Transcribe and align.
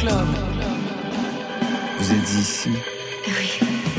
club. 0.00 0.26
Vous 1.98 2.12
êtes 2.12 2.32
ici 2.32 2.70
Oui. 3.26 3.89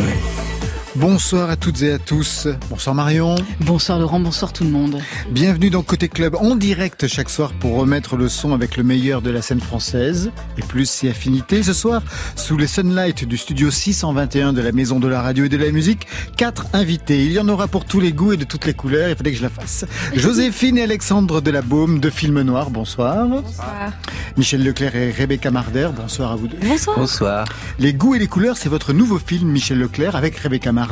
Bonsoir 1.01 1.49
à 1.49 1.55
toutes 1.55 1.81
et 1.81 1.93
à 1.93 1.97
tous. 1.97 2.47
Bonsoir 2.69 2.93
Marion. 2.93 3.33
Bonsoir 3.61 3.97
Laurent, 3.97 4.19
bonsoir 4.19 4.53
tout 4.53 4.63
le 4.63 4.69
monde. 4.69 4.99
Bienvenue 5.31 5.71
dans 5.71 5.81
Côté 5.81 6.07
Club 6.07 6.35
en 6.35 6.55
direct 6.55 7.07
chaque 7.07 7.31
soir 7.31 7.53
pour 7.53 7.75
remettre 7.75 8.17
le 8.17 8.29
son 8.29 8.53
avec 8.53 8.77
le 8.77 8.83
meilleur 8.83 9.23
de 9.23 9.31
la 9.31 9.41
scène 9.41 9.61
française 9.61 10.29
et 10.59 10.61
plus 10.61 10.87
si 10.87 11.07
affinité. 11.07 11.63
Ce 11.63 11.73
soir, 11.73 12.03
sous 12.35 12.55
les 12.55 12.67
sunlights 12.67 13.25
du 13.25 13.37
studio 13.37 13.71
621 13.71 14.53
de 14.53 14.61
la 14.61 14.71
Maison 14.71 14.99
de 14.99 15.07
la 15.07 15.23
Radio 15.23 15.45
et 15.45 15.49
de 15.49 15.57
la 15.57 15.71
Musique, 15.71 16.05
quatre 16.37 16.67
invités. 16.71 17.25
Il 17.25 17.31
y 17.31 17.39
en 17.39 17.49
aura 17.49 17.67
pour 17.67 17.85
tous 17.85 17.99
les 17.99 18.13
goûts 18.13 18.33
et 18.33 18.37
de 18.37 18.43
toutes 18.43 18.67
les 18.67 18.75
couleurs. 18.75 19.09
Il 19.09 19.15
fallait 19.15 19.31
que 19.31 19.37
je 19.37 19.41
la 19.41 19.49
fasse. 19.49 19.85
Joséphine 20.15 20.77
et 20.77 20.83
Alexandre 20.83 21.41
de 21.41 21.49
la 21.49 21.63
Baume 21.63 21.99
de 21.99 22.11
Film 22.11 22.39
Noir. 22.41 22.69
Bonsoir. 22.69 23.25
Bonsoir. 23.27 23.91
Michel 24.37 24.63
Leclerc 24.63 24.95
et 24.95 25.09
Rebecca 25.11 25.49
Marder. 25.49 25.89
Bonsoir 25.97 26.33
à 26.33 26.35
vous 26.35 26.47
deux. 26.47 26.57
Bonsoir. 26.61 26.99
Bonsoir. 26.99 27.45
Les 27.79 27.91
goûts 27.91 28.13
et 28.13 28.19
les 28.19 28.27
couleurs, 28.27 28.57
c'est 28.57 28.69
votre 28.69 28.93
nouveau 28.93 29.17
film, 29.17 29.49
Michel 29.49 29.79
Leclerc, 29.79 30.15
avec 30.15 30.37
Rebecca 30.37 30.71
Marder. 30.71 30.90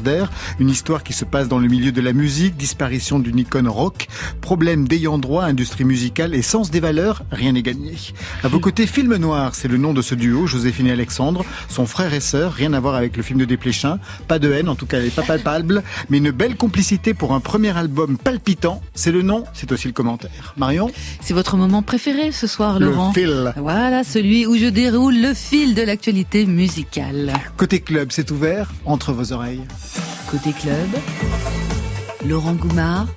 Une 0.59 0.69
histoire 0.69 1.03
qui 1.03 1.13
se 1.13 1.25
passe 1.25 1.47
dans 1.47 1.59
le 1.59 1.67
milieu 1.67 1.91
de 1.91 2.01
la 2.01 2.13
musique, 2.13 2.55
disparition 2.55 3.19
d'une 3.19 3.39
icône 3.39 3.67
rock, 3.67 4.07
problème 4.41 4.87
d'ayant 4.87 5.17
droit, 5.17 5.43
industrie 5.43 5.83
musicale 5.83 6.33
et 6.35 6.41
sens 6.41 6.71
des 6.71 6.79
valeurs, 6.79 7.23
rien 7.31 7.53
n'est 7.53 7.61
gagné. 7.61 7.95
À 8.43 8.47
vos 8.47 8.59
côtés, 8.59 8.87
Film 8.87 9.15
Noir, 9.15 9.55
c'est 9.55 9.67
le 9.67 9.77
nom 9.77 9.93
de 9.93 10.01
ce 10.01 10.15
duo, 10.15 10.47
Joséphine 10.47 10.87
et 10.87 10.91
Alexandre, 10.91 11.45
son 11.67 11.85
frère 11.85 12.13
et 12.13 12.19
sœur, 12.19 12.53
rien 12.53 12.73
à 12.73 12.79
voir 12.79 12.95
avec 12.95 13.17
le 13.17 13.23
film 13.23 13.39
de 13.39 13.45
Desplechin, 13.45 13.99
pas 14.27 14.39
de 14.39 14.51
haine, 14.51 14.69
en 14.69 14.75
tout 14.75 14.85
cas 14.85 14.97
elle 14.97 15.05
est 15.05 15.15
pas 15.15 15.23
palpable, 15.23 15.83
mais 16.09 16.17
une 16.17 16.31
belle 16.31 16.55
complicité 16.55 17.13
pour 17.13 17.33
un 17.33 17.39
premier 17.39 17.75
album 17.77 18.17
palpitant, 18.17 18.81
c'est 18.93 19.11
le 19.11 19.21
nom, 19.21 19.43
c'est 19.53 19.71
aussi 19.71 19.87
le 19.87 19.93
commentaire. 19.93 20.53
Marion 20.57 20.91
C'est 21.21 21.33
votre 21.33 21.57
moment 21.57 21.81
préféré 21.81 22.31
ce 22.31 22.47
soir, 22.47 22.79
Le 22.79 22.87
Laurent 22.87 23.13
fil. 23.13 23.53
Voilà, 23.57 24.03
celui 24.03 24.45
où 24.45 24.55
je 24.57 24.67
déroule 24.67 25.19
le 25.19 25.33
fil 25.33 25.75
de 25.75 25.81
l'actualité 25.81 26.45
musicale. 26.45 27.33
Côté 27.57 27.79
club, 27.81 28.09
c'est 28.11 28.31
ouvert 28.31 28.71
entre 28.85 29.11
vos 29.13 29.33
oreilles. 29.33 29.61
Côté 30.29 30.51
club, 30.53 30.87
Laurent 32.27 32.53
Goumard 32.53 33.07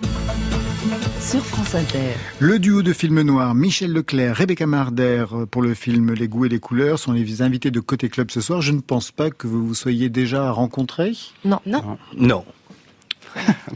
sur 1.20 1.44
France 1.44 1.74
Inter. 1.74 2.14
Le 2.40 2.58
duo 2.58 2.82
de 2.82 2.92
film 2.92 3.20
noir, 3.22 3.54
Michel 3.54 3.92
Leclerc, 3.92 4.36
Rebecca 4.36 4.66
Marder 4.66 5.24
pour 5.50 5.62
le 5.62 5.74
film 5.74 6.12
Les 6.12 6.28
goûts 6.28 6.46
et 6.46 6.48
les 6.48 6.58
couleurs 6.58 6.98
sont 6.98 7.12
les 7.12 7.42
invités 7.42 7.70
de 7.70 7.80
Côté 7.80 8.08
Club 8.08 8.30
ce 8.30 8.40
soir. 8.40 8.60
Je 8.60 8.72
ne 8.72 8.80
pense 8.80 9.10
pas 9.10 9.30
que 9.30 9.46
vous 9.46 9.66
vous 9.66 9.74
soyez 9.74 10.08
déjà 10.08 10.50
rencontrés. 10.50 11.12
Non, 11.44 11.60
non. 11.66 11.98
Non. 12.16 12.44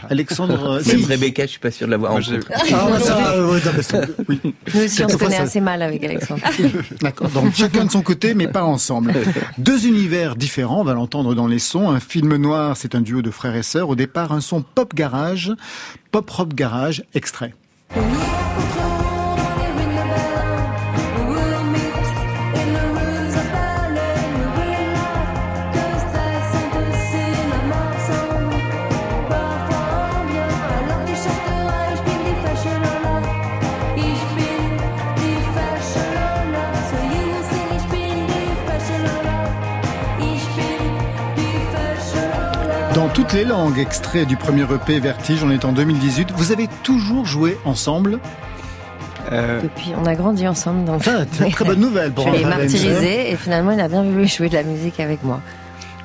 Alexandre, 0.08 0.74
Même 0.86 0.98
si. 1.00 1.04
Rebecca, 1.04 1.42
je 1.44 1.50
suis 1.50 1.58
pas 1.58 1.70
sûr 1.70 1.86
de 1.86 1.92
l'avoir 1.92 2.12
rencontrée. 2.12 2.40
Ah, 2.72 2.98
ça, 3.00 3.32
euh, 3.34 3.58
oui. 4.28 4.40
Nous 4.74 4.80
aussi, 4.84 5.04
on 5.04 5.08
se 5.08 5.16
connaît 5.16 5.36
ça- 5.36 5.42
assez 5.42 5.60
mal 5.60 5.82
avec 5.82 6.02
Alexandre. 6.04 6.42
D'accord. 7.00 7.28
Donc 7.30 7.54
chacun 7.54 7.84
de 7.84 7.90
son 7.90 8.02
côté, 8.02 8.34
mais 8.34 8.48
pas 8.48 8.62
ensemble. 8.64 9.12
Deux 9.58 9.86
univers 9.86 10.36
différents, 10.36 10.80
on 10.80 10.84
va 10.84 10.94
l'entendre 10.94 11.34
dans 11.34 11.46
les 11.46 11.58
sons. 11.58 11.90
Un 11.90 12.00
film 12.00 12.36
noir, 12.36 12.76
c'est 12.76 12.94
un 12.94 13.00
duo 13.00 13.22
de 13.22 13.30
frères 13.30 13.56
et 13.56 13.62
sœurs. 13.62 13.88
Au 13.88 13.96
départ, 13.96 14.32
un 14.32 14.40
son 14.40 14.62
pop 14.62 14.94
garage, 14.94 15.52
pop 16.12 16.28
rock 16.30 16.54
garage, 16.54 17.02
extrait. 17.14 17.54
Toutes 43.28 43.38
les 43.38 43.44
langues, 43.44 43.78
extrait 43.78 44.25
du 44.25 44.37
premier 44.37 44.62
EP 44.62 45.00
Vertige, 45.00 45.42
on 45.42 45.50
est 45.50 45.64
en 45.64 45.72
2018. 45.72 46.31
Vous 46.37 46.53
avez 46.53 46.69
toujours 46.84 47.25
joué 47.26 47.59
ensemble? 47.64 48.20
Euh, 49.32 49.60
Depuis, 49.62 49.92
on 50.00 50.06
a 50.06 50.14
grandi 50.14 50.47
ensemble, 50.47 50.84
donc 50.84 51.03
Ça, 51.03 51.25
c'est 51.32 51.47
une 51.47 51.53
très 51.53 51.64
bonne 51.64 51.81
nouvelle 51.81 52.12
pour 52.12 52.28
je 52.28 52.32
l'ai 52.32 52.41
sœur. 52.42 52.50
martyrisé 52.50 53.31
et 53.32 53.37
finalement, 53.37 53.72
il 53.72 53.81
a 53.81 53.88
bien 53.88 54.04
voulu 54.04 54.28
jouer 54.28 54.48
de 54.48 54.54
la 54.54 54.62
musique 54.62 55.00
avec 55.00 55.25
moi. 55.25 55.41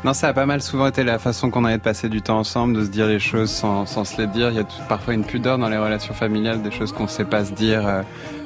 Non, 0.04 0.14
ça 0.16 0.30
a 0.30 0.34
pas 0.34 0.48
mal 0.48 0.64
souvent 0.64 0.88
été 0.88 1.04
la 1.04 1.20
façon 1.20 1.52
qu'on 1.52 1.64
avait 1.64 1.78
de 1.78 1.84
passer 1.84 2.10
du 2.10 2.24
temps 2.24 2.40
ensemble, 2.40 2.76
de 2.76 2.84
se 2.86 2.90
dire 2.90 3.06
les 3.06 3.20
choses 3.20 3.52
sans, 3.52 3.86
sans 3.86 4.04
se 4.04 4.20
les 4.20 4.26
dire. 4.28 4.50
Il 4.50 4.56
y 4.56 4.60
a 4.60 4.64
tout- 4.64 4.76
parfois 4.90 5.14
une 5.14 5.24
pudeur 5.24 5.60
dans 5.60 5.70
les 5.70 5.78
relations 5.78 6.16
familiales, 6.16 6.64
des 6.64 6.72
choses 6.72 6.92
qu'on 6.92 7.04
ne 7.04 7.08
sait 7.10 7.26
pas 7.26 7.46
se 7.46 7.52
dire 7.52 7.86
euh, 7.86 8.02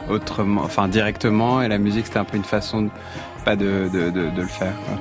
autrement, 0.10 0.62
enfin 0.66 0.90
directement. 0.90 1.62
Et 1.62 1.70
la 1.70 1.78
musique, 1.78 2.08
c'était 2.08 2.20
un 2.20 2.26
peu 2.26 2.36
une 2.36 2.44
façon, 2.44 2.82
de, 2.82 2.90
pas 3.46 3.56
de, 3.56 3.90
de, 3.94 4.10
de, 4.10 4.30
de 4.32 4.42
le 4.42 4.48
faire. 4.48 4.74
quoi. 4.86 4.98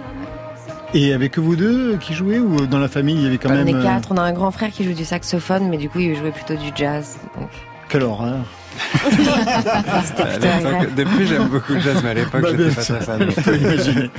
Et 0.97 1.13
avec 1.13 1.39
vous 1.39 1.57
deux 1.57 1.97
qui 1.97 2.15
jouez 2.15 2.39
ou 2.39 2.67
dans 2.67 2.79
la 2.79 2.87
famille 2.89 3.17
il 3.17 3.23
y 3.23 3.27
avait 3.27 3.39
quand 3.39 3.51
on 3.51 3.55
même 3.55 3.67
est 3.67 3.75
euh, 3.75 3.83
quatre, 3.83 4.13
on 4.13 4.17
a 4.17 4.23
un 4.23 4.33
grand 4.33 4.53
frère 4.53 4.71
qui 4.71 4.85
joue 4.85 4.93
du 4.95 5.05
saxophone, 5.05 5.69
mais 5.69 5.77
du 5.77 5.89
coup, 5.89 5.99
il 5.99 6.15
jouait 6.15 6.31
plutôt 6.31 6.55
du 6.55 6.71
jazz. 6.73 7.19
Donc, 7.37 7.51
Quelle 7.89 8.05
horreur 8.05 8.45
À 8.97 10.03
depuis, 10.97 11.27
j'aime 11.27 11.49
beaucoup 11.49 11.73
le 11.75 11.81
jazz, 11.81 12.01
mais 12.05 12.11
à 12.11 12.15
l'époque, 12.15 12.43
Bah, 12.43 12.49
j'étais 12.57 12.71
pas 12.75 12.83
très 12.83 13.01
fan. 13.01 13.29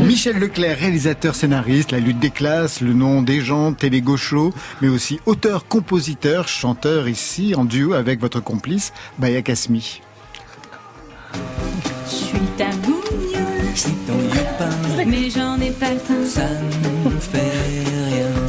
On. 0.00 0.04
Michel 0.04 0.38
Leclerc, 0.38 0.76
réalisateur, 0.78 1.36
scénariste, 1.36 1.92
La 1.92 2.00
lutte 2.00 2.18
des 2.18 2.30
classes, 2.30 2.80
Le 2.80 2.94
nom 2.94 3.22
des 3.22 3.40
gens, 3.40 3.72
Télé 3.72 4.00
Gaucho, 4.00 4.52
mais 4.82 4.88
aussi 4.88 5.20
auteur, 5.26 5.68
compositeur, 5.68 6.48
chanteur 6.48 7.08
ici 7.08 7.54
en 7.56 7.64
duo 7.64 7.92
avec 7.92 8.20
votre 8.20 8.40
complice 8.40 8.92
Baya 9.18 9.40
Kasmi. 9.40 10.00
Je 12.06 12.10
suis 12.10 12.38
ta 13.82 14.66
bougnoule, 14.66 15.04
mais 15.06 15.30
j'en 15.30 15.60
ai 15.60 15.70
pas 15.70 15.86
tant. 16.06 16.24
Ça 16.26 16.42
ne 16.42 17.10
me 17.10 17.18
fait 17.18 17.38
rien. 17.38 18.43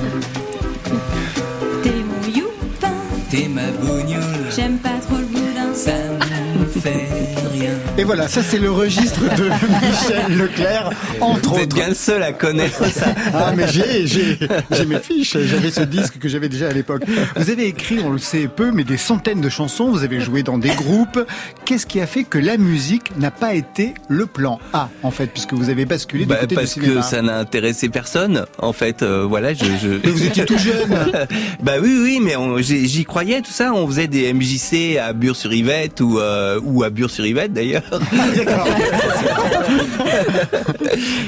Rien. 7.59 7.71
Et 7.97 8.03
voilà, 8.03 8.27
ça 8.27 8.41
c'est 8.43 8.57
le 8.59 8.71
registre 8.71 9.19
de 9.35 9.43
Michel 9.85 10.37
Leclerc, 10.37 10.91
entre 11.21 11.49
Vous 11.49 11.55
êtes 11.57 11.63
autres. 11.65 11.75
bien 11.75 11.89
le 11.89 11.95
seul 11.95 12.23
à 12.23 12.31
connaître 12.33 12.85
ça. 12.91 13.07
Ah 13.33 13.53
mais 13.55 13.67
j'ai 13.67 14.07
j'ai 14.07 14.37
j'ai 14.71 14.85
mes 14.85 14.99
fiches, 14.99 15.37
j'avais 15.39 15.71
ce 15.71 15.81
disque 15.81 16.19
que 16.19 16.27
j'avais 16.29 16.49
déjà 16.49 16.67
à 16.69 16.71
l'époque. 16.73 17.03
Vous 17.35 17.49
avez 17.49 17.65
écrit, 17.67 17.99
on 18.03 18.09
le 18.09 18.17
sait 18.17 18.47
peu, 18.47 18.71
mais 18.71 18.83
des 18.83 18.97
centaines 18.97 19.41
de 19.41 19.49
chansons, 19.49 19.89
vous 19.89 20.03
avez 20.03 20.19
joué 20.21 20.43
dans 20.43 20.57
des 20.57 20.69
groupes. 20.69 21.19
Qu'est-ce 21.65 21.85
qui 21.85 21.99
a 22.01 22.07
fait 22.07 22.23
que 22.23 22.37
la 22.37 22.57
musique 22.57 23.11
n'a 23.17 23.31
pas 23.31 23.53
été 23.53 23.93
le 24.07 24.25
plan 24.25 24.59
A 24.73 24.89
en 25.03 25.11
fait, 25.11 25.27
puisque 25.27 25.53
vous 25.53 25.69
avez 25.69 25.85
basculé 25.85 26.25
Bah, 26.25 26.35
du 26.35 26.41
côté 26.41 26.55
parce 26.55 26.73
du 26.75 26.81
cinéma 26.83 27.01
que 27.01 27.07
ça 27.07 27.21
n'a 27.21 27.37
intéressé 27.37 27.89
personne. 27.89 28.45
En 28.59 28.73
fait, 28.73 29.01
euh, 29.03 29.25
voilà, 29.27 29.53
je. 29.53 29.65
je... 29.81 29.89
Mais 30.03 30.11
vous 30.11 30.23
étiez 30.25 30.45
tout 30.45 30.57
jeune. 30.57 30.89
bah 31.63 31.73
oui, 31.81 31.97
oui, 32.01 32.19
mais 32.21 32.35
on- 32.35 32.57
j'y 32.59 33.05
croyais 33.05 33.41
tout 33.41 33.51
ça. 33.51 33.73
On 33.73 33.87
faisait 33.87 34.07
des 34.07 34.33
MJC 34.33 34.97
à 34.97 35.13
Bure-sur-Yvette 35.13 36.01
ou 36.01 36.19
euh, 36.19 36.59
ou 36.63 36.83
à 36.83 36.89
Bure-sur-Yvette 36.89 37.44
d'ailleurs. 37.53 37.83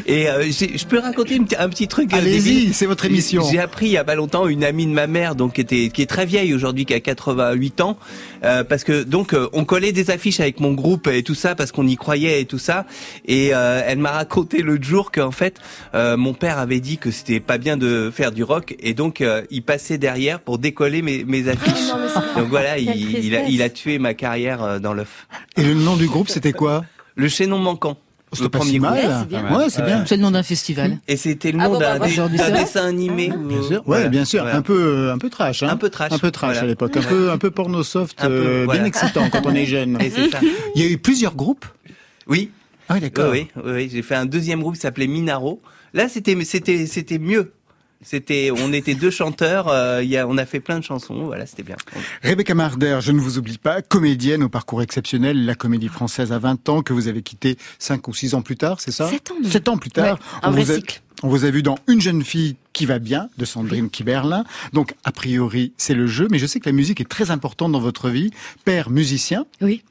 Et 0.05 0.29
euh, 0.29 0.43
je 0.49 0.85
peux 0.85 0.99
raconter 0.99 1.39
un 1.59 1.69
petit 1.69 1.87
truc. 1.87 2.13
euh, 2.13 2.17
Allez-y, 2.17 2.73
c'est 2.73 2.85
votre 2.85 3.05
émission. 3.05 3.43
J'ai 3.49 3.59
appris 3.59 3.87
il 3.87 3.91
y 3.91 3.97
a 3.97 4.03
pas 4.03 4.15
longtemps 4.15 4.47
une 4.47 4.63
amie 4.63 4.85
de 4.85 4.91
ma 4.91 5.07
mère, 5.07 5.35
donc 5.35 5.53
qui 5.53 5.61
était 5.61 5.89
qui 5.89 6.01
est 6.01 6.05
très 6.07 6.25
vieille 6.25 6.53
aujourd'hui, 6.53 6.85
qui 6.85 6.93
a 6.93 6.99
88 6.99 7.81
ans, 7.81 7.97
euh, 8.43 8.63
parce 8.63 8.83
que 8.83 9.03
donc 9.03 9.33
euh, 9.33 9.47
on 9.53 9.65
collait 9.65 9.91
des 9.91 10.11
affiches 10.11 10.39
avec 10.39 10.59
mon 10.59 10.73
groupe 10.73 11.07
et 11.07 11.23
tout 11.23 11.35
ça 11.35 11.55
parce 11.55 11.71
qu'on 11.71 11.87
y 11.87 11.95
croyait 11.95 12.41
et 12.41 12.45
tout 12.45 12.59
ça. 12.59 12.85
Et 13.25 13.51
euh, 13.53 13.81
elle 13.85 13.99
m'a 13.99 14.11
raconté 14.11 14.61
l'autre 14.61 14.83
jour 14.83 15.11
qu'en 15.11 15.31
fait 15.31 15.59
euh, 15.93 16.17
mon 16.17 16.33
père 16.33 16.57
avait 16.57 16.79
dit 16.79 16.97
que 16.97 17.11
c'était 17.11 17.39
pas 17.39 17.57
bien 17.57 17.77
de 17.77 18.11
faire 18.13 18.31
du 18.31 18.43
rock 18.43 18.75
et 18.79 18.93
donc 18.93 19.21
euh, 19.21 19.43
il 19.49 19.63
passait 19.63 19.97
derrière 19.97 20.39
pour 20.39 20.57
décoller 20.57 21.01
mes, 21.01 21.23
mes 21.23 21.47
affiches. 21.47 21.89
donc 22.35 22.47
voilà, 22.49 22.77
il, 22.77 23.35
a, 23.35 23.43
il 23.47 23.61
a 23.61 23.69
tué 23.69 23.99
ma 23.99 24.13
carrière 24.13 24.63
euh, 24.63 24.79
dans 24.79 24.93
l'œuf. 24.93 25.27
Et 25.55 25.63
le 25.63 25.73
nom 25.73 25.95
du 25.95 26.07
groupe 26.07 26.29
c'était 26.29 26.53
quoi? 26.53 26.83
Le 27.15 27.27
chaînon 27.27 27.59
manquant. 27.59 27.97
C'était 28.33 28.43
Le 28.43 28.49
premier 28.49 28.71
si 28.71 28.79
mal. 28.79 28.99
c'est 29.21 29.27
bien. 29.29 29.57
Ouais, 29.57 29.69
c'est 29.69 29.85
bien. 29.85 30.03
C'est 30.05 30.17
le 30.17 30.21
nom 30.21 30.31
d'un 30.31 30.43
festival. 30.43 30.99
Et 31.07 31.15
c'était 31.15 31.51
le 31.53 31.59
Ah 31.61 31.65
nom 31.65 31.73
bon, 31.73 31.79
bah, 31.79 31.97
d'un 31.97 32.05
bah, 32.27 32.27
d'un 32.37 32.51
dessin 32.51 32.85
animé. 32.85 33.31
ou- 33.31 33.47
Bien 33.47 33.61
sûr, 33.63 33.77
ouais, 33.77 33.83
Voilà, 33.85 34.07
bien 34.09 34.25
sûr, 34.25 34.41
voilà. 34.41 34.57
un 34.57 34.61
peu, 34.61 35.11
un 35.11 35.17
peu 35.17 35.29
trash, 35.29 35.63
hein. 35.63 35.69
Un 35.69 35.77
peu 35.77 35.89
trash, 35.89 36.11
un 36.11 36.19
peu 36.19 36.29
trash 36.31 36.49
voilà. 36.51 36.61
à 36.61 36.65
l'époque, 36.65 36.97
un 36.97 37.01
peu, 37.03 37.31
un 37.31 37.37
peu 37.37 37.51
porno 37.51 37.83
soft, 37.83 38.17
peu, 38.21 38.27
euh, 38.27 38.61
voilà. 38.65 38.79
bien 38.81 38.87
excitant 38.87 39.29
quand 39.29 39.45
on 39.45 39.55
est 39.55 39.65
jeune. 39.65 39.97
Et 40.01 40.09
c'est 40.09 40.29
ça. 40.29 40.39
Il 40.75 40.81
y 40.81 40.85
a 40.85 40.89
eu 40.89 40.97
plusieurs 40.97 41.35
groupes? 41.35 41.65
Oui, 42.27 42.51
Ah 42.89 42.95
oui, 42.95 42.99
d'accord. 42.99 43.31
Oui, 43.31 43.47
oui, 43.55 43.71
oui, 43.73 43.89
j'ai 43.91 44.01
fait 44.01 44.15
un 44.15 44.25
deuxième 44.25 44.59
groupe 44.59 44.75
qui 44.75 44.81
s'appelait 44.81 45.07
Minaro. 45.07 45.61
Là, 45.93 46.09
c'était, 46.09 46.37
c'était, 46.43 46.85
c'était 46.85 47.19
mieux. 47.19 47.53
C'était, 48.03 48.51
on 48.51 48.71
était 48.73 48.93
deux 48.95 49.09
chanteurs. 49.09 49.67
euh, 49.69 50.03
il 50.03 50.09
y 50.09 50.17
a, 50.17 50.27
on 50.27 50.37
a 50.37 50.45
fait 50.45 50.59
plein 50.59 50.77
de 50.79 50.83
chansons. 50.83 51.25
Voilà, 51.25 51.45
c'était 51.45 51.63
bien. 51.63 51.75
Rebecca 52.23 52.53
Marder, 52.53 52.99
je 53.01 53.11
ne 53.11 53.19
vous 53.19 53.37
oublie 53.37 53.57
pas, 53.57 53.81
comédienne 53.81 54.43
au 54.43 54.49
parcours 54.49 54.81
exceptionnel, 54.81 55.45
la 55.45 55.55
comédie 55.55 55.87
française 55.87 56.31
à 56.31 56.39
20 56.39 56.69
ans, 56.69 56.81
que 56.83 56.93
vous 56.93 57.07
avez 57.07 57.21
quitté 57.23 57.57
5 57.79 58.07
ou 58.07 58.13
6 58.13 58.35
ans 58.35 58.41
plus 58.41 58.55
tard, 58.55 58.79
c'est 58.81 58.91
ça? 58.91 59.09
Sept 59.09 59.31
ans, 59.31 59.39
même. 59.41 59.51
7 59.51 59.67
ans 59.69 59.77
plus 59.77 59.89
tard. 59.89 60.15
Ouais, 60.19 60.39
un 60.43 60.49
on, 60.49 60.51
vrai 60.51 60.63
vous 60.63 60.71
a, 60.73 60.77
on 61.23 61.27
vous 61.29 61.45
a 61.45 61.49
vu 61.49 61.63
dans 61.63 61.77
Une 61.87 61.99
jeune 61.99 62.23
fille 62.23 62.55
qui 62.73 62.85
va 62.85 62.99
bien, 62.99 63.29
de 63.39 63.45
Sandrine 63.45 63.89
Kiberlin. 63.89 64.43
Donc, 64.73 64.93
a 65.03 65.11
priori, 65.11 65.73
c'est 65.77 65.95
le 65.95 66.05
jeu, 66.05 66.27
mais 66.29 66.37
je 66.37 66.45
sais 66.45 66.59
que 66.59 66.69
la 66.69 66.73
musique 66.73 67.01
est 67.01 67.09
très 67.09 67.31
importante 67.31 67.71
dans 67.71 67.79
votre 67.79 68.09
vie. 68.09 68.29
Père 68.63 68.89
musicien, 68.91 69.45
Oui. 69.61 69.83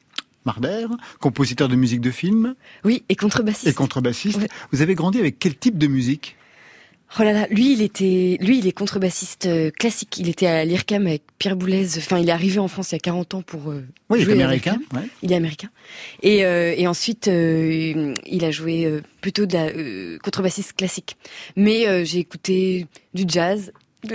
Marder, 0.45 0.87
compositeur 1.19 1.69
de 1.69 1.75
musique 1.75 2.01
de 2.01 2.13
film 2.13 2.55
Oui, 2.85 3.03
et 3.09 3.17
contrebassiste. 3.17 3.67
et 3.67 3.73
contrebassiste. 3.75 4.39
Ouais. 4.43 4.49
Vous 4.71 4.81
avez 4.81 4.95
grandi 4.95 5.19
avec 5.19 5.41
quel 5.41 5.57
type 5.57 5.77
de 5.77 5.89
musique? 5.89 6.37
Oh 7.19 7.23
là 7.23 7.33
là, 7.33 7.47
lui 7.51 7.73
il 7.73 7.83
était, 7.83 8.37
lui 8.41 8.59
il 8.59 8.67
est 8.67 8.73
contrebassiste 8.73 9.47
euh, 9.47 9.71
classique. 9.71 10.19
Il 10.19 10.29
était 10.29 10.47
à 10.49 10.65
l'IRCAM 10.65 11.07
avec 11.07 11.23
Pierre 11.39 11.57
Boulez. 11.57 11.97
Enfin, 11.99 12.19
il 12.19 12.29
est 12.29 12.33
arrivé 12.33 12.59
en 12.59 12.69
France 12.69 12.91
il 12.91 12.95
y 12.95 12.97
a 12.97 13.01
40 13.01 13.35
ans 13.35 13.43
pour. 13.43 13.71
euh, 13.71 13.85
Oui, 14.11 14.19
il 14.19 14.23
est 14.23 14.25
jouer 14.25 14.35
américain. 14.43 14.79
ouais. 14.95 15.03
Il 15.23 15.33
est 15.33 15.37
américain. 15.37 15.69
Et, 16.23 16.45
euh, 16.45 16.75
et 16.77 16.87
ensuite, 16.87 17.29
euh, 17.29 18.13
il 18.27 18.45
a 18.45 18.51
joué 18.51 18.85
euh, 18.85 19.01
plutôt 19.21 19.47
de 19.47 19.55
la 19.55 19.67
euh, 19.67 20.19
contrebassiste 20.23 20.75
classique. 20.75 21.17
Mais 21.57 21.87
euh, 21.87 22.05
j'ai 22.05 22.19
écouté 22.19 22.87
du 23.15 23.25
jazz. 23.27 23.73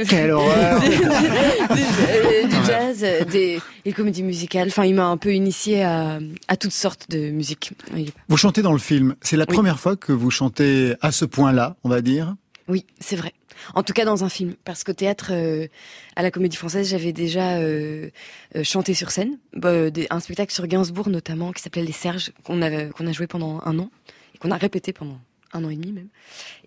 Quelle 0.07 0.31
horreur 0.31 0.79
du, 0.81 0.89
du 0.89 2.65
jazz, 2.65 3.05
des, 3.31 3.59
des 3.83 3.91
comédies 3.93 4.23
musicales. 4.23 4.67
Enfin, 4.67 4.85
il 4.85 4.95
m'a 4.95 5.05
un 5.07 5.17
peu 5.17 5.33
initié 5.33 5.83
à, 5.83 6.19
à 6.47 6.55
toutes 6.57 6.71
sortes 6.71 7.09
de 7.09 7.29
musique. 7.31 7.71
Oui, 7.93 8.13
Vous 8.29 8.37
chantez 8.37 8.61
dans 8.61 8.71
le 8.73 8.79
film. 8.79 9.15
C'est 9.21 9.37
la 9.37 9.45
Oui. 9.49 9.55
première 9.55 9.79
fois 9.79 9.95
que 9.95 10.11
vous 10.11 10.29
chantez 10.31 10.93
à 11.01 11.11
ce 11.11 11.25
point-là, 11.25 11.75
on 11.83 11.89
va 11.89 12.01
dire. 12.01 12.35
Oui 12.71 12.85
c'est 12.99 13.15
vrai. 13.15 13.33
En 13.75 13.83
tout 13.83 13.93
cas, 13.93 14.05
dans 14.05 14.23
un 14.23 14.29
film. 14.29 14.55
Parce 14.65 14.83
qu'au 14.83 14.93
théâtre, 14.93 15.29
euh, 15.33 15.67
à 16.15 16.23
la 16.23 16.31
Comédie 16.31 16.57
Française, 16.57 16.89
j'avais 16.89 17.13
déjà 17.13 17.57
euh, 17.57 18.09
euh, 18.55 18.63
chanté 18.63 18.95
sur 18.95 19.11
scène. 19.11 19.37
Bah, 19.53 19.91
des- 19.91 20.07
un 20.09 20.19
spectacle 20.19 20.51
sur 20.51 20.65
Gainsbourg, 20.65 21.09
notamment, 21.09 21.51
qui 21.51 21.61
s'appelait 21.61 21.83
Les 21.83 21.91
Serges, 21.91 22.31
qu'on 22.43 22.61
a, 22.63 22.85
qu'on 22.85 23.05
a 23.05 23.11
joué 23.11 23.27
pendant 23.27 23.61
un 23.65 23.77
an. 23.77 23.91
Et 24.33 24.39
qu'on 24.39 24.49
a 24.49 24.57
répété 24.57 24.93
pendant 24.93 25.19
un 25.53 25.63
an 25.63 25.69
et 25.69 25.75
demi, 25.75 25.91
même. 25.91 26.07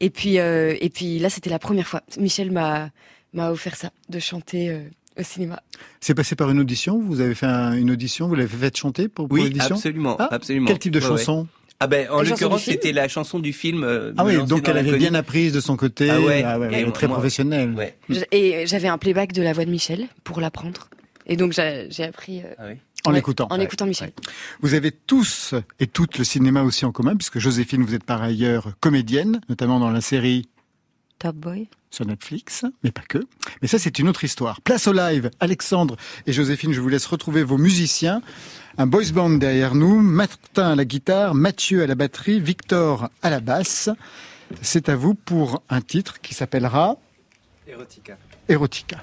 Et 0.00 0.10
puis, 0.10 0.38
euh, 0.38 0.76
et 0.80 0.88
puis 0.90 1.18
là, 1.18 1.30
c'était 1.30 1.50
la 1.50 1.58
première 1.58 1.88
fois. 1.88 2.02
Michel 2.18 2.52
m'a, 2.52 2.90
m'a 3.32 3.50
offert 3.50 3.74
ça, 3.74 3.90
de 4.08 4.18
chanter 4.20 4.68
euh, 4.70 4.82
au 5.18 5.22
cinéma. 5.24 5.60
C'est 6.00 6.14
passé 6.14 6.36
par 6.36 6.50
une 6.50 6.60
audition? 6.60 7.00
Vous 7.00 7.20
avez 7.20 7.34
fait 7.34 7.46
un- 7.46 7.72
une 7.72 7.90
audition? 7.90 8.28
Vous 8.28 8.34
l'avez 8.36 8.56
fait 8.56 8.76
chanter 8.76 9.08
pour, 9.08 9.26
pour 9.26 9.34
Oui, 9.36 9.44
l'audition? 9.44 9.74
absolument, 9.74 10.16
Ah, 10.20 10.28
absolument. 10.30 10.66
Quel 10.68 10.78
type 10.78 10.92
de 10.92 11.00
Ouais, 11.00 11.06
ouais. 11.06 11.10
Ah 11.84 11.86
ben, 11.86 12.08
en 12.10 12.22
l'occurrence, 12.22 12.62
c'était 12.64 12.92
la 12.92 13.08
chanson 13.08 13.38
du 13.38 13.52
film. 13.52 13.84
euh, 13.84 14.14
Ah 14.16 14.25
oui, 14.25 14.42
donc 14.46 14.66
elle 14.69 14.78
avait 14.78 14.96
bien 14.96 15.12
apprise 15.14 15.52
de 15.52 15.60
son 15.60 15.76
côté. 15.76 16.08
Ah 16.08 16.19
ouais. 16.19 16.42
ouais, 16.42 16.81
Et 16.82 16.92
très 16.92 17.06
moi- 17.08 17.16
professionnelle. 17.16 17.75
Ouais. 17.75 17.94
Et 18.32 18.66
j'avais 18.66 18.88
un 18.88 18.96
playback 18.96 19.32
de 19.32 19.42
la 19.42 19.52
voix 19.52 19.66
de 19.66 19.70
Michel 19.70 20.06
pour 20.25 20.40
l'apprendre. 20.40 20.88
Et 21.26 21.36
donc, 21.36 21.52
j'ai, 21.52 22.04
appris 22.04 22.40
euh, 22.40 22.54
Ah 22.58 22.62
oui. 22.69 22.76
En 23.04 23.10
ouais, 23.10 23.16
l'écoutant. 23.16 23.48
En 23.50 23.58
Ouais, 23.58 23.64
écoutant 23.64 23.84
Michel. 23.84 24.12
Vous 24.62 24.72
avez 24.72 24.90
tous 24.92 25.54
et 25.78 25.86
toutes 25.86 26.16
le 26.16 26.25
cinéma 26.25 26.62
aussi 26.62 26.86
en 26.86 26.92
commun, 26.92 27.16
puisque 27.16 27.38
Joséphine, 27.38 27.82
vous 27.84 27.94
êtes 27.94 28.04
par 28.04 28.22
ailleurs 28.22 28.72
comédienne, 28.80 29.42
notamment 29.50 29.78
dans 29.78 29.90
la 29.90 30.00
série 30.00 30.48
Top 31.19 31.37
Boy. 31.37 31.69
Sur 31.94 32.06
Netflix, 32.06 32.64
mais 32.82 32.91
pas 32.91 33.02
que. 33.08 33.25
Mais 33.62 33.69
ça, 33.69 33.79
c'est 33.79 33.99
une 33.99 34.08
autre 34.08 34.25
histoire. 34.25 34.61
Place 34.61 34.87
au 34.88 34.93
live. 34.93 35.31
Alexandre 35.41 35.96
et 36.26 36.32
Joséphine, 36.32 36.73
je 36.73 36.81
vous 36.81 36.88
laisse 36.88 37.06
retrouver 37.06 37.43
vos 37.43 37.56
musiciens. 37.56 38.20
Un 38.76 38.87
boys 38.87 39.12
band 39.12 39.31
derrière 39.31 39.75
nous. 39.75 40.00
Martin 40.00 40.73
à 40.73 40.75
la 40.75 40.85
guitare, 40.85 41.35
Mathieu 41.35 41.82
à 41.82 41.87
la 41.87 41.94
batterie, 41.94 42.41
Victor 42.41 43.08
à 43.23 43.31
la 43.31 43.41
basse. 43.41 43.88
C'est 44.61 44.88
à 44.88 44.96
vous 44.96 45.14
pour 45.14 45.62
un 45.70 45.81
titre 45.81 46.20
qui 46.20 46.35
s'appellera 46.35 46.96
Erotica. 47.67 48.19
Erotica. 48.49 49.00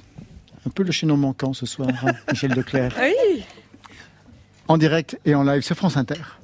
Un 0.67 0.69
peu 0.69 0.83
le 0.83 0.91
chaînon 0.91 1.17
manquant 1.17 1.53
ce 1.53 1.65
soir, 1.65 1.89
hein, 2.05 2.13
Michel 2.29 2.53
Declerc. 2.53 2.93
Oui. 3.01 3.43
En 4.67 4.77
direct 4.77 5.19
et 5.25 5.35
en 5.35 5.43
live 5.43 5.61
sur 5.61 5.75
France 5.75 5.97
Inter. 5.97 6.40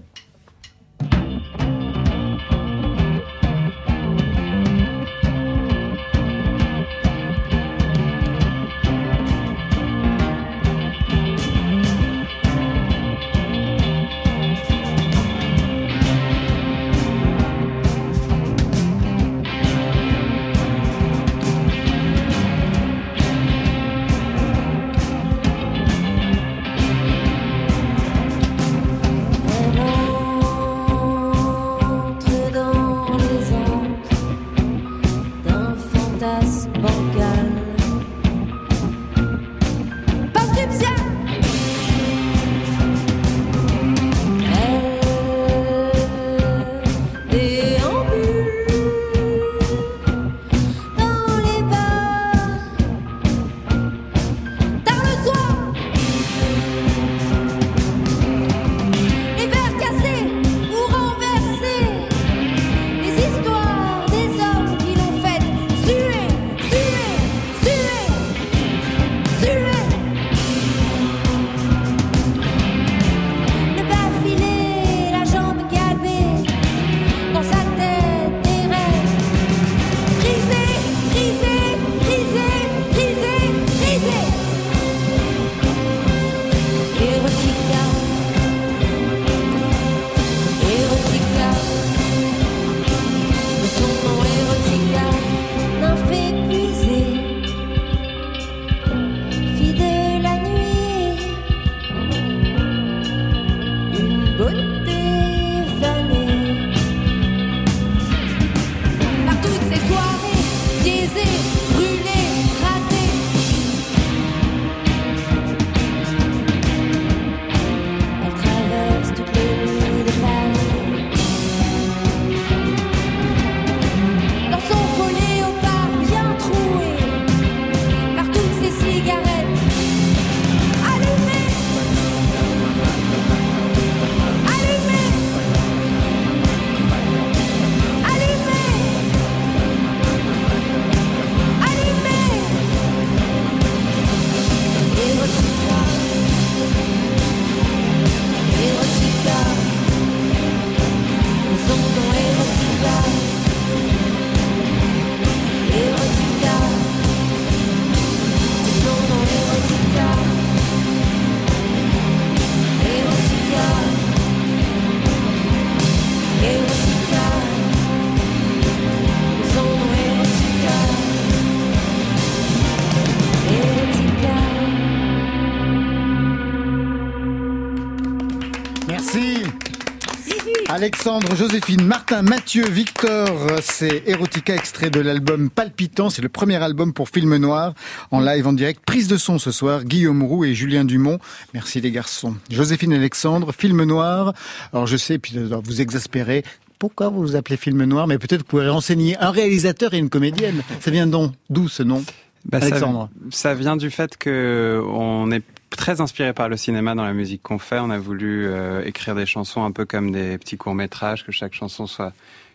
Joséphine, 181.36 181.84
Martin, 181.84 182.22
Mathieu, 182.24 182.66
Victor, 182.68 183.28
c'est 183.62 184.04
Erotica 184.08 184.56
extrait 184.56 184.90
de 184.90 185.00
l'album 185.00 185.50
Palpitant. 185.50 186.10
C'est 186.10 186.22
le 186.22 186.30
premier 186.30 186.56
album 186.56 186.94
pour 186.94 187.10
Film 187.10 187.36
Noir 187.38 187.74
en 188.12 188.20
live 188.22 188.48
en 188.48 188.54
direct. 188.54 188.82
Prise 188.86 189.08
de 189.08 189.18
son 189.18 189.38
ce 189.38 189.52
soir, 189.52 189.84
Guillaume 189.84 190.24
Roux 190.24 190.46
et 190.46 190.56
Julien 190.56 190.84
Dumont. 190.86 191.20
Merci 191.54 191.80
les 191.82 191.92
garçons. 191.92 192.36
Joséphine 192.50 192.94
Alexandre, 192.94 193.54
Film 193.54 193.84
Noir. 193.84 194.34
Alors 194.74 194.88
je 194.88 194.98
sais, 194.98 195.20
puis 195.20 195.38
vous 195.64 195.82
exaspérez. 195.82 196.44
Pourquoi 196.80 197.10
vous 197.10 197.22
vous 197.22 197.36
appelez 197.36 197.58
Film 197.58 197.84
Noir? 197.84 198.08
Mais 198.08 198.18
peut-être 198.18 198.42
vous 198.42 198.48
pourrez 198.48 198.70
renseigner 198.70 199.18
un 199.20 199.32
réalisateur 199.32 199.94
et 199.94 199.98
une 199.98 200.10
comédienne. 200.10 200.62
Ça 200.80 200.92
vient 200.92 201.08
donc 201.08 201.34
d'où 201.50 201.68
ce 201.68 201.84
nom? 201.84 202.04
Bah, 202.46 202.60
ça- 202.62 202.68
Alexandre. 202.68 203.10
Ça, 203.32 203.54
vient 203.54 203.76
du 203.76 203.90
fait 203.92 204.18
que 204.18 204.82
on 204.90 205.30
est 205.32 205.44
très 205.70 206.02
inspiré 206.02 206.34
par 206.34 206.50
le 206.50 206.58
cinéma 206.58 206.96
dans 206.96 207.04
la 207.04 207.14
musique 207.14 207.42
qu'on 207.42 207.60
fait. 207.60 207.80
On 207.80 207.90
a 207.90 208.00
voulu 208.00 208.48
euh, 208.48 208.84
écrire 208.86 209.16
des 209.16 209.26
chansons 209.26 209.64
un 209.64 209.72
peu 209.72 209.86
comme 209.86 210.12
des 210.12 210.38
petits 210.38 210.58
courts 210.58 210.76
métrages, 210.76 211.26
que 211.26 211.32
chaque 211.32 211.54
chanson 211.54 211.88
soit 211.88 212.14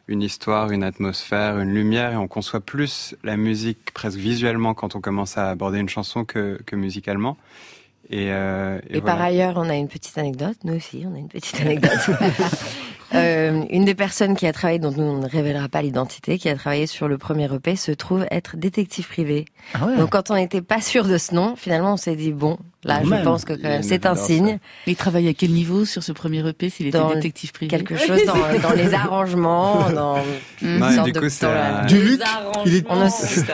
une 0.08 0.22
histoire, 0.22 0.70
une 0.70 0.82
atmosphère, 0.82 1.58
une 1.58 1.72
lumière, 1.72 2.12
et 2.12 2.16
on 2.16 2.28
conçoit 2.28 2.60
plus 2.60 3.14
la 3.22 3.36
musique 3.36 3.92
presque 3.94 4.18
visuellement 4.18 4.74
quand 4.74 4.96
on 4.96 5.00
commence 5.00 5.38
à 5.38 5.50
aborder 5.50 5.78
une 5.78 5.88
chanson 5.88 6.24
que, 6.24 6.60
que 6.66 6.76
musicalement. 6.76 7.36
Et, 8.10 8.26
euh, 8.30 8.78
Et, 8.90 9.00
voilà. 9.00 9.16
par 9.16 9.22
ailleurs, 9.22 9.54
on 9.56 9.68
a 9.68 9.76
une 9.76 9.88
petite 9.88 10.18
anecdote. 10.18 10.56
Nous 10.64 10.74
aussi, 10.74 11.04
on 11.06 11.14
a 11.14 11.18
une 11.18 11.28
petite 11.28 11.60
anecdote. 11.60 12.10
Euh, 13.14 13.62
une 13.70 13.84
des 13.84 13.94
personnes 13.94 14.34
qui 14.36 14.46
a 14.46 14.52
travaillé, 14.52 14.78
dont 14.78 14.90
nous, 14.92 15.02
on 15.02 15.18
ne 15.18 15.28
révélera 15.28 15.68
pas 15.68 15.82
l'identité, 15.82 16.38
qui 16.38 16.48
a 16.48 16.54
travaillé 16.56 16.86
sur 16.86 17.08
le 17.08 17.18
premier 17.18 17.52
EP, 17.54 17.76
se 17.76 17.92
trouve 17.92 18.26
être 18.30 18.56
détective 18.56 19.06
privé. 19.08 19.44
Ah 19.74 19.86
ouais. 19.86 19.96
Donc, 19.96 20.10
quand 20.10 20.30
on 20.30 20.34
n'était 20.34 20.62
pas 20.62 20.80
sûr 20.80 21.04
de 21.04 21.18
ce 21.18 21.34
nom, 21.34 21.54
finalement, 21.56 21.94
on 21.94 21.96
s'est 21.96 22.16
dit 22.16 22.32
bon, 22.32 22.58
là, 22.84 23.00
je 23.04 23.08
même. 23.10 23.22
pense 23.22 23.44
que 23.44 23.52
quand 23.52 23.68
même, 23.68 23.82
c'est 23.82 24.06
un 24.06 24.16
signe. 24.16 24.58
Il 24.86 24.96
travaille 24.96 25.28
à 25.28 25.34
quel 25.34 25.50
niveau 25.50 25.84
sur 25.84 26.02
ce 26.02 26.12
premier 26.12 26.46
EP 26.48 26.70
s'il 26.70 26.86
était 26.88 26.98
Dans 26.98 27.12
détective 27.14 27.52
privé 27.52 27.68
Quelque 27.70 27.96
chose 27.96 28.24
dans, 28.26 28.34
dans 28.68 28.74
les 28.74 28.94
arrangements, 28.94 29.90
dans 29.90 30.16
une 30.62 30.78
Non, 30.78 30.90
sorte 30.90 31.06
du 31.06 31.12
de- 31.12 31.20
coup, 31.20 31.26
dans 31.42 31.52
la- 31.52 31.80
un- 31.82 31.86
Duluc 31.86 32.20
il 32.66 32.76
est... 32.76 32.84
On 32.88 32.96
ne, 32.96 33.08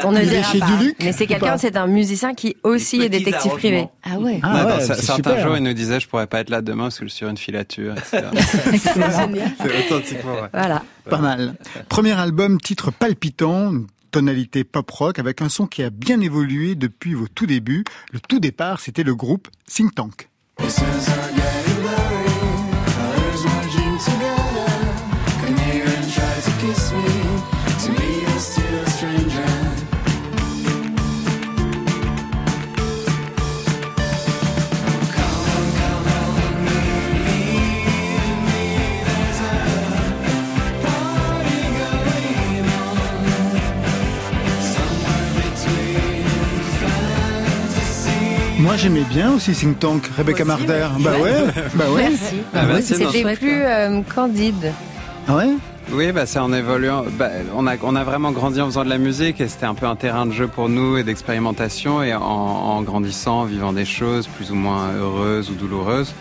on 0.06 0.12
ne 0.12 0.22
Il 0.22 0.28
est 0.28 0.30
dira 0.36 0.52
chez 0.52 0.58
pas. 0.60 0.66
Mais 1.02 1.12
c'est 1.12 1.26
quelqu'un, 1.26 1.52
pas 1.52 1.58
c'est 1.58 1.76
un 1.76 1.86
musicien 1.86 2.34
qui 2.34 2.56
aussi 2.62 3.02
est 3.02 3.08
détective 3.08 3.52
privé. 3.52 3.88
Ah 4.04 4.18
ouais. 4.18 4.40
Ah 4.42 4.66
Ouais, 4.66 4.72
ouais, 4.74 4.80
certains 4.96 5.38
jours, 5.42 5.56
il 5.56 5.62
nous 5.62 5.72
disait 5.74 6.00
je 6.00 6.08
pourrais 6.08 6.26
pas 6.26 6.40
être 6.40 6.50
là 6.50 6.62
demain 6.62 6.84
parce 6.84 6.98
que 6.98 7.04
je 7.06 7.10
suis 7.10 7.18
sur 7.18 7.28
une 7.28 7.36
filature, 7.36 7.94
etc. 7.96 8.22
C'est 8.78 8.94
génial. 8.94 9.47
c'est 9.60 9.86
authentiquement 9.86 10.34
vrai. 10.34 10.50
Voilà. 10.52 10.82
Pas 11.08 11.18
mal. 11.18 11.54
Premier 11.88 12.12
album, 12.12 12.60
titre 12.60 12.90
palpitant, 12.90 13.72
une 13.72 13.86
tonalité 14.10 14.64
pop-rock 14.64 15.18
avec 15.18 15.42
un 15.42 15.48
son 15.48 15.66
qui 15.66 15.82
a 15.82 15.90
bien 15.90 16.20
évolué 16.20 16.74
depuis 16.74 17.14
vos 17.14 17.28
tout 17.28 17.46
débuts. 17.46 17.84
Le 18.12 18.20
tout 18.20 18.40
départ, 18.40 18.80
c'était 18.80 19.02
le 19.02 19.14
groupe 19.14 19.48
Think 19.66 19.94
Tank. 19.94 20.28
Moi, 48.68 48.76
j'aimais 48.76 49.04
bien 49.08 49.32
aussi 49.32 49.52
Think 49.52 49.78
Tank, 49.78 50.10
Rebecca 50.14 50.44
Marder. 50.44 50.88
Bah 51.00 51.12
ouais, 51.18 51.32
bah 51.74 51.84
ouais. 51.90 52.10
Merci. 52.10 52.34
Ah 52.52 52.66
bah, 52.66 52.82
C'était 52.82 53.22
chouette, 53.22 53.38
plus 53.38 53.62
euh, 53.62 54.02
candide. 54.14 54.74
Ah 55.26 55.36
ouais? 55.36 55.54
Oui, 55.90 56.12
bah 56.12 56.26
c'est 56.26 56.38
en 56.38 56.52
évoluant. 56.52 57.02
Bah, 57.18 57.30
on 57.56 57.66
a 57.66 57.76
on 57.82 57.96
a 57.96 58.04
vraiment 58.04 58.30
grandi 58.30 58.60
en 58.60 58.66
faisant 58.66 58.84
de 58.84 58.90
la 58.90 58.98
musique 58.98 59.40
et 59.40 59.48
c'était 59.48 59.64
un 59.64 59.72
peu 59.72 59.86
un 59.86 59.96
terrain 59.96 60.26
de 60.26 60.32
jeu 60.32 60.48
pour 60.48 60.68
nous 60.68 60.98
et 60.98 61.02
d'expérimentation 61.02 62.02
et 62.02 62.14
en, 62.14 62.20
en 62.20 62.82
grandissant, 62.82 63.40
en 63.40 63.44
vivant 63.44 63.72
des 63.72 63.86
choses 63.86 64.26
plus 64.26 64.50
ou 64.50 64.54
moins 64.54 64.92
heureuses 64.92 65.48
ou 65.48 65.54
douloureuses. 65.54 66.12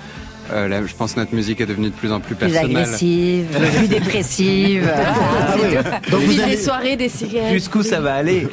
Euh, 0.51 0.67
là, 0.67 0.85
je 0.85 0.93
pense 0.95 1.13
que 1.13 1.19
notre 1.19 1.33
musique 1.35 1.61
est 1.61 1.65
devenue 1.65 1.89
de 1.89 1.95
plus 1.95 2.11
en 2.11 2.19
plus 2.19 2.35
Plus 2.35 2.47
personnelle. 2.49 2.77
agressive, 2.77 3.45
plus 3.77 3.87
dépressive. 3.87 4.91
Ah 4.97 5.55
ouais. 5.57 5.83
Donc, 6.11 6.21
vous 6.21 6.33
des 6.33 6.57
soirées, 6.57 6.95
des 6.95 7.09
cigarettes. 7.09 7.53
Jusqu'où 7.53 7.83
ça 7.83 7.99
va 8.01 8.15
aller 8.15 8.47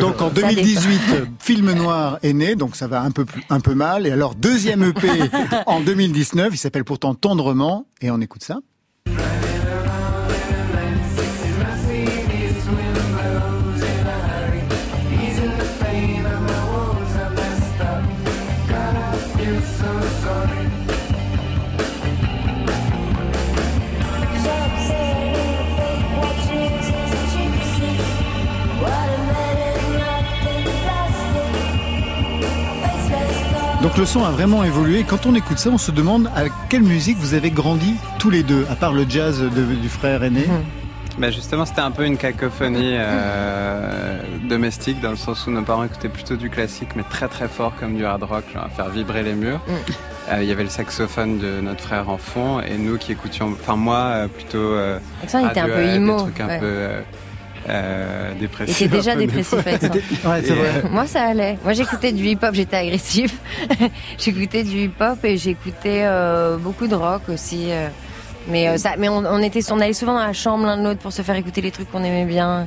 donc 0.00 0.20
en 0.20 0.28
2018, 0.30 1.00
euh, 1.14 1.24
Film 1.38 1.72
Noir 1.72 2.18
est 2.22 2.32
né, 2.32 2.54
donc 2.54 2.76
ça 2.76 2.86
va 2.86 3.02
un 3.02 3.10
peu 3.10 3.24
plus- 3.24 3.42
un 3.50 3.60
peu 3.60 3.74
mal. 3.74 4.06
Et 4.06 4.10
alors 4.10 4.34
deuxième 4.34 4.82
EP 4.84 5.08
en 5.66 5.80
2019, 5.80 6.48
il 6.52 6.58
s'appelle 6.58 6.84
pourtant 6.84 7.14
Tendrement, 7.14 7.86
et 8.00 8.10
on 8.10 8.20
écoute 8.20 8.42
ça. 8.44 8.58
Le 33.98 34.06
son 34.06 34.24
a 34.24 34.30
vraiment 34.30 34.62
évolué. 34.64 35.04
Quand 35.06 35.26
on 35.26 35.34
écoute 35.34 35.58
ça, 35.58 35.70
on 35.70 35.78
se 35.78 35.90
demande 35.90 36.28
à 36.36 36.44
quelle 36.68 36.82
musique 36.82 37.18
vous 37.18 37.34
avez 37.34 37.50
grandi 37.50 37.94
tous 38.18 38.30
les 38.30 38.42
deux, 38.44 38.64
à 38.70 38.76
part 38.76 38.92
le 38.92 39.04
jazz 39.08 39.40
de- 39.40 39.74
du 39.74 39.88
frère 39.88 40.22
aîné. 40.22 40.44
Bah 41.18 41.30
justement, 41.32 41.66
c'était 41.66 41.80
un 41.80 41.90
peu 41.90 42.04
une 42.06 42.16
cacophonie 42.16 42.92
euh, 42.94 44.20
domestique 44.48 45.00
dans 45.00 45.10
le 45.10 45.16
sens 45.16 45.48
où 45.48 45.50
nos 45.50 45.62
parents 45.62 45.82
écoutaient 45.82 46.08
plutôt 46.08 46.36
du 46.36 46.48
classique, 46.48 46.90
mais 46.94 47.02
très 47.10 47.26
très 47.26 47.48
fort 47.48 47.72
comme 47.80 47.96
du 47.96 48.04
hard 48.04 48.22
rock, 48.22 48.44
genre 48.54 48.64
à 48.66 48.68
faire 48.68 48.88
vibrer 48.88 49.24
les 49.24 49.32
murs. 49.34 49.60
Euh, 50.30 50.42
Il 50.42 50.48
y 50.48 50.52
avait 50.52 50.62
le 50.62 50.68
saxophone 50.68 51.38
de 51.38 51.60
notre 51.60 51.82
frère 51.82 52.08
en 52.08 52.18
fond 52.18 52.60
et 52.60 52.78
nous 52.78 52.98
qui 52.98 53.10
écoutions, 53.10 53.48
enfin 53.60 53.74
moi 53.74 53.96
euh, 53.96 54.28
plutôt. 54.28 54.58
Euh, 54.58 54.98
Alexandre 55.22 55.50
était 55.50 55.60
un 55.60 55.66
peu 55.66 55.82
emo. 55.82 56.16
Des 56.18 56.22
trucs 56.22 56.40
un 56.40 56.46
ouais. 56.46 56.58
peu 56.60 56.88
euh, 57.68 57.70
euh, 57.70 58.30
Il 58.34 58.38
dépressifs. 58.40 58.80
était 58.82 58.96
déjà 58.96 59.14
dépressif. 59.16 59.52
Ouais, 59.64 59.78
c'est 60.44 60.52
vrai. 60.54 60.82
Moi, 60.90 61.06
ça 61.06 61.22
allait. 61.24 61.58
Moi, 61.64 61.72
j'écoutais 61.72 62.12
du 62.12 62.24
hip-hop, 62.24 62.54
j'étais 62.54 62.76
agressive. 62.76 63.32
j'écoutais 64.18 64.62
du 64.64 64.84
hip-hop 64.84 65.18
et 65.24 65.36
j'écoutais 65.36 66.02
euh, 66.04 66.56
beaucoup 66.56 66.86
de 66.86 66.94
rock 66.94 67.22
aussi. 67.28 67.66
euh. 67.70 67.88
Mais, 68.48 68.68
euh, 68.68 68.76
ça, 68.78 68.92
mais 68.98 69.08
on, 69.08 69.18
on 69.26 69.42
était, 69.42 69.60
on 69.70 69.80
allait 69.80 69.92
souvent 69.92 70.14
dans 70.14 70.26
la 70.26 70.32
chambre 70.32 70.64
l'un 70.64 70.78
de 70.78 70.82
l'autre 70.84 71.00
pour 71.00 71.12
se 71.12 71.20
faire 71.22 71.34
écouter 71.36 71.60
les 71.60 71.70
trucs 71.70 71.90
qu'on 71.90 72.02
aimait 72.04 72.24
bien. 72.24 72.66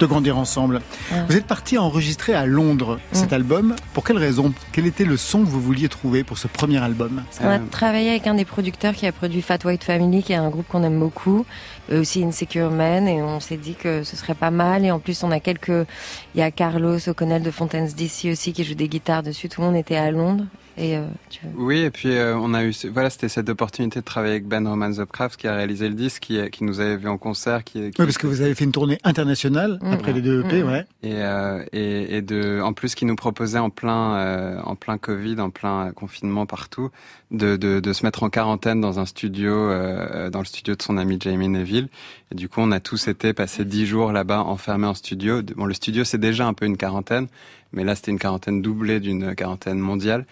De 0.00 0.06
grandir 0.06 0.36
ensemble. 0.36 0.80
Vous 1.28 1.36
êtes 1.36 1.46
parti 1.46 1.78
enregistrer 1.78 2.34
à 2.34 2.46
Londres 2.46 2.98
cet 3.12 3.32
album. 3.32 3.74
Pour 3.94 4.04
quelle 4.04 4.18
raison? 4.18 4.52
Quel 4.72 4.86
était 4.86 5.04
le 5.04 5.16
son 5.16 5.40
que 5.40 5.48
vous 5.48 5.60
vouliez 5.60 5.88
trouver 5.88 6.24
pour 6.24 6.38
ce 6.38 6.48
premier 6.48 6.78
album? 6.82 7.22
On 7.40 7.48
a 7.48 7.58
travaillé 7.58 8.10
avec 8.10 8.26
un 8.26 8.34
des 8.34 8.44
producteurs 8.44 8.94
qui 8.94 9.06
a 9.06 9.12
produit 9.12 9.42
Fat 9.42 9.58
White 9.64 9.84
Family, 9.84 10.22
qui 10.22 10.32
est 10.32 10.36
un 10.36 10.50
groupe 10.50 10.66
qu'on 10.68 10.82
aime 10.82 10.98
beaucoup, 10.98 11.44
eux 11.90 12.00
aussi 12.00 12.24
Insecure 12.24 12.70
Men, 12.70 13.08
et 13.08 13.22
on 13.22 13.40
s'est 13.40 13.56
dit 13.56 13.74
que 13.74 14.02
ce 14.02 14.16
serait 14.16 14.34
pas 14.34 14.50
mal. 14.50 14.84
Et 14.84 14.90
en 14.90 14.98
plus, 14.98 15.22
on 15.22 15.30
a 15.30 15.40
quelques, 15.40 15.86
il 16.34 16.38
y 16.38 16.42
a 16.42 16.50
Carlos 16.50 16.98
O'Connell 17.08 17.42
de 17.42 17.50
Fontaines 17.50 17.88
DC 17.88 18.30
aussi 18.30 18.52
qui 18.52 18.64
joue 18.64 18.74
des 18.74 18.88
guitares 18.88 19.22
dessus. 19.22 19.48
Tout 19.48 19.60
le 19.60 19.68
monde 19.68 19.76
était 19.76 19.96
à 19.96 20.10
Londres. 20.10 20.44
Et 20.78 20.96
euh, 20.96 21.04
tu 21.28 21.40
veux- 21.44 21.52
Oui, 21.62 21.78
et 21.80 21.90
puis 21.90 22.12
euh, 22.16 22.34
on 22.36 22.54
a 22.54 22.64
eu, 22.64 22.72
voilà, 22.92 23.10
c'était 23.10 23.28
cette 23.28 23.48
opportunité 23.50 24.00
de 24.00 24.04
travailler 24.04 24.32
avec 24.34 24.46
Ben 24.48 24.66
Roman 24.66 24.90
Zopcraft 24.92 25.38
qui 25.38 25.46
a 25.46 25.54
réalisé 25.54 25.88
le 25.88 25.94
disque, 25.94 26.22
qui, 26.22 26.50
qui 26.50 26.64
nous 26.64 26.80
avait 26.80 26.96
vu 26.96 27.08
en 27.08 27.18
concert, 27.18 27.62
qui, 27.62 27.90
qui 27.90 28.00
Oui, 28.00 28.06
parce 28.06 28.16
que 28.16 28.26
vous 28.26 28.40
avez 28.40 28.54
fait 28.54 28.64
une 28.64 28.72
tournée 28.72 28.98
internationale 29.04 29.78
Mm. 29.82 29.92
après 29.92 30.12
les 30.14 30.22
deux 30.22 30.40
EP, 30.44 30.62
Mm. 30.62 30.66
ouais. 30.68 30.86
et, 31.02 31.12
euh, 31.16 31.62
et, 31.72 32.16
et 32.16 32.22
de, 32.22 32.60
en 32.62 32.72
plus 32.72 32.94
qui 32.94 33.04
nous 33.04 33.16
proposait 33.16 33.58
en 33.58 33.68
plein, 33.70 34.16
euh, 34.16 34.60
en 34.64 34.74
plein 34.74 34.96
Covid, 34.98 35.38
en 35.40 35.50
plein 35.50 35.88
euh, 35.88 35.92
confinement 35.92 36.46
partout, 36.46 36.90
de, 37.30 37.56
de, 37.56 37.80
de 37.80 37.92
se 37.92 38.04
mettre 38.06 38.22
en 38.22 38.30
quarantaine 38.30 38.80
dans 38.80 38.98
un 38.98 39.06
studio, 39.06 39.52
euh, 39.52 40.30
dans 40.30 40.38
le 40.40 40.44
studio 40.46 40.74
de 40.74 40.82
son 40.82 40.96
ami 40.96 41.18
Jamie 41.20 41.48
Neville. 41.48 41.88
Et 42.30 42.34
du 42.34 42.48
coup, 42.48 42.60
on 42.60 42.72
a 42.72 42.80
tous 42.80 43.08
été 43.08 43.32
passé 43.34 43.64
dix 43.64 43.86
jours 43.86 44.12
là-bas 44.12 44.40
enfermés 44.40 44.86
en 44.86 44.94
studio. 44.94 45.40
Bon, 45.56 45.66
le 45.66 45.74
studio 45.74 46.04
c'est 46.04 46.18
déjà 46.18 46.46
un 46.46 46.54
peu 46.54 46.64
une 46.66 46.76
quarantaine, 46.76 47.26
mais 47.72 47.84
là 47.84 47.94
c'était 47.94 48.10
une 48.10 48.18
quarantaine 48.18 48.60
doublée 48.62 49.00
d'une 49.00 49.34
quarantaine 49.34 49.78
mondiale. 49.78 50.26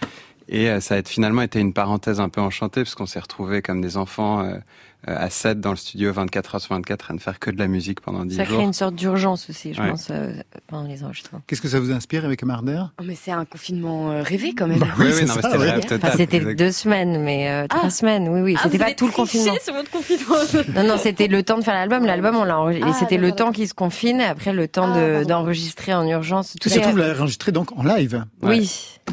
Et 0.51 0.69
euh, 0.69 0.81
ça 0.81 0.97
a 0.97 1.03
finalement 1.05 1.43
été 1.43 1.61
une 1.61 1.73
parenthèse 1.73 2.21
un 2.21 2.29
peu 2.29 2.41
enchantée, 2.41 2.83
parce 2.83 2.97
qu'on 2.97 3.07
s'est 3.07 3.21
retrouvés 3.21 3.63
comme 3.63 3.81
des 3.81 3.97
enfants 3.97 4.43
euh, 4.43 4.59
à 5.07 5.31
7 5.31 5.61
dans 5.61 5.71
le 5.71 5.77
studio 5.77 6.13
24 6.13 6.55
heures 6.57 6.61
sur 6.61 6.75
24 6.75 7.11
à 7.11 7.15
ne 7.15 7.19
faire 7.19 7.39
que 7.39 7.51
de 7.51 7.59
la 7.59 7.67
musique 7.69 8.01
pendant 8.01 8.25
10 8.25 8.37
Ça 8.37 8.45
crée 8.45 8.55
jours. 8.55 8.63
une 8.63 8.73
sorte 8.75 8.95
d'urgence 8.95 9.49
aussi, 9.49 9.73
je 9.73 9.81
Ouais. 9.81 9.91
pense, 9.91 10.09
euh, 10.11 10.33
pendant 10.67 10.87
les 10.87 11.03
enregistrements. 11.05 11.41
Qu'est-ce 11.47 11.63
que 11.63 11.69
ça 11.69 11.81
vous 11.81 11.91
inspire 11.91 12.25
avec 12.27 12.43
Marder? 12.45 12.83
Oh, 13.01 13.03
mais 13.07 13.15
c'est 13.15 13.31
un 13.31 13.45
confinement 13.47 14.11
euh, 14.11 14.23
rêvé 14.23 14.55
quand 14.55 14.67
même. 14.67 14.79
Bah 14.79 14.87
Oui, 14.99 15.07
oui, 15.07 15.13
oui, 15.13 15.13
c'est 15.19 15.25
non, 15.27 15.35
mais 15.37 15.43
ça, 15.43 15.49
c'était 15.49 15.59
le 15.59 15.65
ouais. 15.65 15.71
rêve 15.71 15.83
total. 15.87 16.01
Enfin, 16.05 16.17
c'était 16.19 16.55
deux 16.55 16.71
semaines, 16.73 17.23
mais 17.23 17.49
euh, 17.51 17.67
trois 17.67 17.85
Ah. 17.87 17.91
semaines, 17.91 18.29
oui, 18.29 18.41
oui. 18.43 18.55
Ah, 18.59 18.63
C'était 18.65 18.79
pas 18.79 18.93
tout 18.93 19.07
le 19.07 19.13
confinement. 19.13 19.55
sur 19.65 19.75
votre 19.75 19.91
confinement. 19.91 20.37
Non, 20.75 20.87
non, 20.87 20.99
c'était 20.99 21.29
le 21.29 21.43
temps 21.43 21.57
de 21.59 21.65
faire 21.65 21.75
l'album. 21.75 22.05
L'album, 22.05 22.37
on 22.37 22.45
l'a 22.45 22.59
enregistré. 22.59 22.91
Ah, 22.93 22.97
et 22.97 22.99
c'était 22.99 23.17
le 23.19 23.33
temps 23.33 23.53
qui 23.53 23.67
se 23.67 23.75
confine, 23.75 24.21
et 24.21 24.25
après 24.25 24.53
le 24.53 24.69
temps 24.69 24.93
Ah, 24.95 25.21
de- 25.21 25.25
d'enregistrer 25.25 25.95
en 25.95 26.07
urgence. 26.07 26.55
Tout 26.61 26.69
Et 26.69 26.73
surtout, 26.73 26.91
vous 26.91 26.97
l'avez 26.99 27.19
enregistré 27.19 27.53
donc 27.53 27.73
en 27.77 27.83
live. 27.83 28.25
Oui. 28.43 28.71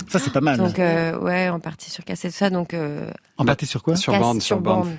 Ça, 0.10 0.20
c'est 0.20 0.32
pas 0.34 0.42
mal. 0.42 0.58
Donc, 0.58 0.80
euh, 0.80 1.18
ouais, 1.20 1.50
en 1.50 1.60
partie 1.60 1.90
sur 1.90 2.04
cassette, 2.04 2.34
ça. 2.34 2.50
Donc, 2.50 2.74
euh, 2.74 3.10
en 3.38 3.46
partie 3.46 3.66
sur 3.66 3.82
quoi? 3.84 3.96
Sur 3.96 4.18
bande, 4.20 4.42
sur 4.42 4.60
bande. 4.60 4.90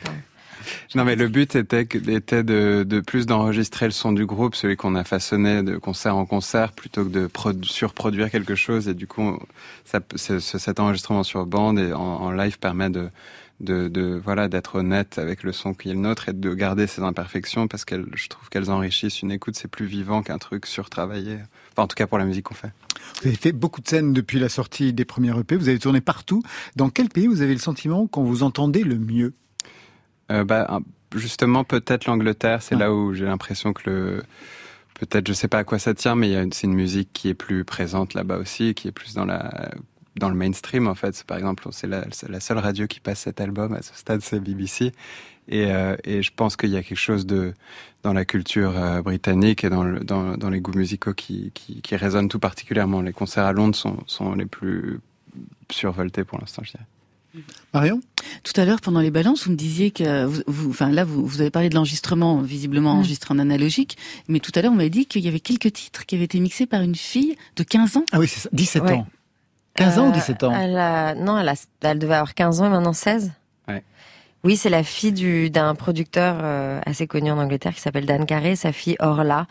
Non, 0.94 1.04
mais 1.04 1.16
le 1.16 1.28
but 1.28 1.54
était, 1.56 1.86
que- 1.86 1.98
de, 1.98 3.00
plus 3.00 3.26
d'enregistrer 3.26 3.86
le 3.86 3.92
son 3.92 4.12
du 4.12 4.26
groupe, 4.26 4.54
celui 4.54 4.76
qu'on 4.76 4.94
a 4.94 5.04
façonné 5.04 5.62
de 5.62 5.76
concert 5.76 6.16
en 6.16 6.26
concert, 6.26 6.72
plutôt 6.72 7.04
que 7.04 7.10
de 7.10 7.26
produ- 7.26 7.64
surproduire 7.64 8.30
quelque 8.30 8.54
chose. 8.54 8.88
Et 8.88 8.94
du 8.94 9.06
coup, 9.06 9.38
cet 9.84 10.80
enregistrement 10.80 11.22
sur 11.22 11.46
bande 11.46 11.78
et 11.78 11.92
en, 11.92 12.30
live 12.32 12.58
permet 12.58 12.90
de, 12.90 14.20
voilà 14.24 14.48
d'être 14.48 14.76
honnête 14.76 15.18
avec 15.18 15.42
le 15.42 15.52
son 15.52 15.74
qui 15.74 15.90
est 15.90 15.94
le 15.94 16.00
nôtre 16.00 16.28
et 16.28 16.32
de 16.32 16.54
garder 16.54 16.86
ses 16.86 17.02
imperfections 17.02 17.68
parce 17.68 17.84
qu'elles, 17.84 18.06
je 18.14 18.28
trouve 18.28 18.48
qu'elles 18.48 18.70
enrichissent 18.70 19.22
une 19.22 19.30
écoute. 19.32 19.56
C'est 19.56 19.68
plus 19.68 19.86
vivant 19.86 20.22
qu'un 20.22 20.38
truc 20.38 20.66
surtravaillé. 20.66 21.38
Enfin, 21.72 21.82
en 21.84 21.86
tout 21.86 21.96
cas 21.96 22.06
pour 22.06 22.18
la 22.18 22.24
musique 22.24 22.44
qu'on 22.44 22.54
fait. 22.54 22.72
Vous 23.22 23.28
avez 23.28 23.36
fait 23.36 23.52
beaucoup 23.52 23.80
de 23.80 23.88
scènes 23.88 24.12
depuis 24.12 24.38
la 24.38 24.48
sortie 24.48 24.92
des 24.92 25.04
premiers 25.04 25.36
EP. 25.38 25.56
Vous 25.56 25.68
avez 25.68 25.78
tourné 25.78 26.00
partout. 26.00 26.42
Dans 26.76 26.90
quel 26.90 27.08
pays 27.08 27.26
vous 27.26 27.42
avez 27.42 27.52
le 27.54 27.60
sentiment 27.60 28.06
qu'on 28.06 28.24
vous 28.24 28.42
entendez 28.42 28.84
le 28.84 28.98
mieux? 28.98 29.34
Euh, 30.30 30.44
bah, 30.44 30.80
justement, 31.14 31.64
peut-être 31.64 32.06
l'Angleterre, 32.06 32.62
c'est 32.62 32.76
là 32.76 32.92
où 32.92 33.14
j'ai 33.14 33.24
l'impression 33.24 33.72
que 33.72 33.88
le. 33.90 34.22
Peut-être, 35.00 35.28
je 35.28 35.32
sais 35.32 35.48
pas 35.48 35.58
à 35.58 35.64
quoi 35.64 35.78
ça 35.78 35.94
tient, 35.94 36.16
mais 36.16 36.28
il 36.28 36.32
y 36.32 36.36
a 36.36 36.42
une- 36.42 36.52
c'est 36.52 36.66
une 36.66 36.74
musique 36.74 37.10
qui 37.12 37.28
est 37.28 37.34
plus 37.34 37.64
présente 37.64 38.14
là-bas 38.14 38.36
aussi, 38.38 38.74
qui 38.74 38.88
est 38.88 38.92
plus 38.92 39.14
dans 39.14 39.24
la 39.24 39.70
dans 40.16 40.28
le 40.28 40.34
mainstream 40.34 40.88
en 40.88 40.96
fait. 40.96 41.22
Par 41.24 41.38
exemple, 41.38 41.68
c'est 41.70 41.86
la, 41.86 42.40
seule 42.40 42.58
radio 42.58 42.88
qui 42.88 42.98
passe 42.98 43.20
cet 43.20 43.40
album 43.40 43.72
à 43.74 43.82
ce 43.82 43.94
stade, 43.94 44.20
c'est 44.22 44.40
BBC. 44.40 44.92
Et, 45.50 45.72
euh, 45.72 45.96
et 46.04 46.22
je 46.22 46.30
pense 46.34 46.56
qu'il 46.56 46.70
y 46.70 46.76
a 46.76 46.82
quelque 46.82 46.98
chose 46.98 47.24
de 47.24 47.54
dans 48.02 48.12
la 48.12 48.24
culture 48.24 48.76
euh, 48.76 49.00
britannique 49.00 49.62
et 49.64 49.70
dans, 49.70 49.84
le, 49.84 50.00
dans, 50.00 50.36
dans 50.36 50.50
les 50.50 50.60
goûts 50.60 50.76
musicaux 50.76 51.14
qui, 51.14 51.52
qui, 51.54 51.80
qui 51.80 51.96
résonnent 51.96 52.28
tout 52.28 52.38
particulièrement. 52.40 53.00
Les 53.00 53.12
concerts 53.12 53.44
à 53.46 53.52
Londres 53.52 53.76
sont, 53.76 53.98
sont 54.06 54.34
les 54.34 54.46
plus 54.46 54.98
survoltés 55.70 56.24
pour 56.24 56.38
l'instant, 56.40 56.62
je 56.64 56.72
dirais. 56.72 56.84
Marion? 57.74 58.00
Tout 58.44 58.58
à 58.60 58.64
l'heure, 58.64 58.80
pendant 58.80 59.00
les 59.00 59.10
balances, 59.10 59.44
vous 59.44 59.50
me 59.52 59.56
disiez 59.56 59.90
que, 59.90 60.24
vous, 60.24 60.42
vous- 60.46 60.70
enfin 60.70 60.90
là, 60.90 61.04
vous, 61.04 61.26
vous 61.26 61.40
avez 61.40 61.50
parlé 61.50 61.68
de 61.68 61.74
l'enregistrement, 61.74 62.40
visiblement 62.42 62.94
Mm. 62.94 62.98
enregistré 62.98 63.34
en 63.34 63.38
analogique, 63.38 63.96
mais 64.28 64.40
tout 64.40 64.52
à 64.54 64.62
l'heure, 64.62 64.72
on 64.72 64.76
m'avait 64.76 64.90
dit 64.90 65.06
qu'il 65.06 65.22
y 65.24 65.28
avait 65.28 65.40
quelques 65.40 65.72
titres 65.72 66.06
qui 66.06 66.14
avaient 66.14 66.24
été 66.24 66.40
mixés 66.40 66.66
par 66.66 66.82
une 66.82 66.94
fille 66.94 67.36
de 67.56 67.62
15 67.62 67.96
ans. 67.96 68.04
Ah 68.12 68.18
oui, 68.18 68.28
c'est 68.28 68.40
ça. 68.40 68.48
17 68.52 68.82
Ouais. 68.82 68.92
ans. 68.92 69.06
15 69.74 69.98
ans 69.98 70.06
ou 70.06 70.10
Euh, 70.10 70.12
17 70.14 70.42
ans 70.42 70.52
elle 70.52 70.76
a- 70.76 71.14
Non, 71.14 71.38
elle, 71.38 71.48
a, 71.48 71.54
elle 71.82 71.98
devait 71.98 72.14
avoir 72.14 72.34
15 72.34 72.60
ans 72.60 72.66
et 72.66 72.70
maintenant 72.70 72.92
16. 72.92 73.32
Ouais. 73.68 73.84
Oui, 74.44 74.56
c'est 74.56 74.70
la 74.70 74.82
fille 74.82 75.12
du- 75.12 75.50
d'un 75.50 75.74
producteur 75.74 76.38
euh, 76.42 76.80
assez 76.86 77.06
connu 77.06 77.30
en 77.30 77.38
Angleterre 77.38 77.74
qui 77.74 77.80
s'appelle 77.80 78.06
Dan 78.06 78.24
Carey, 78.26 78.56
sa 78.56 78.72
fille 78.72 78.96
Orla. 78.98 79.46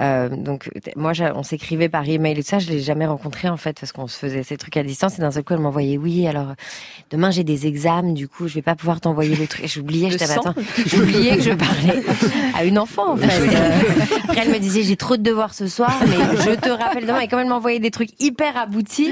Euh, 0.00 0.28
donc 0.28 0.70
moi, 0.96 1.12
on 1.36 1.42
s'écrivait 1.42 1.88
par 1.88 2.08
email 2.08 2.32
et 2.38 2.42
tout 2.42 2.48
ça. 2.48 2.58
Je 2.58 2.68
l'ai 2.68 2.80
jamais 2.80 3.06
rencontrée 3.06 3.48
en 3.48 3.56
fait 3.56 3.78
parce 3.78 3.92
qu'on 3.92 4.06
se 4.08 4.18
faisait 4.18 4.42
ces 4.42 4.56
trucs 4.56 4.76
à 4.76 4.82
distance. 4.82 5.18
Et 5.18 5.20
d'un 5.20 5.30
seul 5.30 5.44
coup, 5.44 5.54
elle 5.54 5.60
m'envoyait 5.60 5.96
oui. 5.98 6.26
Alors 6.26 6.54
demain 7.10 7.30
j'ai 7.30 7.44
des 7.44 7.66
examens, 7.66 8.12
du 8.12 8.26
coup 8.28 8.48
je 8.48 8.54
vais 8.54 8.62
pas 8.62 8.74
pouvoir 8.74 9.00
t'envoyer 9.00 9.36
le 9.36 9.46
truc. 9.46 9.66
J'oubliais, 9.66 10.20
attends, 10.22 10.54
j'oubliais 10.86 11.36
que 11.36 11.42
je 11.42 11.50
parlais 11.52 12.02
à 12.56 12.64
une 12.64 12.78
enfant 12.78 13.12
en 13.12 13.16
fait. 13.16 13.24
Euh, 13.54 13.70
après 14.24 14.40
elle 14.42 14.50
me 14.52 14.58
disait 14.58 14.82
j'ai 14.82 14.96
trop 14.96 15.16
de 15.16 15.22
devoirs 15.22 15.54
ce 15.54 15.68
soir, 15.68 15.92
mais 16.06 16.16
je 16.44 16.54
te 16.58 16.68
rappelle 16.70 17.06
demain. 17.06 17.20
Et 17.20 17.28
comme 17.28 17.40
elle 17.40 17.48
m'envoyait 17.48 17.78
des 17.78 17.90
trucs 17.90 18.10
hyper 18.20 18.56
aboutis, 18.56 19.10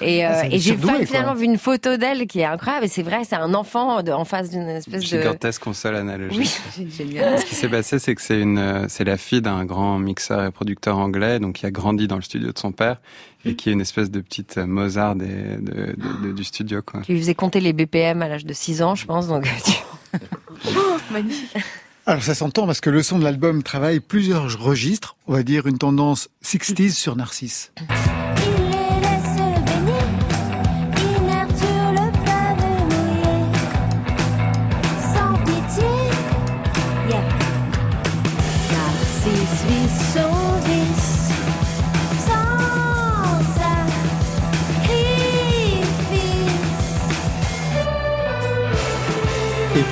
et, 0.00 0.26
euh, 0.26 0.42
et 0.50 0.58
j'ai 0.58 0.76
finalement 1.06 1.34
vu 1.34 1.44
une 1.44 1.58
photo 1.58 1.96
d'elle 1.96 2.26
qui 2.26 2.40
est 2.40 2.44
incroyable. 2.44 2.86
Et 2.86 2.88
c'est 2.88 3.02
vrai, 3.02 3.20
c'est 3.24 3.36
un 3.36 3.54
enfant 3.54 4.02
de- 4.02 4.12
en 4.12 4.24
face 4.24 4.50
d'une 4.50 4.68
espèce 4.68 5.02
de 5.02 5.06
Gigantesque 5.06 5.62
console 5.62 5.96
analogique. 5.96 6.58
oui, 6.78 6.90
génial. 6.96 7.38
Ce 7.38 7.44
qui 7.44 7.54
s'est 7.54 7.68
passé, 7.68 7.98
c'est 7.98 8.14
que 8.14 8.22
c'est 8.22 8.40
une, 8.40 8.86
c'est 8.88 9.04
la 9.04 9.16
fille 9.16 9.42
d'un 9.42 9.64
grand 9.64 9.98
mixeur 10.16 10.44
et 10.46 10.50
producteur 10.50 10.96
anglais, 10.98 11.38
donc 11.38 11.56
qui 11.56 11.66
a 11.66 11.70
grandi 11.70 12.08
dans 12.08 12.16
le 12.16 12.22
studio 12.22 12.50
de 12.52 12.58
son 12.58 12.72
père 12.72 12.96
et 13.44 13.54
qui 13.54 13.68
est 13.68 13.72
une 13.72 13.82
espèce 13.82 14.10
de 14.10 14.20
petite 14.20 14.56
euh, 14.56 14.66
Mozart 14.66 15.14
des- 15.14 15.26
de- 15.26 15.94
de- 15.96 16.26
de- 16.28 16.32
du 16.32 16.42
studio, 16.44 16.80
quoi. 16.82 17.02
Qui 17.02 17.12
lui 17.12 17.20
faisait 17.20 17.34
compter 17.34 17.60
les 17.60 17.72
BPM 17.74 18.22
à 18.22 18.28
l'âge 18.28 18.46
de 18.46 18.52
6 18.54 18.82
ans, 18.82 18.94
je 18.94 19.04
pense. 19.04 19.28
Donc 19.28 19.44
tu- 19.64 20.20
Alors 22.06 22.22
ça 22.22 22.34
s'entend 22.34 22.66
parce 22.66 22.80
que 22.80 22.88
le 22.88 23.02
son 23.02 23.18
de 23.18 23.24
l'album 23.24 23.62
travaille 23.62 24.00
plusieurs 24.00 24.58
registres. 24.58 25.16
On 25.26 25.32
va 25.34 25.42
dire 25.42 25.66
une 25.66 25.76
tendance 25.78 26.28
60s 26.44 26.92
sur 26.92 27.14
Narcisse. 27.16 27.72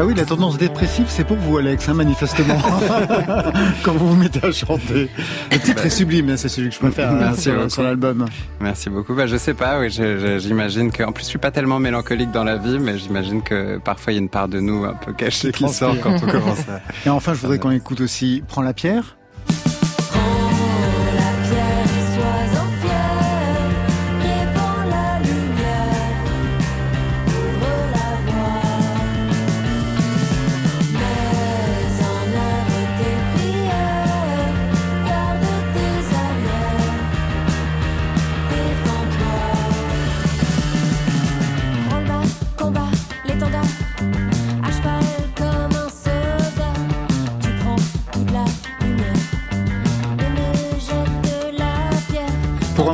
Ah 0.00 0.06
oui, 0.06 0.14
la 0.14 0.24
tendance 0.24 0.56
dépressive, 0.56 1.04
c'est 1.08 1.24
pour 1.24 1.36
vous, 1.36 1.58
Alex, 1.58 1.86
hein, 1.86 1.92
manifestement. 1.92 2.56
Quand 3.82 3.92
vous 3.92 4.08
vous 4.08 4.16
mettez 4.16 4.42
à 4.42 4.50
chanter. 4.50 5.10
Le 5.52 5.58
titre 5.58 5.84
est 5.84 5.90
sublime, 5.90 6.30
hein, 6.30 6.38
c'est 6.38 6.48
celui 6.48 6.70
que 6.70 6.74
je 6.74 6.80
préfère 6.80 7.10
hein, 7.10 7.34
sur, 7.34 7.70
sur 7.70 7.82
l'album. 7.82 8.24
Merci 8.62 8.88
beaucoup. 8.88 9.14
Bah, 9.14 9.26
je 9.26 9.36
sais 9.36 9.52
pas, 9.52 9.78
oui, 9.78 9.90
j'imagine 9.90 10.90
que, 10.90 11.02
en 11.02 11.12
plus, 11.12 11.24
je 11.24 11.28
suis 11.28 11.38
pas 11.38 11.50
tellement 11.50 11.78
mélancolique 11.78 12.30
dans 12.30 12.44
la 12.44 12.56
vie, 12.56 12.78
mais 12.78 12.96
j'imagine 12.96 13.42
que 13.42 13.76
parfois 13.76 14.14
il 14.14 14.16
y 14.16 14.18
a 14.18 14.22
une 14.22 14.30
part 14.30 14.48
de 14.48 14.58
nous 14.58 14.86
un 14.86 14.94
peu 14.94 15.12
cachée 15.12 15.52
qui 15.52 15.68
sort 15.68 16.00
quand 16.00 16.14
on 16.14 16.26
commence 16.26 16.66
à. 16.70 16.80
Et 17.06 17.10
enfin, 17.10 17.34
je 17.34 17.40
voudrais 17.40 17.58
qu'on 17.58 17.70
écoute 17.70 18.00
aussi 18.00 18.42
Prends 18.48 18.62
la 18.62 18.72
pierre. 18.72 19.18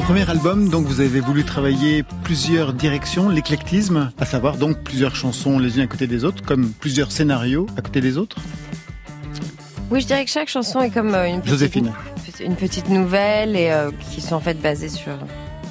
Premier 0.07 0.31
album, 0.31 0.69
donc 0.69 0.87
vous 0.87 1.01
avez 1.01 1.19
voulu 1.19 1.43
travailler 1.43 2.05
plusieurs 2.23 2.73
directions, 2.73 3.29
l'éclectisme, 3.29 4.13
à 4.21 4.25
savoir 4.25 4.57
donc 4.57 4.79
plusieurs 4.85 5.17
chansons 5.17 5.59
les 5.59 5.79
unes 5.79 5.83
à 5.83 5.89
côté 5.89 6.07
des 6.07 6.25
autres, 6.25 6.45
comme 6.45 6.71
plusieurs 6.71 7.11
scénarios 7.11 7.67
à 7.77 7.83
côté 7.83 8.01
des 8.01 8.17
autres. 8.17 8.37
Oui, 9.91 10.01
je 10.01 10.07
dirais 10.07 10.25
que 10.25 10.31
chaque 10.31 10.49
chanson 10.49 10.81
est 10.81 10.91
comme 10.91 11.13
euh, 11.13 11.27
une 11.27 11.41
petite, 11.41 11.51
Joséphine. 11.51 11.93
une 12.39 12.55
petite 12.55 12.89
nouvelle 12.89 13.57
et 13.57 13.73
euh, 13.73 13.91
qui 14.13 14.21
sont 14.21 14.37
en 14.37 14.41
fait 14.41 14.63
basées 14.63 14.91
sur 14.91 15.19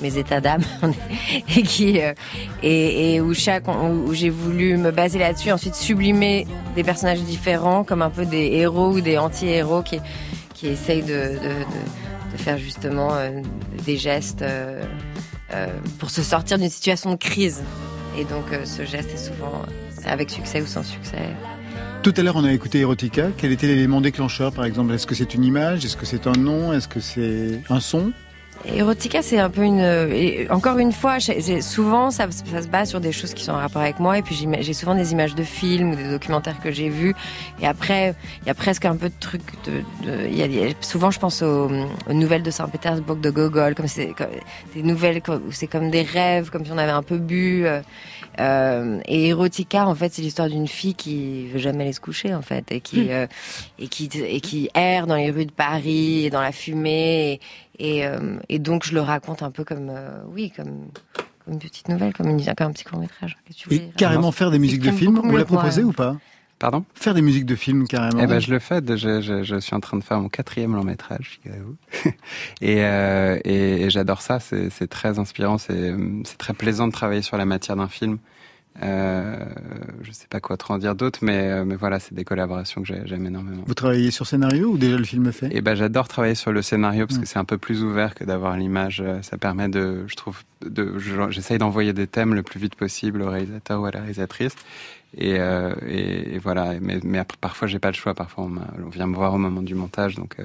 mes 0.02 0.18
états 0.18 0.42
d'âme 0.42 0.64
et 1.56 1.64
qui 1.64 2.02
euh, 2.02 2.12
et, 2.62 3.16
et 3.16 3.22
où 3.22 3.34
chaque 3.34 3.70
où, 3.70 4.10
où 4.10 4.14
j'ai 4.14 4.30
voulu 4.30 4.76
me 4.76 4.92
baser 4.92 5.18
là-dessus, 5.18 5.54
ensuite 5.54 5.76
sublimer 5.76 6.46
des 6.76 6.84
personnages 6.84 7.22
différents 7.22 7.86
comme 7.86 8.02
un 8.02 8.10
peu 8.10 8.26
des 8.26 8.48
héros 8.48 8.96
ou 8.96 9.00
des 9.00 9.18
anti-héros 9.18 9.82
qui 9.82 10.02
qui 10.54 10.68
essayent 10.68 11.04
de 11.04 11.08
de, 11.08 11.40
de, 11.40 12.05
faire 12.38 12.58
justement 12.58 13.14
euh, 13.14 13.42
des 13.86 13.98
gestes 13.98 14.42
euh, 14.42 14.84
euh, 15.54 15.68
pour 16.00 16.10
se 16.10 16.22
sortir 16.22 16.58
d'une 16.58 16.70
situation 16.70 17.12
de 17.12 17.16
crise. 17.18 17.64
Et 18.18 18.24
donc 18.24 18.46
ce 18.64 18.86
geste 18.86 19.14
est 19.14 19.18
souvent 19.18 19.64
avec 20.06 20.30
succès 20.30 20.62
ou 20.62 20.66
sans 20.66 20.84
succès. 20.84 21.18
Tout 22.02 22.14
à 22.16 22.22
l'heure, 22.22 22.36
on 22.38 22.46
a 22.46 22.54
écouté 22.54 22.80
Erotica. 22.80 23.30
Quel 23.36 23.52
était 23.52 23.68
l'élément 23.68 24.00
déclencheur, 24.00 24.54
par 24.54 24.64
exemple? 24.64 24.94
Est-ce 24.94 25.08
que 25.08 25.16
c'est 25.16 25.34
une 25.34 25.44
image? 25.44 25.84
Est-ce 25.84 25.98
que 25.98 26.06
c'est 26.06 26.28
un 26.28 26.34
nom? 26.34 26.72
Est-ce 26.72 26.88
que 26.88 27.00
c'est 27.00 27.62
un 27.70 27.80
son? 27.80 28.14
Erotica, 28.74 29.22
c'est 29.22 29.38
un 29.40 29.50
peu 29.50 29.64
une. 29.64 30.48
encore 30.50 30.78
une 30.80 30.92
fois, 30.92 31.18
souvent, 31.62 32.10
ça, 32.12 32.28
ça 32.32 32.62
se 32.62 32.68
base 32.68 32.90
sur 32.90 33.00
des 33.00 33.12
choses 33.12 33.34
qui 33.34 33.44
sont 33.44 33.52
en 33.52 33.58
rapport 33.58 33.82
avec 33.82 34.00
moi. 34.00 34.18
Et 34.18 34.22
puis, 34.22 34.36
j'ai 34.60 34.74
souvent 34.74 34.96
des 34.96 35.12
images 35.12 35.36
de 35.36 35.44
films 35.44 35.92
ou 35.92 35.96
des 35.96 36.10
documentaires 36.10 36.60
que 36.62 36.72
j'ai 36.72 36.90
vus. 36.90 37.14
Et 37.62 37.68
après, 37.68 38.16
il 38.42 38.48
y 38.48 38.50
a 38.50 38.54
presque 38.54 38.86
un 38.86 38.96
peu 38.96 39.10
de 39.10 39.14
trucs. 39.20 39.44
De, 39.66 39.82
de- 40.06 40.28
y 40.30 40.42
a, 40.42 40.48
y 40.48 40.68
a- 40.68 40.74
souvent, 40.82 41.12
je 41.12 41.20
pense 41.20 41.42
aux, 41.42 41.70
aux 42.10 42.14
nouvelles 42.14 42.44
de 42.44 42.52
Saint-Pétersbourg 42.52 43.18
de 43.18 43.30
Gogol, 43.30 43.76
comme 43.76 43.88
c'est 43.88 44.14
des 44.74 44.84
nouvelles 44.84 45.22
où 45.30 45.52
c'est 45.52 45.68
comme 45.68 45.92
des 45.92 46.02
rêves, 46.04 46.50
comme 46.50 46.66
si 46.66 46.72
on 46.72 46.78
avait 46.78 46.92
un 46.92 47.04
peu 47.04 47.18
bu. 47.18 47.66
Euh, 48.40 49.00
et 49.06 49.30
Erotica, 49.30 49.88
en 49.88 49.96
fait, 49.96 50.14
c'est 50.14 50.22
l'histoire 50.22 50.50
d'une 50.50 50.68
fille 50.68 50.96
qui 50.96 51.48
veut 51.48 51.60
jamais 51.60 51.84
aller 51.84 51.94
se 51.94 52.00
coucher, 52.00 52.34
en 52.34 52.42
fait, 52.42 52.72
et 52.72 52.82
qui 52.82 53.12
euh, 53.12 53.28
et 53.80 53.88
qui 53.88 54.10
et 54.14 54.42
qui 54.42 54.70
erre 54.74 55.08
dans 55.08 55.16
les 55.16 55.32
rues 55.32 55.46
de 55.46 55.52
Paris 55.52 56.26
et 56.26 56.30
dans 56.30 56.42
la 56.42 56.52
fumée. 56.52 57.40
Et, 57.80 57.98
et, 57.98 58.06
euh, 58.06 58.38
et 58.50 58.60
donc, 58.60 58.86
je 58.86 58.94
le 58.94 59.02
raconte 59.02 59.44
un 59.44 59.52
peu 59.52 59.64
comme, 59.64 59.90
euh, 59.90 60.22
oui, 60.34 60.52
comme, 60.56 60.88
comme 61.44 61.54
une 61.54 61.60
petite 61.60 61.90
nouvelle, 61.90 62.14
comme, 62.14 62.30
une, 62.30 62.44
comme 62.44 62.68
un 62.68 62.72
petit 62.72 62.86
court 62.86 63.00
métrage. 63.00 63.38
Tu 63.56 63.74
Et 63.74 63.90
carrément 63.98 64.32
faire 64.32 64.52
des 64.52 64.60
musiques 64.60 64.82
de 64.82 64.92
films, 64.92 65.22
mieux 65.24 65.38
la 65.38 65.44
ouais. 65.44 65.84
ou 65.84 65.92
pas? 65.92 66.18
Pardon 66.60 66.86
Faire 66.94 67.14
des 67.14 67.22
musiques 67.22 67.46
de 67.46 67.56
films 67.56 67.88
carrément. 67.88 68.22
Eh 68.22 68.28
ben, 68.28 68.40
je 68.40 68.50
le 68.50 68.60
fais. 68.60 68.82
Je, 68.88 69.22
je, 69.22 69.44
je 69.44 69.60
suis 69.60 69.76
en 69.76 69.82
train 69.82 69.98
de 69.98 70.04
faire 70.04 70.20
mon 70.20 70.30
quatrième 70.30 70.74
long 70.74 70.84
métrage, 70.84 71.40
figurez-vous. 71.42 71.76
et 72.62 72.86
euh, 72.86 73.38
et, 73.44 73.84
et 73.84 73.90
j'adore 73.90 74.22
ça. 74.22 74.40
C'est 74.40 74.88
très 74.88 75.20
inspirant. 75.20 75.58
C'est 75.58 75.94
c'est 76.24 76.38
très 76.38 76.54
plaisant 76.54 76.88
de 76.88 76.94
travailler 76.94 77.22
sur 77.22 77.38
la 77.38 77.46
matière 77.46 77.76
d'un 77.76 77.90
film. 77.90 78.20
Euh, 78.84 79.38
je 80.02 80.12
sais 80.12 80.28
pas 80.30 80.42
quoi 80.42 80.58
trop 80.58 80.74
en 80.74 80.78
dire 80.78 80.96
d'autre, 80.96 81.20
mais 81.22 81.50
euh, 81.50 81.64
mais 81.64 81.76
voilà, 81.78 82.00
c'est 82.00 82.14
des 82.14 82.26
collaborations 82.26 82.82
que 82.82 82.88
j'ai- 82.88 83.04
j'aime 83.06 83.26
énormément. 83.26 83.64
Vous 83.66 83.74
travaillez 83.74 84.12
sur 84.12 84.28
scénario 84.28 84.68
ou 84.72 84.78
déjà 84.78 84.98
le 84.98 85.06
film 85.06 85.26
est 85.28 85.32
fait? 85.32 85.48
Et 85.56 85.62
ben 85.62 85.76
j'adore 85.76 86.10
travailler 86.10 86.36
sur 86.36 86.52
le 86.52 86.62
scénario 86.62 87.08
parce 87.08 87.18
que 87.20 87.26
c'est 87.26 87.40
un 87.40 87.46
peu 87.46 87.58
plus 87.58 87.84
ouvert 87.84 88.16
que 88.16 88.26
d'avoir 88.26 88.58
l'image. 88.58 89.02
Euh, 89.02 89.22
Ça 89.22 89.38
permet 89.38 89.70
de, 89.70 90.04
je 90.08 90.16
trouve, 90.16 90.44
de, 90.66 91.00
j'essaye 91.30 91.58
d'envoyer 91.58 91.94
des 91.94 92.06
thèmes 92.06 92.34
le 92.34 92.44
plus 92.44 92.60
vite 92.60 92.76
possible 92.76 93.22
au 93.22 93.30
réalisateur 93.30 93.82
ou 93.82 93.86
à 93.86 93.92
la 93.92 94.00
réalisatrice. 94.00 94.56
Et, 95.18 95.40
euh, 95.40 95.74
et, 95.88 96.36
et 96.36 96.40
voilà. 96.40 96.74
Mais, 96.82 97.00
mais 97.04 97.24
parfois 97.40 97.70
j'ai 97.70 97.80
pas 97.80 97.92
le 97.92 97.96
choix. 97.96 98.14
Parfois 98.14 98.44
on, 98.46 98.90
vient 98.90 99.08
me 99.08 99.16
voir 99.16 99.34
au 99.34 99.38
moment 99.38 99.62
du 99.62 99.74
montage. 99.76 100.16
Donc, 100.16 100.36
euh, 100.40 100.44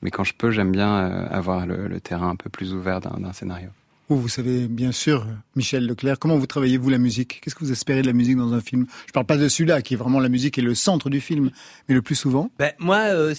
mais 0.00 0.10
quand 0.10 0.24
je 0.24 0.32
peux, 0.32 0.50
j'aime 0.50 0.72
bien 0.72 0.96
avoir 1.30 1.66
le, 1.66 1.88
le 1.88 2.00
terrain 2.00 2.30
un 2.30 2.36
peu 2.36 2.48
plus 2.48 2.72
ouvert 2.72 3.02
d'un 3.02 3.34
scénario. 3.34 3.68
Vous, 4.10 4.20
vous 4.20 4.28
savez 4.28 4.66
bien 4.66 4.90
sûr, 4.90 5.24
Michel 5.54 5.86
Leclerc, 5.86 6.18
comment 6.18 6.36
vous 6.36 6.48
travaillez 6.48 6.78
vous 6.78 6.90
la 6.90 6.98
musique? 6.98 7.40
Qu'est-ce 7.40 7.54
que 7.54 7.64
vous 7.64 7.70
espérez 7.70 8.02
de 8.02 8.08
la 8.08 8.12
musique 8.12 8.36
dans 8.36 8.52
un 8.52 8.60
film? 8.60 8.86
Je 9.06 9.12
parle 9.12 9.24
pas 9.24 9.36
de 9.36 9.46
celui-là 9.46 9.82
qui 9.82 9.94
est 9.94 9.96
vraiment 9.96 10.18
la 10.18 10.28
musique 10.28 10.58
est 10.58 10.62
le 10.62 10.74
centre 10.74 11.10
du 11.10 11.20
film, 11.20 11.52
mais 11.88 11.94
le 11.94 12.02
plus 12.02 12.16
souvent. 12.16 12.50
Ben, 12.58 12.72
moi, 12.80 12.96
euh, 12.96 13.36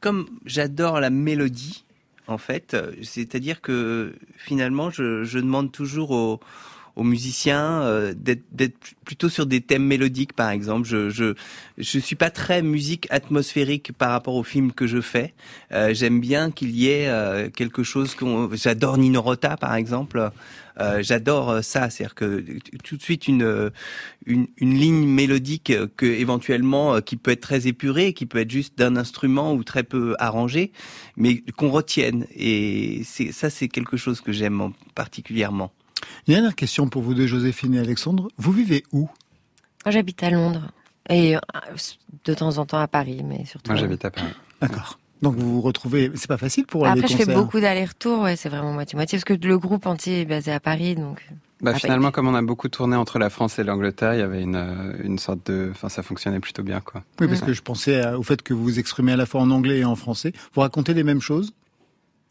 comme 0.00 0.26
j'adore 0.44 1.00
la 1.00 1.08
mélodie, 1.08 1.86
en 2.26 2.36
fait, 2.36 2.74
euh, 2.74 2.92
c'est-à-dire 3.00 3.62
que 3.62 4.12
finalement, 4.36 4.90
je, 4.90 5.24
je 5.24 5.38
demande 5.38 5.72
toujours 5.72 6.10
aux, 6.10 6.40
aux 6.96 7.04
musiciens 7.04 7.82
euh, 7.82 8.14
d'être 8.16 8.74
plutôt 9.04 9.28
sur 9.28 9.46
des 9.46 9.60
thèmes 9.60 9.84
mélodiques, 9.84 10.32
par 10.34 10.50
exemple. 10.50 10.86
Je 10.86 11.10
je 11.10 11.34
je 11.78 11.98
suis 11.98 12.16
pas 12.16 12.30
très 12.30 12.62
musique 12.62 13.06
atmosphérique 13.10 13.92
par 13.92 14.10
rapport 14.10 14.34
au 14.34 14.42
film 14.44 14.72
que 14.72 14.86
je 14.86 15.00
fais. 15.00 15.34
Euh, 15.72 15.94
J'aime 15.94 16.20
bien 16.20 16.50
qu'il 16.50 16.70
y 16.70 16.88
ait 16.88 17.08
euh, 17.08 17.48
quelque 17.50 17.82
chose 17.82 18.14
qu'on. 18.14 18.50
J'adore 18.54 18.98
Nino 18.98 19.22
Rota, 19.22 19.56
par 19.56 19.74
exemple. 19.74 20.30
Euh, 20.80 21.02
J'adore 21.02 21.50
euh, 21.50 21.62
ça, 21.62 21.90
c'est-à-dire 21.90 22.14
que 22.14 22.44
tout 22.84 22.96
de 22.96 23.02
suite 23.02 23.28
une 23.28 23.70
une, 24.26 24.46
une 24.56 24.74
ligne 24.74 25.06
mélodique 25.06 25.70
euh, 25.70 25.86
que 25.96 26.06
éventuellement 26.06 26.94
euh, 26.94 27.00
qui 27.00 27.16
peut 27.16 27.30
être 27.32 27.40
très 27.40 27.66
épurée, 27.66 28.12
qui 28.14 28.26
peut 28.26 28.38
être 28.38 28.50
juste 28.50 28.78
d'un 28.78 28.96
instrument 28.96 29.54
ou 29.54 29.64
très 29.64 29.82
peu 29.82 30.14
arrangé, 30.18 30.72
mais 31.16 31.42
qu'on 31.56 31.70
retienne. 31.70 32.26
Et 32.34 33.02
ça, 33.32 33.50
c'est 33.50 33.68
quelque 33.68 33.96
chose 33.96 34.20
que 34.20 34.32
j'aime 34.32 34.60
en- 34.60 34.72
particulièrement. 34.94 35.72
Une 36.28 36.34
dernière 36.34 36.54
question 36.54 36.88
pour 36.88 37.02
vous 37.02 37.14
deux, 37.14 37.26
Joséphine 37.26 37.74
et 37.74 37.78
Alexandre. 37.78 38.28
Vous 38.38 38.52
vivez 38.52 38.84
où? 38.92 39.08
Moi, 39.84 39.92
j'habite 39.92 40.22
à 40.22 40.30
Londres. 40.30 40.70
Et 41.08 41.36
euh, 41.36 41.40
de 42.24 42.34
temps 42.34 42.58
en 42.58 42.66
temps 42.66 42.78
à 42.78 42.86
Paris, 42.88 43.22
mais 43.24 43.44
surtout. 43.44 43.72
Moi 43.72 43.80
j'habite 43.80 44.04
à 44.04 44.10
Paris. 44.10 44.32
D'accord. 44.60 44.98
Donc 45.20 45.34
vous 45.34 45.54
vous 45.54 45.60
retrouvez. 45.60 46.10
C'est 46.14 46.28
pas 46.28 46.36
facile 46.38 46.64
pour 46.66 46.86
aller 46.86 47.00
Après, 47.00 47.12
je 47.12 47.22
fais 47.22 47.34
beaucoup 47.34 47.60
d'allers-retours, 47.60 48.20
ouais, 48.22 48.36
c'est 48.36 48.48
vraiment 48.48 48.72
moitié-moitié, 48.72 49.18
parce 49.18 49.24
que 49.24 49.46
le 49.46 49.58
groupe 49.58 49.86
entier 49.86 50.22
est 50.22 50.24
basé 50.24 50.52
à 50.52 50.60
Paris, 50.60 50.94
donc. 50.94 51.28
Bah, 51.60 51.72
Ah, 51.74 51.78
finalement, 51.78 52.10
comme 52.10 52.26
on 52.26 52.34
a 52.34 52.42
beaucoup 52.42 52.68
tourné 52.68 52.96
entre 52.96 53.20
la 53.20 53.30
France 53.30 53.58
et 53.60 53.64
l'Angleterre, 53.64 54.14
il 54.14 54.18
y 54.18 54.22
avait 54.22 54.42
une, 54.42 54.56
euh, 54.56 54.92
une 55.04 55.18
sorte 55.18 55.46
de, 55.50 55.70
enfin, 55.70 55.88
ça 55.88 56.02
fonctionnait 56.02 56.40
plutôt 56.40 56.64
bien, 56.64 56.80
quoi. 56.80 57.04
Oui, 57.20 57.28
parce 57.28 57.40
que 57.40 57.52
je 57.52 57.62
pensais 57.62 58.04
au 58.14 58.22
fait 58.24 58.42
que 58.42 58.52
vous 58.52 58.64
vous 58.64 58.78
exprimez 58.80 59.12
à 59.12 59.16
la 59.16 59.26
fois 59.26 59.40
en 59.40 59.50
anglais 59.50 59.78
et 59.78 59.84
en 59.84 59.94
français. 59.94 60.32
Vous 60.54 60.60
racontez 60.60 60.92
les 60.92 61.04
mêmes 61.04 61.20
choses? 61.20 61.52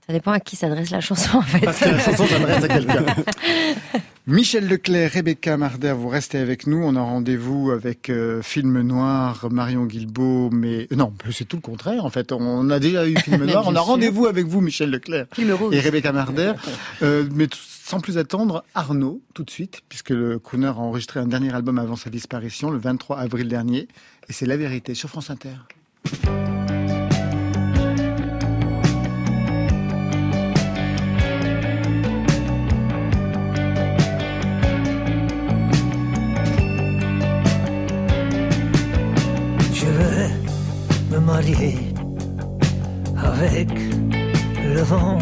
Ça 0.08 0.14
dépend 0.14 0.32
à 0.32 0.40
qui 0.40 0.56
s'adresse 0.56 0.90
la 0.90 1.02
chanson, 1.02 1.38
en 1.38 1.42
fait. 1.42 1.60
Parce 1.60 1.80
que 1.80 1.90
la 1.90 2.00
chanson 2.00 2.26
s'adresse 2.26 2.64
à 2.64 2.68
quelqu'un. 2.68 3.06
Michel 4.28 4.68
Leclerc, 4.68 5.12
Rebecca 5.14 5.58
Marder, 5.58 5.94
vous 5.94 6.08
restez 6.08 6.38
avec 6.38 6.68
nous. 6.68 6.78
On 6.84 6.96
a 6.96 7.02
rendez-vous 7.02 7.72
avec 7.72 8.10
euh, 8.10 8.42
Film 8.44 8.82
Noir, 8.82 9.48
Marion 9.52 9.86
Guilbeault, 9.86 10.52
mais 10.52 10.88
euh, 10.92 10.96
non, 10.96 11.12
c'est 11.32 11.46
tout 11.48 11.58
le 11.58 11.62
contraire 11.62 12.06
en 12.06 12.12
fait. 12.12 12.32
On 12.32 12.70
a 12.70 12.80
déjà 12.80 13.08
eu 13.08 13.18
Film 13.18 13.46
Noir. 13.46 13.64
On 13.68 13.76
a 13.76 13.80
rendez-vous 13.80 14.28
avec 14.28 14.46
vous, 14.46 14.62
Michel 14.62 14.92
Leclerc 14.92 15.26
Film 15.34 15.52
rose. 15.54 15.74
et 15.74 15.80
Rebecca 15.80 16.12
Marder. 16.12 16.54
Euh, 17.02 17.28
mais 17.34 17.48
sans 17.52 18.00
plus 18.00 18.20
attendre, 18.20 18.64
Arnaud, 18.76 19.22
tout 19.34 19.44
de 19.44 19.50
suite, 19.50 19.82
puisque 19.90 20.12
le 20.12 20.38
crooner 20.38 20.68
a 20.68 20.76
enregistré 20.76 21.20
un 21.20 21.28
dernier 21.28 21.54
album 21.54 21.80
avant 21.80 21.96
sa 21.96 22.10
disparition, 22.12 22.70
le 22.70 22.78
23 22.78 23.18
avril 23.18 23.48
dernier, 23.48 23.88
et 24.30 24.34
c'est 24.34 24.46
La 24.46 24.56
Vérité 24.56 24.94
sur 24.94 25.10
France 25.10 25.32
Inter. 25.32 25.50
Avec 43.24 43.70
le 44.64 44.82
vent. 44.82 45.18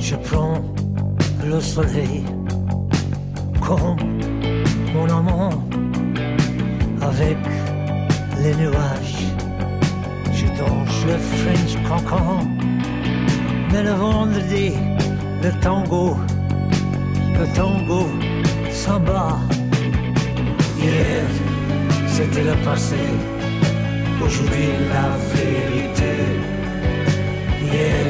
Je 0.00 0.16
prends 0.16 0.60
le 1.44 1.60
soleil 1.60 2.24
comme 3.60 3.96
mon 4.92 5.08
amant 5.08 5.52
avec 7.00 7.38
les 8.42 8.54
nuages. 8.56 9.24
Je 10.32 10.46
danse 10.58 10.96
le 11.06 11.16
French 11.38 11.72
cancan. 11.88 12.40
Mais 13.70 13.82
le 13.84 13.92
vendredi, 13.92 14.72
le 15.42 15.50
tango, 15.60 16.16
le 17.38 17.46
tango 17.54 18.08
samba. 18.70 19.38
Hier, 20.76 21.24
c'était 22.08 22.44
le 22.44 22.56
passé. 22.64 22.96
Aujourd'hui, 24.24 24.68
la 24.88 25.16
vérité. 25.34 26.12
Hier, 27.60 28.06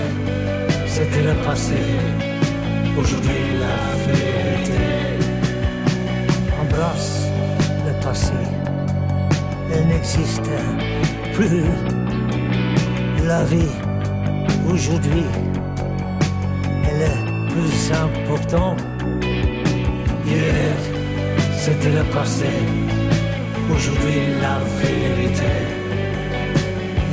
c'était 0.86 1.22
le 1.22 1.34
passé. 1.42 1.80
Aujourd'hui, 2.98 3.42
la 3.58 4.12
vérité. 4.12 4.82
Embrasse 6.60 7.28
le 7.86 8.04
passé. 8.04 8.32
Elle 9.72 9.86
n'existe 9.88 10.50
plus. 11.34 11.64
La 13.26 13.44
vie, 13.44 13.74
aujourd'hui, 14.70 15.24
elle 16.88 17.02
est 17.10 17.52
plus 17.52 17.92
importante. 17.92 18.84
Hier, 20.26 20.76
c'était 21.56 21.90
le 21.90 22.04
passé. 22.12 22.52
Aujourd'hui, 23.70 24.20
la 24.40 24.58
vérité. 24.80 25.81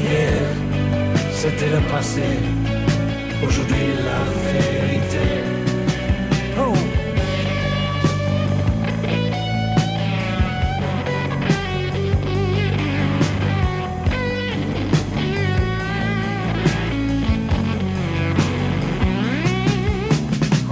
Hier, 0.01 0.41
c'était 1.31 1.69
le 1.69 1.81
passé. 1.91 2.21
Aujourd'hui, 3.45 3.87
la 4.07 4.23
vérité. 4.51 5.27
Oh! 6.57 6.73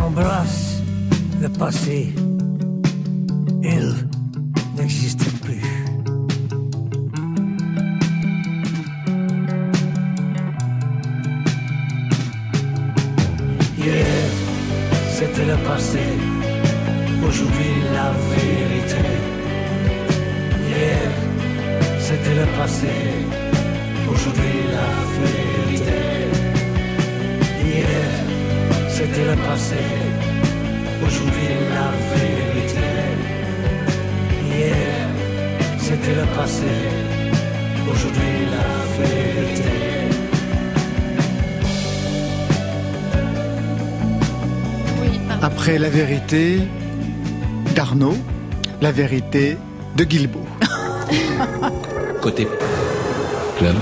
Embrasse 0.02 0.82
le 1.42 1.50
passé. 1.50 2.27
Après 45.78 45.92
la 45.92 45.96
vérité 45.96 46.62
d'Arnaud, 47.76 48.18
la 48.82 48.92
vérité 48.92 49.58
de 49.96 50.04
Guilbeault. 50.06 50.48
Côté 52.22 52.48
club, 53.60 53.76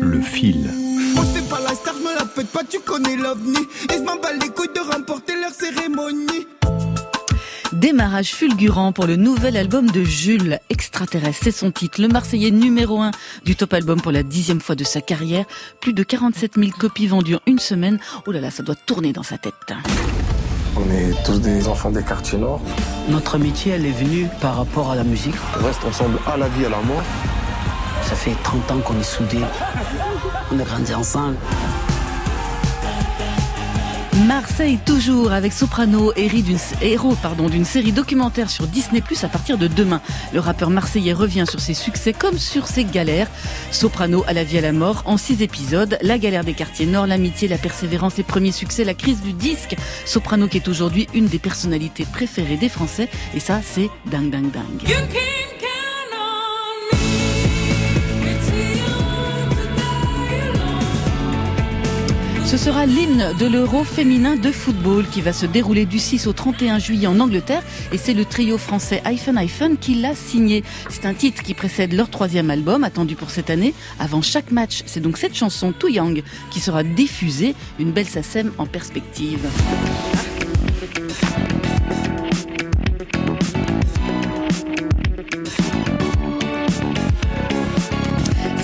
le 0.00 0.20
fil. 0.20 0.70
Moi 1.16 1.24
c'est 1.34 1.48
pas 1.48 1.58
la 1.58 1.74
star, 1.74 1.92
je 1.98 2.04
me 2.04 2.14
la 2.14 2.24
pète 2.24 2.46
pas, 2.52 2.62
tu 2.62 2.78
connais 2.78 3.16
l'ovni 3.16 3.58
Et 3.90 3.94
je 3.94 4.02
m'en 4.02 4.14
bats 4.14 4.32
les 4.32 4.48
couilles 4.50 4.68
de 4.72 4.94
remporter 4.94 5.32
leur 5.34 5.50
cérémonie 5.50 6.46
Démarrage 7.72 8.32
fulgurant 8.32 8.92
pour 8.92 9.06
le 9.06 9.16
nouvel 9.16 9.56
album 9.56 9.90
de 9.90 10.02
Jules, 10.02 10.58
Extraterrestre, 10.70 11.40
c'est 11.44 11.50
son 11.50 11.70
titre. 11.70 12.00
Le 12.00 12.08
Marseillais 12.08 12.50
numéro 12.50 13.00
1 13.00 13.10
du 13.44 13.56
top 13.56 13.74
album 13.74 14.00
pour 14.00 14.12
la 14.12 14.22
dixième 14.22 14.60
fois 14.60 14.74
de 14.74 14.84
sa 14.84 15.00
carrière. 15.00 15.46
Plus 15.80 15.92
de 15.92 16.02
47 16.02 16.54
000 16.56 16.70
copies 16.78 17.08
vendues 17.08 17.36
en 17.36 17.40
une 17.46 17.58
semaine. 17.58 17.98
Oh 18.26 18.32
là 18.32 18.40
là, 18.40 18.50
ça 18.50 18.62
doit 18.62 18.74
tourner 18.74 19.12
dans 19.12 19.22
sa 19.22 19.38
tête. 19.38 19.54
On 20.80 20.90
est 20.92 21.24
tous 21.24 21.40
des 21.40 21.66
enfants 21.66 21.90
des 21.90 22.02
quartiers 22.02 22.38
nord. 22.38 22.60
Notre 23.08 23.34
amitié, 23.34 23.72
elle 23.72 23.84
est 23.84 23.90
venue 23.90 24.28
par 24.40 24.56
rapport 24.56 24.90
à 24.92 24.94
la 24.94 25.02
musique. 25.02 25.34
On 25.60 25.64
reste 25.64 25.84
ensemble 25.84 26.18
à 26.26 26.36
la 26.36 26.48
vie, 26.48 26.66
à 26.66 26.68
la 26.68 26.80
mort. 26.80 27.02
Ça 28.02 28.14
fait 28.14 28.36
30 28.44 28.70
ans 28.70 28.78
qu'on 28.78 28.98
est 28.98 29.02
soudés. 29.02 29.42
On 30.52 30.58
a 30.58 30.62
grandi 30.62 30.94
ensemble. 30.94 31.36
Marseille 34.28 34.78
toujours 34.84 35.32
avec 35.32 35.54
Soprano, 35.54 36.12
héros 36.14 37.16
d'une 37.48 37.64
série 37.64 37.92
documentaire 37.92 38.50
sur 38.50 38.66
Disney 38.66 39.00
Plus 39.00 39.24
à 39.24 39.28
partir 39.28 39.56
de 39.56 39.68
demain. 39.68 40.02
Le 40.34 40.40
rappeur 40.40 40.68
marseillais 40.68 41.14
revient 41.14 41.46
sur 41.48 41.60
ses 41.60 41.72
succès 41.72 42.12
comme 42.12 42.36
sur 42.36 42.66
ses 42.66 42.84
galères. 42.84 43.30
Soprano 43.70 44.24
à 44.26 44.34
la 44.34 44.44
vie 44.44 44.58
à 44.58 44.60
la 44.60 44.72
mort 44.72 45.02
en 45.06 45.16
six 45.16 45.40
épisodes. 45.40 45.96
La 46.02 46.18
galère 46.18 46.44
des 46.44 46.52
quartiers 46.52 46.84
nord, 46.84 47.06
l'amitié, 47.06 47.48
la 47.48 47.56
persévérance, 47.56 48.18
les 48.18 48.22
premiers 48.22 48.52
succès, 48.52 48.84
la 48.84 48.92
crise 48.92 49.22
du 49.22 49.32
disque. 49.32 49.76
Soprano 50.04 50.46
qui 50.46 50.58
est 50.58 50.68
aujourd'hui 50.68 51.08
une 51.14 51.28
des 51.28 51.38
personnalités 51.38 52.04
préférées 52.04 52.58
des 52.58 52.68
Français. 52.68 53.08
Et 53.34 53.40
ça, 53.40 53.62
c'est 53.64 53.88
dingue, 54.10 54.28
dingue, 54.28 54.50
dingue. 54.50 55.47
Ce 62.48 62.56
sera 62.56 62.86
l'hymne 62.86 63.34
de 63.38 63.44
l'Euro 63.44 63.84
féminin 63.84 64.34
de 64.34 64.50
football 64.50 65.04
qui 65.06 65.20
va 65.20 65.34
se 65.34 65.44
dérouler 65.44 65.84
du 65.84 65.98
6 65.98 66.26
au 66.26 66.32
31 66.32 66.78
juillet 66.78 67.06
en 67.06 67.20
Angleterre 67.20 67.62
et 67.92 67.98
c'est 67.98 68.14
le 68.14 68.24
trio 68.24 68.56
français 68.56 69.02
Hyphen 69.04 69.38
Hyphen 69.38 69.76
qui 69.76 69.96
l'a 69.96 70.14
signé. 70.14 70.64
C'est 70.88 71.04
un 71.04 71.12
titre 71.12 71.42
qui 71.42 71.52
précède 71.52 71.92
leur 71.92 72.08
troisième 72.08 72.48
album 72.50 72.84
attendu 72.84 73.16
pour 73.16 73.28
cette 73.28 73.50
année 73.50 73.74
avant 73.98 74.22
chaque 74.22 74.50
match. 74.50 74.82
C'est 74.86 75.00
donc 75.00 75.18
cette 75.18 75.34
chanson 75.34 75.72
Too 75.72 75.88
Young 75.88 76.22
qui 76.50 76.60
sera 76.60 76.84
diffusée, 76.84 77.54
une 77.78 77.92
belle 77.92 78.08
SACEM 78.08 78.50
en 78.56 78.64
perspective. 78.64 79.46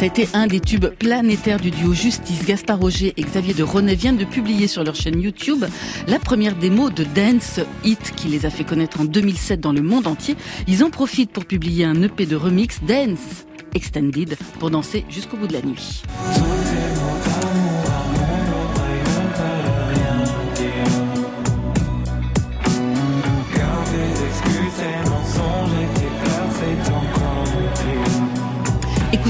Été 0.05 0.29
un 0.35 0.47
des 0.47 0.61
tubes 0.61 0.89
planétaires 0.89 1.59
du 1.59 1.71
duo 1.71 1.95
Justice. 1.95 2.45
Gaspard 2.45 2.79
Roger 2.79 3.15
et 3.17 3.23
Xavier 3.23 3.55
de 3.55 3.63
René 3.63 3.95
viennent 3.95 4.19
de 4.19 4.27
publier 4.27 4.69
sur 4.69 4.85
leur 4.85 4.95
chaîne 4.95 5.19
YouTube 5.19 5.65
la 6.07 6.19
première 6.19 6.55
démo 6.57 6.91
de 6.91 7.05
Dance 7.05 7.61
Hit 7.85 8.13
qui 8.15 8.29
les 8.29 8.45
a 8.45 8.51
fait 8.51 8.65
connaître 8.65 9.01
en 9.01 9.07
2007 9.07 9.61
dans 9.61 9.73
le 9.73 9.81
monde 9.81 10.07
entier. 10.07 10.37
Ils 10.69 10.85
en 10.85 10.91
profitent 10.91 11.33
pour 11.33 11.47
publier 11.47 11.87
un 11.87 12.03
EP 12.03 12.27
de 12.27 12.37
remix 12.37 12.83
Dance 12.83 13.47
Extended 13.75 14.37
pour 14.59 14.69
danser 14.69 15.07
jusqu'au 15.09 15.39
bout 15.39 15.47
de 15.47 15.55
la 15.55 15.63
nuit. 15.63 16.03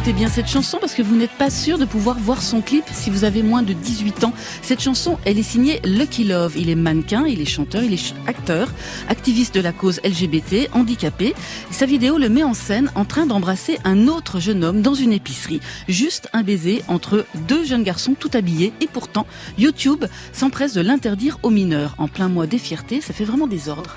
Écoutez 0.05 0.19
bien 0.19 0.29
cette 0.29 0.49
chanson 0.49 0.77
parce 0.79 0.93
que 0.93 1.01
vous 1.01 1.17
n'êtes 1.17 1.31
pas 1.31 1.49
sûr 1.49 1.79
de 1.79 1.87
pouvoir 1.87 2.19
voir 2.19 2.43
son 2.43 2.61
clip 2.61 2.85
si 2.93 3.09
vous 3.09 3.25
avez 3.25 3.43
moins 3.43 3.63
de 3.63 3.73
18 3.73 4.25
ans. 4.25 4.35
Cette 4.61 4.83
chanson, 4.83 5.19
elle 5.25 5.39
est 5.39 5.43
signée 5.43 5.81
Lucky 5.83 6.25
Love. 6.25 6.59
Il 6.59 6.69
est 6.69 6.75
mannequin, 6.75 7.25
il 7.27 7.41
est 7.41 7.47
chanteur, 7.47 7.83
il 7.83 7.95
est 7.95 8.15
acteur, 8.27 8.69
activiste 9.09 9.55
de 9.55 9.63
la 9.63 9.73
cause 9.73 10.03
LGBT, 10.05 10.69
handicapé. 10.75 11.33
Sa 11.71 11.87
vidéo 11.87 12.19
le 12.19 12.29
met 12.29 12.43
en 12.43 12.53
scène 12.53 12.93
en 12.95 13.07
train 13.07 13.25
d'embrasser 13.25 13.79
un 13.85 14.07
autre 14.07 14.41
jeune 14.41 14.63
homme 14.63 14.83
dans 14.83 14.93
une 14.93 15.15
épicerie. 15.15 15.63
Juste 15.89 16.29
un 16.35 16.43
baiser 16.43 16.83
entre 16.87 17.25
deux 17.49 17.65
jeunes 17.65 17.83
garçons 17.83 18.13
tout 18.13 18.31
habillés 18.35 18.75
et 18.83 18.89
pourtant 18.89 19.27
YouTube 19.57 20.05
s'empresse 20.35 20.75
de 20.75 20.83
l'interdire 20.83 21.39
aux 21.43 21.49
mineurs. 21.51 21.95
En 21.97 22.09
plein 22.09 22.29
mois 22.29 22.47
des 22.47 22.59
fiertés, 22.59 23.01
ça 23.01 23.15
fait 23.15 23.25
vraiment 23.25 23.47
désordre. 23.47 23.97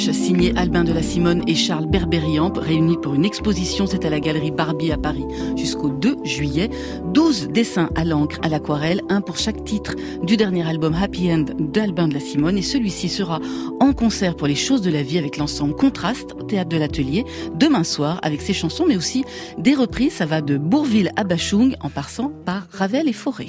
Signées 0.00 0.54
Albin 0.56 0.82
de 0.82 0.92
la 0.92 1.02
Simone 1.02 1.42
et 1.46 1.54
Charles 1.54 1.86
Berberian, 1.86 2.50
réunis 2.54 2.96
pour 2.96 3.14
une 3.14 3.26
exposition. 3.26 3.86
C'est 3.86 4.06
à 4.06 4.10
la 4.10 4.18
galerie 4.18 4.50
Barbie 4.50 4.92
à 4.92 4.96
Paris 4.96 5.26
jusqu'au 5.56 5.90
2 5.90 6.16
juillet. 6.24 6.70
12 7.12 7.48
dessins 7.48 7.90
à 7.94 8.04
l'encre, 8.04 8.38
à 8.42 8.48
l'aquarelle, 8.48 9.02
un 9.10 9.20
pour 9.20 9.36
chaque 9.36 9.62
titre 9.64 9.94
du 10.22 10.38
dernier 10.38 10.66
album 10.66 10.94
Happy 10.94 11.30
End 11.30 11.44
d'Albin 11.58 12.08
de 12.08 12.14
la 12.14 12.20
Simone. 12.20 12.56
Et 12.56 12.62
celui-ci 12.62 13.10
sera 13.10 13.40
en 13.78 13.92
concert 13.92 14.36
pour 14.36 14.46
les 14.46 14.54
choses 14.54 14.80
de 14.80 14.90
la 14.90 15.02
vie 15.02 15.18
avec 15.18 15.36
l'ensemble 15.36 15.74
Contraste 15.74 16.34
théâtre 16.48 16.70
de 16.70 16.78
l'Atelier 16.78 17.26
demain 17.54 17.84
soir 17.84 18.18
avec 18.22 18.40
ses 18.40 18.54
chansons, 18.54 18.86
mais 18.88 18.96
aussi 18.96 19.24
des 19.58 19.74
reprises. 19.74 20.14
Ça 20.14 20.24
va 20.24 20.40
de 20.40 20.56
Bourville 20.56 21.12
à 21.16 21.24
Bachung 21.24 21.76
en 21.80 21.90
passant 21.90 22.32
par 22.46 22.66
Ravel 22.72 23.06
et 23.06 23.12
Forêt. 23.12 23.48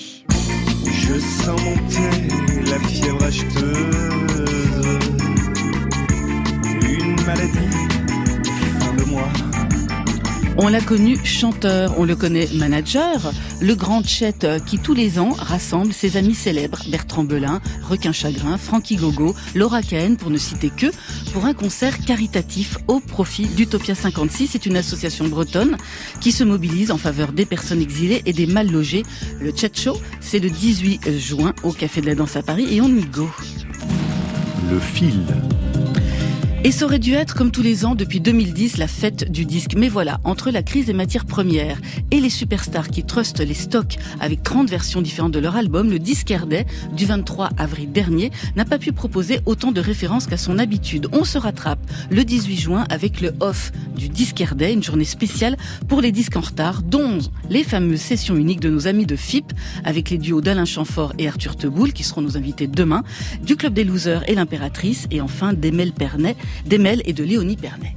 On 10.58 10.67
l'a 10.67 10.82
connu 10.82 11.17
chanteur, 11.24 11.96
on 11.98 12.04
le 12.04 12.15
connaît 12.15 12.48
manager, 12.54 13.32
le 13.62 13.74
grand 13.74 14.06
Chet 14.06 14.44
euh, 14.44 14.60
qui 14.60 14.80
tous 14.80 14.94
les 14.94 15.17
ans 15.17 15.32
rassemble 15.32 15.94
ses 15.94 16.17
amis 16.17 16.36
célèbres, 16.36 16.80
Bertrand 16.89 17.24
Belin, 17.24 17.62
Requin 17.89 18.12
Chagrin, 18.12 18.58
Frankie 18.58 18.98
Gogo, 18.98 19.34
Laura 19.56 19.82
Cahen 19.82 20.17
pour 20.17 20.30
ne 20.30 20.38
citer 20.38 20.70
que, 20.70 20.88
pour 21.34 21.46
un 21.46 21.54
concert 21.54 21.98
caritatif 22.06 22.78
au 22.88 23.00
profit 23.00 23.48
d'Utopia 23.48 23.96
56. 23.96 24.50
C'est 24.52 24.65
une 24.65 24.76
association 24.76 25.28
bretonne 25.28 25.78
qui 26.20 26.32
se 26.32 26.44
mobilise 26.44 26.91
en 26.91 26.98
faveur 26.98 27.32
des 27.32 27.46
personnes 27.46 27.82
exilées 27.82 28.22
et 28.26 28.34
des 28.34 28.46
mal 28.46 28.70
logés. 28.70 29.04
Le 29.39 29.52
Chet 29.56 29.72
Show, 29.74 30.00
c'est 30.20 30.39
le 30.39 30.50
18 30.50 31.17
juin 31.17 31.54
au 31.63 31.72
Café 31.72 32.02
de 32.02 32.08
la 32.08 32.15
Danse 32.15 32.36
à 32.36 32.44
Paris 32.44 32.67
et 32.70 32.82
on 32.82 32.89
y 32.89 33.06
go. 33.06 33.30
Le 34.70 34.80
fil. 34.80 35.24
Et 36.63 36.71
ça 36.71 36.86
aurait 36.86 37.00
dû 37.00 37.13
être, 37.13 37.34
comme 37.34 37.50
tous 37.50 37.63
les 37.63 37.86
ans, 37.86 37.95
depuis 37.95 38.19
2010, 38.19 38.78
la 38.78 38.88
fête 38.88 39.32
du 39.32 39.45
disque. 39.45 39.74
Mais 39.76 39.89
voilà, 39.89 40.19
entre 40.24 40.52
la 40.52 40.62
crise 40.62 40.86
des 40.86 40.93
matières 40.93 41.26
premières 41.26 41.82
et 42.12 42.19
les 42.19 42.30
superstars 42.30 42.89
qui 42.89 43.04
trustent 43.04 43.39
les 43.39 43.56
stocks 43.56 43.97
avec 44.19 44.43
30 44.43 44.69
versions 44.69 45.02
différentes 45.02 45.32
de 45.32 45.39
leur 45.39 45.56
album, 45.56 45.89
le 45.89 45.97
disquaire 45.97 46.45
Day, 46.45 46.67
du 46.95 47.08
23 47.08 47.50
avril 47.58 47.91
dernier, 47.91 48.30
n'a 48.56 48.63
pas 48.63 48.78
pu 48.78 48.91
proposer 48.91 49.39
autant 49.47 49.71
de 49.71 49.82
références 49.82 50.28
qu'à 50.28 50.38
son 50.38 50.60
habitude. 50.60 51.08
On 51.13 51.24
se 51.24 51.39
rattrape 51.39 51.80
le 52.12 52.24
18 52.24 52.58
juin 52.58 52.86
avec 52.91 53.21
le 53.21 53.34
off 53.39 53.71
du 53.97 54.08
disquaire 54.08 54.54
Day, 54.54 54.71
une 54.71 54.84
journée 54.84 55.04
spéciale 55.04 55.58
pour 55.88 56.00
les 56.00 56.12
disques 56.12 56.38
en 56.38 56.41
retard, 56.41 56.84
dont 56.84 57.17
les 57.50 57.63
fameuses 57.63 58.02
sessions 58.02 58.36
uniques 58.36 58.60
de 58.60 58.69
nos 58.69 58.86
amis 58.86 59.08
de 59.08 59.15
FIP, 59.15 59.52
avec 59.84 60.12
les 60.12 60.19
duos 60.19 60.41
d'Alain 60.41 60.65
Chamfort 60.65 61.13
et 61.17 61.28
Arthur 61.28 61.56
Teboul, 61.56 61.91
qui 61.91 62.04
seront 62.04 62.21
nos 62.21 62.38
invités 62.38 62.67
demain, 62.67 63.04
du 63.41 63.56
Club 63.56 63.74
des 63.74 63.84
Losers 63.84 64.30
et 64.30 64.36
l'Impératrice, 64.36 65.08
et 65.10 65.21
enfin 65.21 65.54
d'Emel 65.54 65.91
Pernet, 65.91 66.36
d'Emel 66.66 67.02
et 67.06 67.14
de 67.14 67.24
Léonie 67.24 67.58
Pernet. 67.58 67.96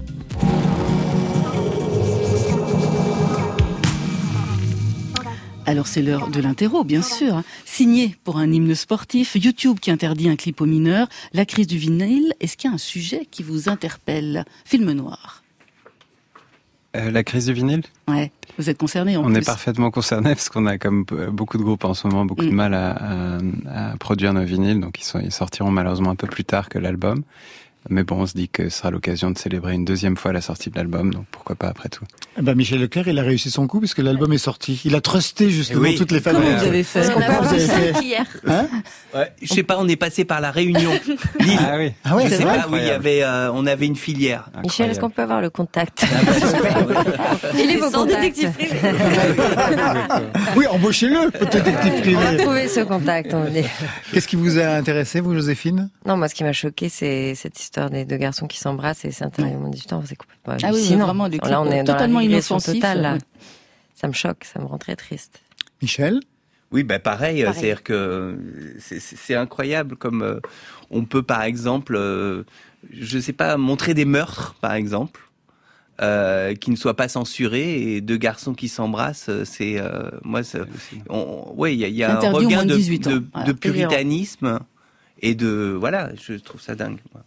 Alors 5.66 5.86
c'est 5.86 6.02
l'heure 6.02 6.28
de 6.28 6.40
l'interro, 6.40 6.84
bien 6.84 7.00
sûr. 7.00 7.36
hein. 7.36 7.44
Signé 7.64 8.16
pour 8.24 8.36
un 8.36 8.52
hymne 8.52 8.74
sportif, 8.74 9.34
YouTube 9.34 9.78
qui 9.80 9.90
interdit 9.90 10.28
un 10.28 10.36
clip 10.36 10.60
aux 10.60 10.66
mineurs, 10.66 11.08
la 11.32 11.46
crise 11.46 11.66
du 11.66 11.78
vinyle. 11.78 12.34
Est-ce 12.40 12.56
qu'il 12.58 12.68
y 12.68 12.72
a 12.72 12.74
un 12.74 12.78
sujet 12.78 13.26
qui 13.30 13.42
vous 13.42 13.68
interpelle? 13.70 14.44
Film 14.66 14.92
noir. 14.92 15.42
Euh, 16.96 17.10
la 17.10 17.24
crise 17.24 17.46
du 17.46 17.54
vinyle? 17.54 17.82
Ouais, 18.08 18.30
vous 18.58 18.68
êtes 18.68 18.76
concerné 18.78 19.16
en 19.16 19.22
On 19.24 19.28
plus. 19.32 19.38
est 19.38 19.44
parfaitement 19.46 19.90
concerné 19.90 20.34
parce 20.34 20.50
qu'on 20.50 20.66
a 20.66 20.76
comme 20.76 21.04
beaucoup 21.32 21.56
de 21.56 21.62
groupes 21.62 21.84
en 21.86 21.94
ce 21.94 22.06
moment 22.06 22.26
beaucoup 22.26 22.44
de 22.44 22.50
mal 22.50 22.74
à, 22.74 22.90
à- 22.92 23.38
à 23.92 23.96
produire 23.96 24.34
nos 24.34 24.44
vinyles, 24.44 24.78
donc 24.80 25.00
ils, 25.00 25.04
sont, 25.04 25.18
ils 25.18 25.32
sortiront 25.32 25.70
malheureusement 25.70 26.10
un 26.10 26.14
peu 26.14 26.28
plus 26.28 26.44
tard 26.44 26.68
que 26.68 26.78
l'album. 26.78 27.22
Mais 27.90 28.02
bon, 28.02 28.16
on 28.22 28.26
se 28.26 28.32
dit 28.34 28.48
que 28.48 28.70
ce 28.70 28.78
sera 28.78 28.90
l'occasion 28.90 29.30
de 29.30 29.36
célébrer 29.38 29.74
une 29.74 29.84
deuxième 29.84 30.16
fois 30.16 30.32
la 30.32 30.40
sortie 30.40 30.70
de 30.70 30.76
l'album, 30.76 31.12
donc 31.12 31.26
pourquoi 31.30 31.54
pas 31.54 31.68
après 31.68 31.90
tout. 31.90 32.04
Eh 32.38 32.42
ben, 32.42 32.54
Michel 32.54 32.80
Leclerc, 32.80 33.08
il 33.08 33.18
a 33.18 33.22
réussi 33.22 33.50
son 33.50 33.66
coup 33.66 33.78
puisque 33.78 33.98
l'album 33.98 34.32
est 34.32 34.38
sorti. 34.38 34.80
Il 34.84 34.94
a 34.94 35.00
trusté 35.02 35.50
justement 35.50 35.82
Oui. 35.82 35.94
toutes 35.96 36.10
les 36.10 36.20
familles. 36.20 36.42
Comment 36.44 36.58
vous 36.58 36.64
avez 36.66 36.82
fait 36.82 37.14
On 37.14 37.20
a 37.20 37.40
vous 37.42 37.54
fait 37.58 37.92
hier. 38.02 38.24
Hein 38.46 38.66
Ouais, 39.14 39.30
je 39.42 39.52
sais 39.52 39.62
pas, 39.62 39.76
on 39.78 39.86
est 39.86 39.96
passé 39.96 40.24
par 40.24 40.40
la 40.40 40.50
Réunion, 40.50 40.92
Lille. 41.40 41.58
Ah 41.60 41.74
oui. 41.76 41.92
Ah 42.04 42.16
ouais, 42.16 42.24
je 42.24 42.28
c'est 42.30 42.36
sais 42.38 42.42
vrai 42.44 42.56
pas, 42.58 42.68
oui, 42.70 42.78
il 42.80 42.86
y 42.86 42.90
avait, 42.90 43.22
euh, 43.22 43.52
on 43.52 43.66
avait 43.66 43.86
une 43.86 43.96
filière. 43.96 44.48
Michel, 44.62 44.90
est-ce 44.90 44.98
qu'on 45.00 45.10
peut 45.10 45.22
avoir 45.22 45.42
le 45.42 45.50
contact 45.50 46.06
Il 47.54 47.60
Il 47.60 47.70
est 47.70 47.90
sans 47.90 48.06
détective 48.06 48.50
Oui, 50.56 50.66
embauchez-le, 50.66 51.30
détective 51.30 52.16
On 52.16 52.20
va 52.20 52.26
privé. 52.26 52.42
trouver 52.42 52.68
ce 52.68 52.80
contact, 52.80 53.34
on 53.34 53.44
est. 53.54 53.66
Qu'est-ce 54.12 54.28
qui 54.28 54.36
vous 54.36 54.58
a 54.58 54.66
intéressé, 54.68 55.20
vous, 55.20 55.34
Joséphine? 55.34 55.90
Non, 56.06 56.16
moi, 56.16 56.28
ce 56.28 56.34
qui 56.34 56.44
m'a 56.44 56.52
choqué, 56.52 56.88
c'est 56.88 57.34
cette 57.34 57.60
histoire 57.60 57.73
des 57.90 58.04
deux 58.04 58.16
garçons 58.16 58.46
qui 58.46 58.58
s'embrassent 58.58 59.04
et 59.04 59.10
c'est 59.10 59.24
intérieur 59.24 59.58
mon 59.60 59.70
histoire. 59.72 60.02
C'est 60.06 60.16
complètement 60.16 60.54
Ah 60.62 60.70
oui, 60.72 60.94
vraiment, 60.96 61.28
des 61.28 61.38
Là, 61.38 61.60
on 61.60 61.70
est 61.70 61.82
dans 61.82 61.92
totalement 61.92 62.20
la 62.20 62.24
inoffensifs, 62.26 62.74
totale, 62.74 63.00
là. 63.02 63.12
ouais. 63.14 63.18
Ça 63.94 64.08
me 64.08 64.12
choque, 64.12 64.44
ça 64.44 64.60
me 64.60 64.64
rend 64.66 64.78
très 64.78 64.96
triste. 64.96 65.40
Michel? 65.82 66.20
Oui, 66.72 66.82
bah 66.82 66.98
pareil, 66.98 67.42
Pareil. 67.44 67.54
c'est-à-dire 67.60 67.82
que 67.84 67.92
euh, 67.92 68.36
c'est- 68.80 69.34
incroyable 69.36 69.96
comme 69.96 70.22
euh, 70.22 70.40
on 70.90 71.04
peut 71.04 71.22
par 71.22 71.42
exemple, 71.42 71.94
euh, 71.96 72.42
je 72.90 73.18
sais 73.18 73.32
pas, 73.32 73.56
montrer 73.56 73.94
des 73.94 74.04
meurtres 74.04 74.54
par 74.60 74.72
exemple. 74.74 75.20
euh, 76.00 76.56
qui 76.56 76.72
ne 76.72 76.76
soient 76.76 76.96
pas 76.96 77.06
censurés 77.06 77.94
et 77.94 78.00
deux 78.00 78.16
garçons 78.16 78.52
qui 78.52 78.66
s'embrassent, 78.68 79.30
c'est 79.44 79.78
euh, 79.78 80.10
moi, 80.24 80.40
on- 81.08 81.52
ouais, 81.54 81.72
il 81.72 81.78
y 81.78 81.84
a, 81.84 81.88
il 81.88 81.94
y 81.94 82.02
a 82.02 82.18
un 82.18 82.30
regain 82.32 82.64
de 82.64 82.70
de, 82.72 82.76
18 82.76 83.06
ans. 83.06 83.10
de- 83.10 83.24
Voilà. 83.32 83.46
de 83.46 83.52
puritanisme 83.52 84.58
et 85.22 85.36
de 85.36 85.76
voilà, 85.78 86.10
je 86.20 86.34
trouve 86.34 86.60
ça 86.60 86.74
dingue. 86.74 86.98
ouais. 87.14 87.20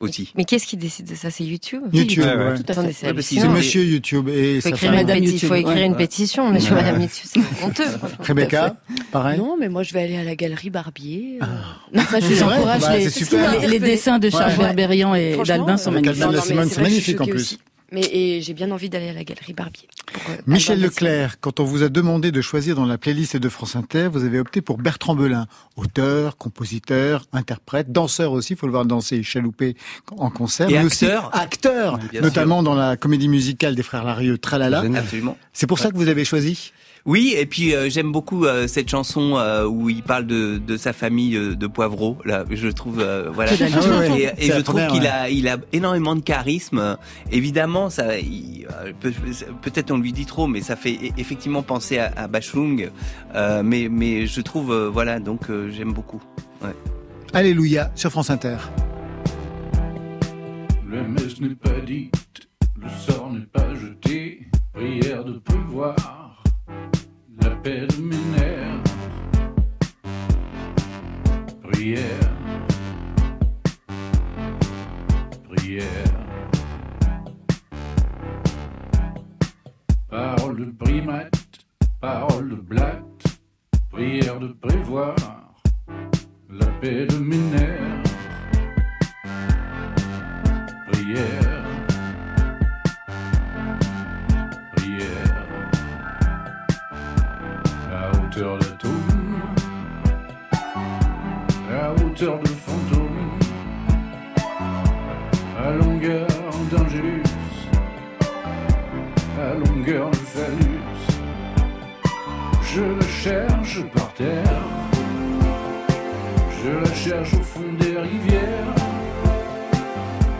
Aussi. 0.00 0.32
Mais 0.36 0.44
qu'est-ce 0.44 0.66
qui 0.66 0.76
décide 0.76 1.06
de 1.10 1.16
ça? 1.16 1.28
C'est 1.30 1.42
YouTube? 1.42 1.82
YouTube, 1.92 2.22
Oui, 2.24 2.44
ouais. 2.44 2.54
Tout 2.58 2.64
à 2.68 2.82
fait. 2.84 2.92
C'est 2.92 3.12
Monsieur 3.48 3.82
YouTube 3.84 4.28
et 4.28 4.56
Il 4.56 4.62
faut 4.62 4.68
sa 4.68 4.74
écrire, 4.76 4.90
femme. 4.92 5.00
une, 5.00 5.06
péti- 5.08 5.24
YouTube, 5.32 5.48
faut 5.48 5.54
écrire 5.56 5.74
ouais. 5.74 5.86
une 5.86 5.96
pétition, 5.96 6.50
monsieur, 6.52 6.74
Ouais. 6.74 6.82
madame 6.82 7.00
YouTube. 7.02 7.24
C'est 7.24 7.40
honteux. 7.64 7.84
Rebecca, 8.20 8.76
pareil? 9.10 9.38
Non, 9.38 9.56
mais 9.58 9.68
moi 9.68 9.82
je 9.82 9.92
vais 9.92 10.02
aller 10.02 10.16
à 10.16 10.22
la 10.24 10.36
galerie 10.36 10.70
Barbier. 10.70 11.40
Non, 11.92 12.02
ça, 12.08 12.20
je 12.20 12.26
vous 12.26 12.42
encourage. 12.44 12.80
Bah, 12.82 12.96
les, 12.96 13.60
les- 13.60 13.66
les 13.66 13.78
dessins 13.80 14.18
de 14.20 14.30
Charles 14.30 14.52
Ouais. 14.52 14.72
Berberian 14.74 15.14
et 15.16 15.36
d'Albin 15.44 15.76
sont 15.76 15.90
euh, 15.90 15.94
magnifiques. 15.94 16.24
Mais 16.54 16.64
c'est 16.68 16.80
magnifique 16.80 17.20
en 17.20 17.26
plus. 17.26 17.58
Aussi. 17.92 18.08
Mais 18.10 18.16
et 18.16 18.40
j'ai 18.42 18.54
bien 18.54 18.70
envie 18.70 18.88
d'aller 18.88 19.08
à 19.08 19.12
la 19.12 19.24
galerie 19.24 19.52
Barbier. 19.52 19.88
pour, 20.12 20.22
euh, 20.30 20.36
Michel 20.46 20.80
Leclerc, 20.80 21.40
quand 21.40 21.60
on 21.60 21.64
vous 21.64 21.82
a 21.82 21.88
demandé 21.88 22.30
de 22.32 22.40
choisir 22.40 22.76
dans 22.76 22.86
la 22.86 22.98
playlist 22.98 23.36
de 23.36 23.48
France 23.48 23.76
Inter, 23.76 24.08
vous 24.12 24.24
avez 24.24 24.38
opté 24.40 24.60
pour 24.60 24.78
Bertrand 24.78 25.14
Belin, 25.14 25.46
auteur, 25.76 26.36
compositeur, 26.36 27.24
interprète, 27.32 27.92
danseur 27.92 28.32
aussi, 28.32 28.54
il 28.54 28.56
faut 28.56 28.66
le 28.66 28.72
voir 28.72 28.84
danser 28.84 29.16
et 29.16 29.22
chalouper 29.22 29.76
en 30.16 30.30
concert, 30.30 30.68
Et 30.70 30.74
mais 30.74 30.84
aussi 30.84 31.06
acteur. 31.06 31.30
acteur, 31.34 31.98
Bien 31.98 32.20
notamment 32.20 32.62
dans 32.62 32.74
la 32.74 32.96
comédie 32.96 33.28
musicale 33.28 33.74
des 33.74 33.82
frères 33.82 34.04
Larieux, 34.04 34.38
Tralala. 34.38 34.82
Absolument. 34.96 35.36
C'est 35.52 35.66
pour 35.66 35.78
ça 35.78 35.90
que 35.90 35.96
vous 35.96 36.08
avez 36.08 36.24
choisi? 36.24 36.72
Oui, 37.08 37.32
et 37.34 37.46
puis 37.46 37.74
euh, 37.74 37.88
j'aime 37.88 38.12
beaucoup 38.12 38.44
euh, 38.44 38.66
cette 38.68 38.90
chanson 38.90 39.38
euh, 39.38 39.64
où 39.64 39.88
il 39.88 40.02
parle 40.02 40.26
de, 40.26 40.58
de 40.58 40.76
sa 40.76 40.92
famille 40.92 41.36
euh, 41.36 41.56
de 41.56 41.66
Poivreau. 41.66 42.18
Là, 42.26 42.44
je 42.50 42.68
trouve 42.68 43.00
euh, 43.00 43.30
voilà. 43.32 43.52
Ah 43.58 43.98
ouais, 43.98 44.10
ouais. 44.10 44.34
Et, 44.36 44.48
je 44.52 44.60
trouve 44.60 44.86
qu'il 44.88 45.00
ouais. 45.00 45.08
a 45.08 45.30
il 45.30 45.48
a 45.48 45.56
énormément 45.72 46.14
de 46.14 46.20
charisme. 46.20 46.78
Euh, 46.78 46.96
Évidemment, 47.32 47.88
ça 47.88 48.08
euh, 48.08 48.92
peut-être 49.62 49.90
on 49.90 49.96
lui 49.96 50.12
dit 50.12 50.26
trop, 50.26 50.46
mais 50.48 50.60
ça 50.60 50.76
fait 50.76 50.98
e- 51.02 51.12
effectivement 51.16 51.62
penser 51.62 51.96
à, 51.96 52.12
à 52.14 52.28
Bachung. 52.28 52.90
Euh, 53.34 53.62
mais 53.64 53.88
mais 53.90 54.26
je 54.26 54.42
trouve 54.42 54.70
euh, 54.70 54.90
voilà 54.90 55.18
donc 55.18 55.48
euh, 55.48 55.70
j'aime 55.74 55.94
beaucoup. 55.94 56.20
Ouais. 56.62 56.74
Alléluia 57.32 57.90
sur 57.94 58.10
France 58.10 58.28
Inter. 58.28 58.58
La 60.92 61.02
messe 61.04 61.40
n'est 61.40 61.54
pas 61.54 61.80
dite, 61.86 62.48
le 62.78 62.88
sort 62.90 63.32
n'est 63.32 63.46
pas 63.46 63.74
jeté, 63.74 64.46
prière 64.74 65.24
de 65.24 65.38
prévoir, 65.38 65.96
la 67.42 67.50
paix 67.62 67.86
de 67.86 67.96
mes 68.00 68.24
nerfs. 68.36 68.82
Prière, 71.62 72.32
prière. 75.48 75.86
Parole 80.10 80.56
de 80.56 80.70
primate, 80.84 81.66
parole 82.00 82.48
de 82.50 82.56
blatte, 82.56 83.40
prière 83.90 84.40
de 84.40 84.48
prévoir, 84.48 85.16
la 86.50 86.66
paix 86.80 87.06
de 87.06 87.18
mes 87.18 87.36
nerfs. 87.36 88.02
Prière, 90.90 91.57
hauteur 98.38 98.58
d'atome, 98.58 99.42
à 101.72 101.92
hauteur 101.92 102.38
de 102.38 102.48
fantôme, 102.48 103.38
à 105.58 105.70
longueur 105.72 106.26
d'Angélus, 106.70 107.22
à 109.40 109.54
longueur 109.54 110.10
de 110.10 110.16
phallus, 110.16 111.08
je 112.62 112.82
la 112.82 113.06
cherche 113.06 113.82
par 113.92 114.12
terre, 114.14 114.62
je 116.62 116.70
la 116.70 116.94
cherche 116.94 117.34
au 117.34 117.42
fond 117.42 117.72
des 117.80 117.98
rivières. 117.98 118.74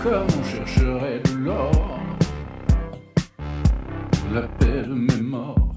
Comme 0.02 0.26
on 0.38 0.44
chercherait 0.44 1.20
de 1.24 1.44
l'or, 1.44 1.98
la 4.32 4.42
paix 4.42 4.82
de 4.86 4.94
mes 4.94 5.20
morts. 5.20 5.68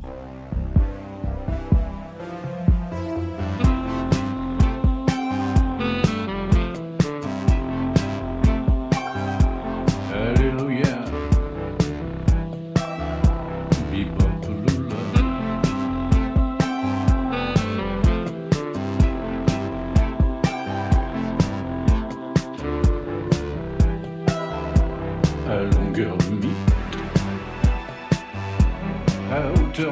De 29.82 29.88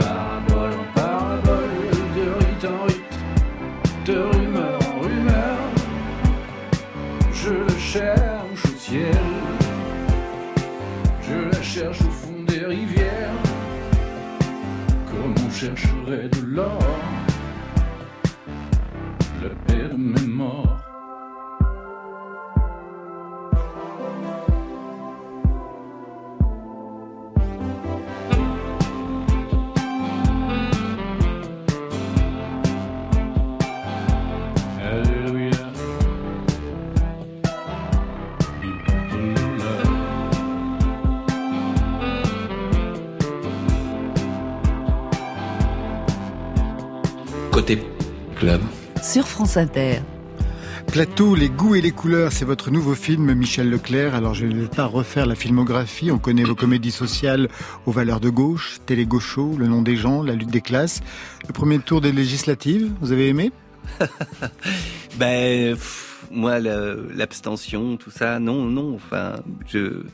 parabole 0.00 0.72
en 0.72 1.00
parabole, 1.00 1.70
de 2.16 2.24
rite 2.44 2.64
en 2.64 2.84
rite, 2.86 3.18
de 4.06 4.18
rumeur 4.18 4.78
en 4.88 5.00
rumeur, 5.00 5.58
je 7.32 7.52
la 7.52 7.78
cherche 7.78 8.64
au 8.64 8.76
ciel, 8.76 9.24
je 11.22 11.56
la 11.56 11.62
cherche 11.62 12.00
au 12.00 12.10
fond 12.10 12.42
des 12.46 12.64
rivières, 12.64 13.38
comme 15.06 15.34
on 15.46 15.50
chercherait 15.50 16.28
de 16.28 16.40
l'or, 16.44 16.82
Côté 47.60 47.78
club. 48.36 48.62
Sur 49.02 49.28
France 49.28 49.58
Inter. 49.58 49.98
Plateau, 50.86 51.34
les 51.34 51.50
goûts 51.50 51.74
et 51.74 51.82
les 51.82 51.90
couleurs, 51.90 52.32
c'est 52.32 52.46
votre 52.46 52.70
nouveau 52.70 52.94
film, 52.94 53.34
Michel 53.34 53.68
Leclerc. 53.68 54.14
Alors, 54.14 54.32
je 54.32 54.46
ne 54.46 54.62
vais 54.62 54.66
pas 54.66 54.86
refaire 54.86 55.26
la 55.26 55.34
filmographie. 55.34 56.10
On 56.10 56.16
connaît 56.16 56.44
vos 56.44 56.54
comédies 56.54 56.90
sociales 56.90 57.50
aux 57.84 57.92
valeurs 57.92 58.18
de 58.18 58.30
gauche, 58.30 58.78
Télé 58.86 59.04
Gaucho, 59.04 59.56
Le 59.58 59.66
nom 59.66 59.82
des 59.82 59.96
gens, 59.96 60.22
La 60.22 60.36
lutte 60.36 60.48
des 60.48 60.62
classes. 60.62 61.02
Le 61.48 61.52
premier 61.52 61.78
tour 61.80 62.00
des 62.00 62.12
législatives, 62.12 62.90
vous 63.02 63.12
avez 63.12 63.28
aimé? 63.28 63.52
Ben 65.18 65.74
pff, 65.74 66.28
moi 66.30 66.60
l'abstention, 66.60 67.98
tout 67.98 68.10
ça, 68.10 68.38
non, 68.38 68.64
non. 68.64 68.94
Enfin, 68.94 69.34
je. 69.68 70.04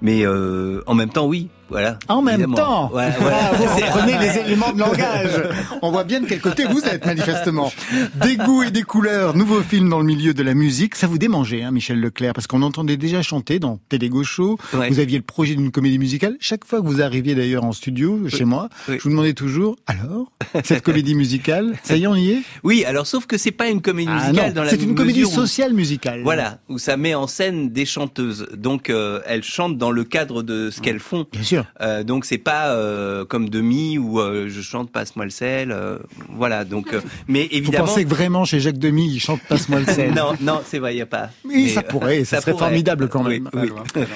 Mais 0.00 0.26
euh, 0.26 0.82
en 0.88 0.96
même 0.96 1.10
temps, 1.10 1.26
oui, 1.28 1.48
voilà. 1.72 1.98
En 2.08 2.22
même 2.22 2.34
évidemment. 2.42 2.56
temps 2.56 2.92
Ouais, 2.94 3.08
Ah. 3.20 3.50
Vous 3.56 3.64
reprenez 3.64 4.18
les 4.18 4.38
éléments 4.38 4.72
de 4.72 4.78
langage. 4.78 5.42
On 5.82 5.90
voit 5.90 6.04
bien 6.04 6.20
de 6.20 6.26
quel 6.26 6.40
côté 6.40 6.64
vous 6.64 6.80
êtes, 6.84 7.04
manifestement. 7.04 7.72
Des 8.14 8.36
goûts 8.36 8.62
et 8.62 8.70
des 8.70 8.82
couleurs, 8.82 9.34
nouveau 9.36 9.60
film 9.62 9.88
dans 9.88 9.98
le 9.98 10.04
milieu 10.04 10.34
de 10.34 10.42
la 10.42 10.54
musique. 10.54 10.94
Ça 10.94 11.06
vous 11.06 11.18
démangeait, 11.18 11.62
hein, 11.62 11.70
Michel 11.72 11.98
Leclerc, 12.00 12.32
parce 12.34 12.46
qu'on 12.46 12.62
entendait 12.62 12.96
déjà 12.96 13.22
chanter 13.22 13.58
dans 13.58 13.78
Télé 13.88 14.08
Gaucho. 14.08 14.58
Ouais. 14.74 14.88
Vous 14.90 15.00
aviez 15.00 15.18
le 15.18 15.24
projet 15.24 15.54
d'une 15.54 15.70
comédie 15.72 15.98
musicale. 15.98 16.36
Chaque 16.40 16.64
fois 16.64 16.80
que 16.80 16.86
vous 16.86 17.00
arriviez 17.02 17.34
d'ailleurs 17.34 17.64
en 17.64 17.72
studio, 17.72 18.28
chez 18.28 18.44
moi, 18.44 18.68
Oui. 18.88 18.96
je 18.98 19.02
vous 19.04 19.10
demandais 19.10 19.32
toujours, 19.34 19.76
alors, 19.86 20.30
cette 20.64 20.82
comédie 20.82 21.14
musicale, 21.14 21.74
ça 21.82 21.96
y 21.96 22.04
est, 22.04 22.06
on 22.06 22.14
y 22.14 22.30
est? 22.32 22.42
Oui, 22.62 22.84
alors 22.84 23.06
sauf 23.06 23.26
que 23.26 23.38
c'est 23.38 23.50
pas 23.50 23.68
une 23.68 23.80
comédie 23.82 24.10
Ah 24.12 24.28
musicale 24.28 24.52
dans 24.54 24.62
la 24.62 24.70
c'est 24.70 24.82
une 24.82 24.94
comédie 24.94 25.24
où- 25.24 25.28
sociale 25.30 25.72
musicale. 25.72 26.20
Voilà, 26.22 26.58
où 26.68 26.78
ça 26.78 26.96
met 26.96 27.14
en 27.14 27.26
scène 27.26 27.70
des 27.70 27.86
chanteuses. 27.86 28.46
Donc 28.54 28.90
euh, 28.90 29.20
elles 29.26 29.42
chantent 29.42 29.78
dans 29.78 29.90
le 29.90 30.04
cadre 30.04 30.42
de 30.42 30.70
ce 30.70 30.80
qu'elles 30.80 31.00
font. 31.00 31.26
Bien 31.32 31.42
sûr. 31.42 31.61
Euh, 31.80 32.02
donc 32.04 32.24
c'est 32.24 32.38
pas 32.38 32.70
euh, 32.74 33.24
comme 33.24 33.48
Demi 33.48 33.98
où 33.98 34.20
euh, 34.20 34.48
je 34.48 34.60
chante 34.60 34.90
passe-moi 34.90 35.24
le 35.24 35.30
sel. 35.30 35.70
euh, 35.72 35.98
voilà. 36.30 36.64
Donc, 36.64 36.92
euh, 36.94 37.00
mais 37.28 37.44
Vous 37.50 37.56
évidemment. 37.56 37.84
pensez 37.86 38.04
que 38.04 38.08
vraiment 38.08 38.44
chez 38.44 38.60
Jacques 38.60 38.78
Demy, 38.78 39.08
il 39.14 39.20
chante 39.20 39.40
Passe-moi 39.48 39.80
le 39.80 39.86
sel 39.86 40.12
non, 40.14 40.32
non, 40.40 40.60
c'est 40.66 40.78
vrai, 40.78 40.94
il 40.94 40.98
y 40.98 41.02
a 41.02 41.06
pas. 41.06 41.30
Oui, 41.44 41.64
Mais, 41.64 41.68
ça 41.68 41.82
pourrait, 41.82 42.24
ça, 42.24 42.40
serait 42.40 42.52
pourrait. 42.52 42.64
formidable 42.66 43.08
quand 43.08 43.22
même. 43.22 43.48
oui. 43.54 43.70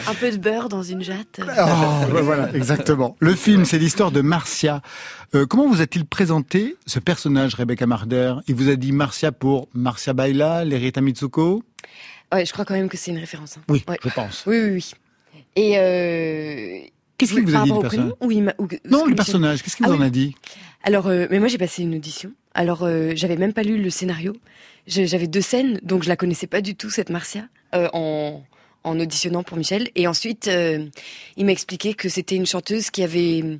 Un 0.09 0.15
peu 0.15 0.31
de 0.31 0.37
beurre 0.37 0.69
dans 0.69 0.83
une 0.83 1.03
jatte. 1.03 1.41
Oh, 1.41 2.13
ben 2.13 2.21
voilà, 2.23 2.55
exactement. 2.55 3.17
Le 3.21 3.35
film, 3.35 3.65
c'est 3.65 3.79
l'histoire 3.79 4.11
de 4.11 4.21
Marcia. 4.21 4.83
Euh, 5.35 5.45
comment 5.47 5.69
vous 5.69 5.81
a-t-il 5.81 6.05
présenté 6.07 6.77
ce 6.87 6.99
personnage, 7.01 7.55
Rebecca 7.55 7.87
Marder? 7.87 8.35
Il 8.47 8.55
vous 8.55 8.69
a 8.69 8.77
dit 8.77 8.93
Marcia 8.93 9.33
pour 9.33 9.69
Marcia 9.75 10.13
Baila, 10.13 10.65
Lerita 10.65 11.01
Mitsuko? 11.01 11.63
Ouais, 12.33 12.45
je 12.47 12.53
crois 12.53 12.65
quand 12.65 12.75
même 12.75 12.89
que 12.89 12.97
c'est 12.97 13.11
une 13.11 13.19
référence. 13.19 13.57
hein. 13.59 13.63
Oui, 13.69 13.85
Ouais. 13.89 13.99
je 14.05 14.09
pense. 14.11 14.45
Oui, 14.47 14.57
oui, 14.61 14.71
oui. 14.75 14.93
Et 15.57 15.75
euh... 15.79 16.79
Qu'est-ce 17.19 17.33
qu'il 17.33 17.45
oui, 17.45 17.51
vous 17.51 17.57
a 17.57 17.63
dit, 17.65 17.71
le 17.71 17.81
personnage 17.81 18.13
m'a- 18.43 18.55
ou- 18.59 18.69
Non, 18.91 19.07
le 19.07 19.15
personnage, 19.15 19.63
qu'est-ce 19.63 19.77
qu'il 19.77 19.87
Ah 19.87 19.89
vous 19.91 19.95
en 19.97 20.01
oui. 20.01 20.07
a 20.07 20.11
dit? 20.11 20.35
Alors, 20.83 21.07
euh, 21.09 21.27
mais 21.31 21.39
moi 21.39 21.49
j'ai 21.49 21.59
passé 21.59 21.83
une 21.83 21.95
audition. 21.95 22.33
Alors, 22.55 22.83
euh, 22.85 23.13
j'avais 23.15 23.37
même 23.37 23.53
pas 23.53 23.63
lu 23.63 23.81
le 23.83 23.91
scénario. 23.91 24.35
J'avais 24.87 25.27
deux 25.27 25.41
scènes, 25.41 25.81
donc 25.83 26.05
je 26.05 26.09
la 26.09 26.17
connaissais 26.17 26.47
pas 26.47 26.61
du 26.61 26.75
tout 26.77 26.91
cette 26.91 27.11
Marcia 27.11 27.49
euh, 27.75 27.89
en 27.93 28.45
en 28.85 29.01
auditionnant 29.01 29.43
pour 29.43 29.57
Michel. 29.57 29.89
Et 29.97 30.07
ensuite, 30.07 30.47
euh, 30.47 30.87
il 31.37 31.45
m'a 31.45 31.51
expliqué 31.53 31.95
que 31.95 32.09
c'était 32.09 32.37
une 32.37 32.47
chanteuse 32.47 32.91
qui 32.91 33.03
avait 33.03 33.59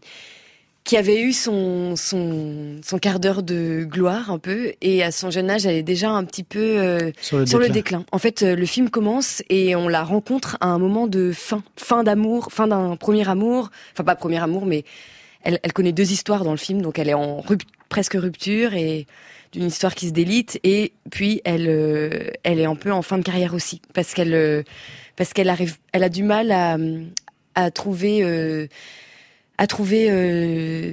qui 0.87 0.97
avait 0.97 1.21
eu 1.21 1.33
son 1.33 1.97
son 1.97 2.77
son 2.83 2.99
quart 2.99 3.19
d'heure 3.21 3.43
de 3.43 3.85
gloire 3.85 4.31
un 4.31 4.39
peu 4.39 4.73
et 4.81 5.03
à 5.03 5.11
son 5.11 5.31
jeune 5.31 5.51
âge 5.51 5.67
elle 5.67 5.75
est 5.75 5.83
déjà 5.83 6.11
un 6.11 6.25
petit 6.25 6.45
peu 6.45 6.61
euh, 6.79 7.11
Sur 7.21 7.39
le 7.39 7.45
sur 7.47 7.59
le 7.59 7.69
déclin. 7.69 8.05
En 8.13 8.19
fait, 8.19 8.43
euh, 8.43 8.55
le 8.55 8.65
film 8.67 8.89
commence 8.89 9.43
et 9.51 9.75
on 9.77 9.89
la 9.89 10.03
rencontre 10.05 10.57
à 10.61 10.69
un 10.69 10.79
moment 10.79 11.09
de 11.09 11.33
fin, 11.33 11.63
fin 11.77 12.05
d'amour, 12.05 12.49
fin 12.53 12.69
d'un 12.69 12.95
premier 12.97 13.29
amour, 13.29 13.71
enfin 13.93 14.05
pas 14.05 14.15
premier 14.15 14.41
amour, 14.41 14.65
mais 14.65 14.85
elle, 15.43 15.59
elle 15.65 15.73
connaît 15.73 15.93
deux 15.93 16.13
histoires 16.13 16.45
dans 16.45 16.53
le 16.53 16.57
film, 16.57 16.81
donc 16.83 16.99
elle 17.01 17.09
est 17.09 17.15
en 17.15 17.41
rup- 17.41 17.63
presque 17.89 18.15
rupture 18.15 18.75
et 18.75 19.07
d'une 19.53 19.65
histoire 19.65 19.95
qui 19.95 20.07
se 20.09 20.13
délite. 20.13 20.61
Et 20.63 20.93
puis 21.11 21.41
elle 21.45 21.67
euh, 21.69 22.31
elle 22.45 22.61
est 22.61 22.65
un 22.65 22.77
peu 22.77 22.93
en 22.93 23.03
fin 23.03 23.19
de 23.19 23.25
carrière 23.25 23.55
aussi 23.55 23.81
parce 23.93 24.15
qu'elle 24.15 24.35
euh, 24.35 24.63
parce 25.17 25.33
qu'elle 25.33 25.49
arrive 25.49 25.79
elle 25.93 26.05
a 26.05 26.09
du 26.09 26.23
mal 26.23 26.53
à 26.53 26.77
à 27.57 27.71
trouver 27.73 28.23
à 29.59 29.67
trouver 29.67 30.09
euh, 30.11 30.91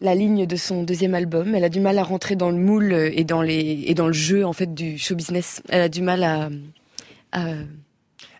la 0.00 0.14
ligne 0.14 0.46
de 0.46 0.56
son 0.56 0.82
deuxième 0.82 1.14
album. 1.14 1.54
Elle 1.54 1.64
a 1.64 1.68
du 1.68 1.80
mal 1.80 1.98
à 1.98 2.02
rentrer 2.02 2.36
dans 2.36 2.50
le 2.50 2.56
moule 2.56 2.92
et 2.92 3.24
dans 3.24 3.42
les 3.42 3.84
et 3.86 3.94
dans 3.94 4.06
le 4.06 4.12
jeu 4.12 4.44
en 4.44 4.52
fait 4.52 4.74
du 4.74 4.98
show 4.98 5.14
business. 5.14 5.62
Elle 5.68 5.82
a 5.82 5.88
du 5.88 6.02
mal 6.02 6.22
à, 6.22 6.50
à 7.32 7.48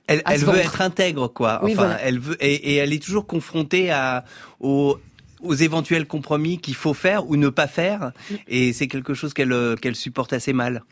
Elle, 0.06 0.22
elle 0.26 0.40
veut 0.40 0.58
être 0.58 0.80
intègre, 0.80 1.28
quoi. 1.28 1.60
Oui, 1.62 1.72
enfin, 1.72 1.86
voilà. 1.86 2.00
elle 2.02 2.18
veut 2.18 2.36
et, 2.44 2.54
et 2.54 2.76
elle 2.76 2.92
est 2.92 3.02
toujours 3.02 3.26
confrontée 3.26 3.90
à 3.90 4.24
aux 4.60 4.98
aux 5.46 5.54
éventuels 5.54 6.06
compromis 6.06 6.58
qu'il 6.58 6.74
faut 6.74 6.94
faire 6.94 7.28
ou 7.28 7.36
ne 7.36 7.48
pas 7.48 7.66
faire, 7.66 8.12
et 8.48 8.72
c'est 8.72 8.88
quelque 8.88 9.14
chose 9.14 9.34
qu'elle 9.34 9.52
euh, 9.52 9.76
qu'elle 9.76 9.96
supporte 9.96 10.32
assez 10.32 10.52
mal. 10.52 10.82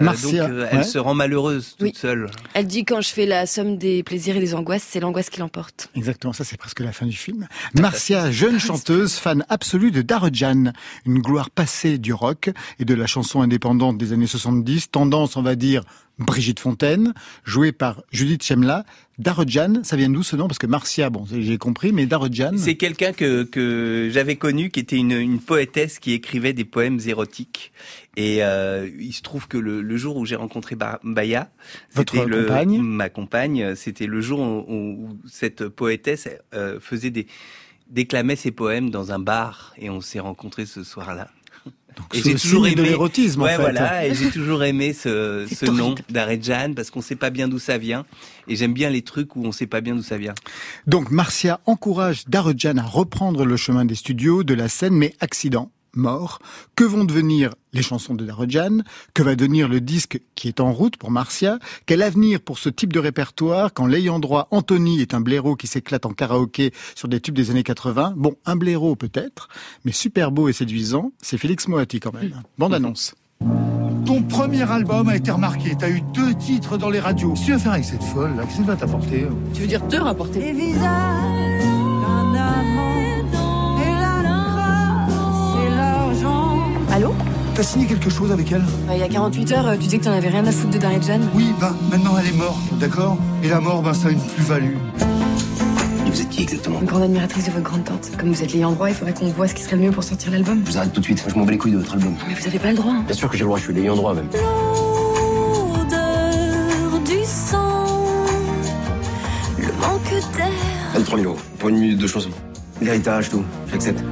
Euh, 0.00 0.04
Marcia, 0.04 0.46
donc, 0.46 0.50
euh, 0.50 0.68
elle 0.70 0.78
ouais. 0.78 0.84
se 0.84 0.98
rend 0.98 1.14
malheureuse 1.14 1.76
toute 1.78 1.88
Oui. 1.88 1.92
seule. 1.94 2.30
Elle 2.54 2.66
dit 2.66 2.84
quand 2.84 3.00
je 3.00 3.08
fais 3.10 3.26
la 3.26 3.46
somme 3.46 3.76
des 3.78 4.02
plaisirs 4.02 4.36
et 4.36 4.40
des 4.40 4.54
angoisses, 4.54 4.86
c'est 4.88 5.00
l'angoisse 5.00 5.30
qui 5.30 5.40
l'emporte. 5.40 5.90
Exactement, 5.94 6.32
ça 6.32 6.44
c'est 6.44 6.56
presque 6.56 6.80
la 6.80 6.92
fin 6.92 7.06
du 7.06 7.16
film. 7.16 7.48
Marcia, 7.78 8.30
jeune 8.30 8.58
chanteuse, 8.58 9.14
fan 9.14 9.44
absolue 9.48 9.90
de 9.90 10.02
Darujan, 10.02 10.72
une 11.06 11.18
gloire 11.20 11.50
passée 11.50 11.98
du 11.98 12.12
rock 12.12 12.50
et 12.78 12.84
de 12.84 12.94
la 12.94 13.06
chanson 13.06 13.42
indépendante 13.42 13.98
des 13.98 14.12
années 14.12 14.26
70, 14.26 14.90
tendance 14.90 15.36
on 15.36 15.42
va 15.42 15.54
dire 15.54 15.82
Brigitte 16.18 16.60
Fontaine, 16.60 17.14
jouée 17.44 17.72
par 17.72 18.02
Judith 18.12 18.44
Chemla. 18.44 18.84
Darujan, 19.20 19.84
ça 19.84 19.96
vient 19.96 20.08
d'où 20.08 20.22
ce 20.22 20.34
nom? 20.34 20.48
Parce 20.48 20.58
que 20.58 20.66
Marcia, 20.66 21.10
bon 21.10 21.26
j'ai 21.30 21.58
compris, 21.58 21.92
mais 21.92 22.06
Darujan... 22.06 22.52
C'est 22.56 22.76
quelqu'un 22.76 23.12
que, 23.12 23.42
que 23.42 24.08
j'avais 24.10 24.36
connu, 24.36 24.70
qui 24.70 24.80
était 24.80 24.96
une, 24.96 25.12
une 25.12 25.40
poétesse 25.40 25.98
qui 25.98 26.12
écrivait 26.12 26.54
des 26.54 26.64
poèmes 26.64 26.98
érotiques. 27.06 27.72
Et 28.16 28.42
euh, 28.42 28.88
il 28.98 29.12
se 29.12 29.20
trouve 29.22 29.46
que 29.46 29.58
le, 29.58 29.82
le 29.82 29.96
jour 29.98 30.16
où 30.16 30.24
j'ai 30.24 30.36
rencontré 30.36 30.74
Ba- 30.74 31.00
Baya, 31.04 31.50
Votre 31.92 32.14
c'était 32.14 32.30
compagne? 32.30 32.80
Ma 32.80 33.10
compagne, 33.10 33.74
c'était 33.76 34.06
le 34.06 34.20
jour 34.22 34.40
où, 34.40 34.64
où 34.68 35.18
cette 35.30 35.68
poétesse 35.68 36.28
euh, 36.54 36.80
faisait 36.80 37.10
des 37.10 37.26
déclamait 37.90 38.36
ses 38.36 38.52
poèmes 38.52 38.88
dans 38.90 39.10
un 39.10 39.18
bar 39.18 39.74
et 39.76 39.90
on 39.90 40.00
s'est 40.00 40.20
rencontrés 40.20 40.64
ce 40.64 40.84
soir-là. 40.84 41.28
Et 42.12 42.36
signe 42.36 42.74
de 42.74 42.82
l'érotisme, 42.82 43.42
en 43.42 43.46
fait. 43.46 43.56
voilà, 43.56 44.06
et 44.06 44.14
j'ai 44.14 44.30
toujours 44.30 44.64
aimé 44.64 44.92
ce, 44.92 45.70
nom 45.70 45.94
d'Arejan 46.08 46.74
parce 46.74 46.90
qu'on 46.90 47.00
sait 47.00 47.16
pas 47.16 47.30
bien 47.30 47.48
d'où 47.48 47.58
ça 47.58 47.78
vient. 47.78 48.04
Et 48.48 48.56
j'aime 48.56 48.72
bien 48.72 48.90
les 48.90 49.02
trucs 49.02 49.36
où 49.36 49.44
on 49.44 49.52
sait 49.52 49.66
pas 49.66 49.80
bien 49.80 49.94
d'où 49.94 50.02
ça 50.02 50.18
vient. 50.18 50.34
Donc 50.86 51.10
Marcia 51.10 51.60
encourage 51.66 52.26
Darujan 52.26 52.78
à 52.78 52.82
reprendre 52.82 53.44
le 53.44 53.56
chemin 53.56 53.84
des 53.84 53.94
studios, 53.94 54.42
de 54.42 54.54
la 54.54 54.68
scène, 54.68 54.94
mais 54.94 55.14
accident, 55.20 55.70
mort. 55.94 56.38
Que 56.76 56.84
vont 56.84 57.04
devenir 57.04 57.54
les 57.72 57.82
chansons 57.82 58.14
de 58.14 58.24
Darujan 58.24 58.78
Que 59.14 59.22
va 59.22 59.34
devenir 59.34 59.68
le 59.68 59.80
disque 59.80 60.20
qui 60.34 60.48
est 60.48 60.60
en 60.60 60.72
route 60.72 60.96
pour 60.96 61.10
Marcia 61.10 61.58
Quel 61.86 62.02
avenir 62.02 62.40
pour 62.40 62.58
ce 62.58 62.68
type 62.68 62.92
de 62.92 62.98
répertoire 62.98 63.72
quand 63.72 63.86
l'ayant 63.86 64.18
droit 64.18 64.48
Anthony 64.50 65.00
est 65.00 65.14
un 65.14 65.20
blaireau 65.20 65.56
qui 65.56 65.66
s'éclate 65.66 66.06
en 66.06 66.12
karaoké 66.12 66.72
sur 66.94 67.08
des 67.08 67.20
tubes 67.20 67.34
des 67.34 67.50
années 67.50 67.62
80 67.62 68.14
Bon, 68.16 68.34
un 68.46 68.56
blaireau 68.56 68.96
peut-être, 68.96 69.48
mais 69.84 69.92
super 69.92 70.30
beau 70.32 70.48
et 70.48 70.52
séduisant, 70.52 71.12
c'est 71.22 71.38
Félix 71.38 71.68
Moati 71.68 72.00
quand 72.00 72.12
même. 72.12 72.42
Bande 72.58 72.74
annonce. 72.74 73.14
Ton 74.06 74.22
premier 74.22 74.68
album 74.70 75.08
a 75.08 75.16
été 75.16 75.30
remarqué. 75.30 75.76
T'as 75.78 75.90
eu 75.90 76.00
deux 76.14 76.34
titres 76.34 76.76
dans 76.76 76.90
les 76.90 77.00
radios. 77.00 77.34
Qu'est-ce 77.34 77.40
que 77.42 77.46
tu 77.46 77.52
vas 77.52 77.58
faire 77.58 77.72
avec 77.72 77.84
cette 77.84 78.02
folle 78.02 78.34
là 78.36 78.44
Qu'est-ce 78.44 78.58
que 78.58 78.64
ça 78.64 78.72
va 78.72 78.76
t'apporter? 78.76 79.26
Tu 79.54 79.60
veux 79.60 79.66
dire 79.66 79.86
te 79.86 79.96
rapporter? 79.96 80.40
Les 80.40 80.52
visages 80.52 81.39
T'as 87.60 87.66
signé 87.66 87.84
quelque 87.84 88.08
chose 88.08 88.32
avec 88.32 88.50
elle 88.52 88.64
Il 88.90 88.96
y 88.96 89.02
a 89.02 89.08
48 89.08 89.52
heures, 89.52 89.66
euh, 89.66 89.72
tu 89.74 89.80
disais 89.80 89.98
que 89.98 90.04
t'en 90.04 90.12
avais 90.12 90.30
rien 90.30 90.46
à 90.46 90.50
foutre 90.50 90.70
de 90.72 90.78
Darejan. 90.78 91.20
Oui, 91.34 91.52
ben 91.60 91.76
maintenant 91.90 92.14
elle 92.18 92.28
est 92.28 92.32
morte, 92.38 92.56
d'accord 92.78 93.18
Et 93.42 93.50
la 93.50 93.60
mort, 93.60 93.82
ben 93.82 93.92
ça 93.92 94.08
a 94.08 94.12
une 94.12 94.18
plus-value. 94.18 94.76
Vous 96.06 96.20
êtes 96.22 96.30
qui 96.30 96.44
exactement 96.44 96.80
Une 96.80 96.86
grande 96.86 97.02
admiratrice 97.02 97.44
de 97.44 97.50
votre 97.50 97.64
grande 97.64 97.84
tante. 97.84 98.12
Comme 98.18 98.32
vous 98.32 98.42
êtes 98.42 98.54
l'ayant 98.54 98.72
droit, 98.72 98.88
il 98.88 98.94
faudrait 98.94 99.12
qu'on 99.12 99.26
voit 99.26 99.46
ce 99.46 99.52
qui 99.54 99.60
serait 99.62 99.76
le 99.76 99.82
mieux 99.82 99.90
pour 99.90 100.02
sortir 100.02 100.30
l'album. 100.32 100.62
Je 100.64 100.70
vous 100.70 100.78
arrête 100.78 100.94
tout 100.94 101.00
de 101.00 101.04
suite, 101.04 101.22
je 101.28 101.34
m'en 101.34 101.44
bats 101.44 101.52
les 101.52 101.58
couilles 101.58 101.72
de 101.72 101.76
votre 101.76 101.92
album. 101.92 102.14
Mais 102.26 102.32
vous 102.32 102.46
avez 102.46 102.58
pas 102.58 102.70
le 102.70 102.76
droit. 102.78 102.92
hein. 102.94 103.04
Bien 103.06 103.14
sûr 103.14 103.28
que 103.28 103.36
j'ai 103.36 103.42
le 103.42 103.48
droit, 103.48 103.58
je 103.58 103.64
suis 103.64 103.74
l'ayant 103.74 103.94
droit 103.94 104.14
même. 104.14 104.28
L'odeur 105.76 106.98
du 107.04 107.22
sang, 107.26 107.84
le 109.58 109.66
manque 109.66 110.10
d'air. 110.34 110.48
23 110.94 111.18
000 111.18 111.30
euros 111.30 111.40
pour 111.58 111.68
une 111.68 111.76
minute 111.76 111.98
de 111.98 112.06
chanson. 112.06 112.30
L'héritage, 112.80 113.28
tout, 113.28 113.44
j'accepte. 113.70 114.02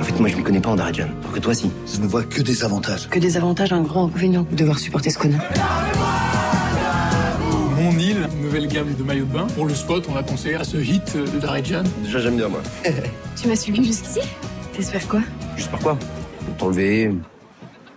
En 0.00 0.02
fait, 0.02 0.18
moi 0.18 0.28
je 0.30 0.36
m'y 0.36 0.42
connais 0.42 0.60
pas 0.60 0.70
en 0.70 0.76
Darajan. 0.76 1.08
Alors 1.20 1.32
que 1.32 1.40
toi, 1.40 1.52
si. 1.52 1.70
Je 1.86 2.00
ne 2.00 2.06
vois 2.06 2.24
que 2.24 2.40
des 2.40 2.64
avantages. 2.64 3.08
Que 3.10 3.18
des 3.18 3.36
avantages, 3.36 3.72
un 3.72 3.82
grand 3.82 4.06
inconvénient. 4.06 4.46
Devoir 4.50 4.78
supporter 4.78 5.10
ce 5.10 5.18
connard. 5.18 5.42
Mon 7.76 7.92
île, 7.98 8.26
nouvelle 8.42 8.66
gamme 8.66 8.94
de 8.94 9.02
maillots 9.02 9.26
de 9.26 9.32
bain. 9.32 9.46
Pour 9.54 9.66
le 9.66 9.74
spot, 9.74 10.06
on 10.10 10.16
a 10.16 10.22
pensé 10.22 10.54
à 10.54 10.64
ce 10.64 10.78
hit 10.78 11.16
de 11.16 11.38
Darejan. 11.38 11.82
Déjà, 12.02 12.18
j'aime 12.20 12.36
bien, 12.36 12.48
moi. 12.48 12.62
Tu 13.36 13.48
m'as 13.48 13.56
suivi 13.56 13.84
jusqu'ici? 13.84 14.20
T'espères 14.72 15.06
quoi? 15.06 15.20
Juste 15.56 15.70
par 15.70 15.80
quoi? 15.80 15.98
T'enlever, 16.58 17.12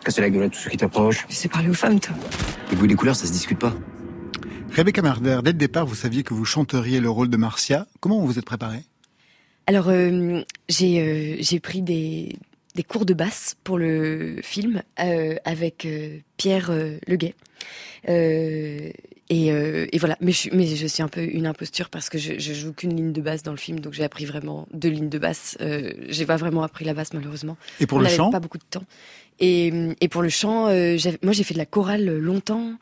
casser 0.04 0.22
la 0.22 0.30
gueule 0.30 0.43
à 0.43 0.49
tous 0.49 0.60
ceux 0.60 0.70
qui 0.70 0.78
t'approchent. 0.78 1.26
Tu 1.28 1.36
sais 1.36 1.47
parler 1.47 1.70
aux 1.70 1.74
femmes, 1.74 1.99
toi. 1.99 2.14
Les 2.70 2.78
goûts 2.78 2.86
et 2.86 2.89
les 2.89 2.95
couleurs, 2.95 3.16
ça 3.16 3.28
se 3.28 3.32
discute 3.32 3.60
pas. 3.60 3.74
Rebecca 4.76 5.01
Marder, 5.01 5.39
dès 5.43 5.51
le 5.51 5.58
départ, 5.58 5.86
vous 5.86 5.95
saviez 5.95 6.24
que 6.24 6.34
vous 6.34 6.45
chanteriez 6.45 6.99
le 6.99 7.10
rôle 7.10 7.30
de 7.30 7.38
Marcia. 7.38 7.88
Comment 7.99 8.20
vous 8.20 8.28
vous 8.28 8.39
êtes 8.39 8.45
préparé 8.45 8.84
Alors, 9.66 9.88
euh, 9.88 10.41
j'ai 10.68 10.99
euh, 10.99 11.38
j'ai 11.39 11.59
pris 11.61 11.82
des, 11.82 12.38
cours 12.88 13.05
de 13.05 13.14
basse 13.14 13.55
pour 13.64 13.78
le 13.78 14.41
film 14.43 14.84
euh, 14.99 15.36
avec 15.45 15.88
Pierre 16.38 16.72
Leguet. 17.07 17.36
Euh, 19.32 19.36
Et, 19.36 19.51
euh, 19.51 19.86
et 19.91 19.97
voilà. 19.99 20.17
Mais 20.21 20.32
je, 20.32 20.38
suis, 20.38 20.49
mais 20.53 20.65
je 20.67 20.86
suis 20.88 21.01
un 21.01 21.07
peu 21.07 21.21
une 21.24 21.47
imposture 21.47 21.89
parce 21.89 22.09
que 22.09 22.17
je, 22.17 22.34
je 22.39 22.53
joue 22.53 22.74
qu'une 22.74 22.95
ligne 22.95 23.13
de 23.13 23.21
basse 23.21 23.41
dans 23.43 23.51
le 23.51 23.57
film, 23.57 23.80
donc 23.80 23.93
j'ai 23.93 24.03
appris 24.03 24.26
vraiment 24.26 24.67
deux 24.74 24.89
lignes 24.89 25.09
de 25.09 25.17
basse. 25.17 25.57
Euh, 25.61 25.93
j'ai 26.09 26.26
pas 26.26 26.36
vraiment 26.38 26.63
appris 26.63 26.84
la 26.86 26.93
basse 26.93 27.13
malheureusement. 27.13 27.57
Et 27.80 27.88
pour 27.88 27.99
On 27.99 28.01
le 28.01 28.09
chant? 28.09 28.30
Pas 28.32 28.39
beaucoup 28.41 28.57
de 28.57 28.63
temps. 28.69 28.84
Et, 29.39 29.71
et 30.01 30.07
pour 30.09 30.21
le 30.21 30.30
chant, 30.30 30.67
euh, 30.67 30.97
moi 31.24 31.34
j'ai 31.34 31.43
fait 31.43 31.53
de 31.53 31.59
la 31.59 31.65
chorale 31.65 32.05
longtemps. 32.19 32.74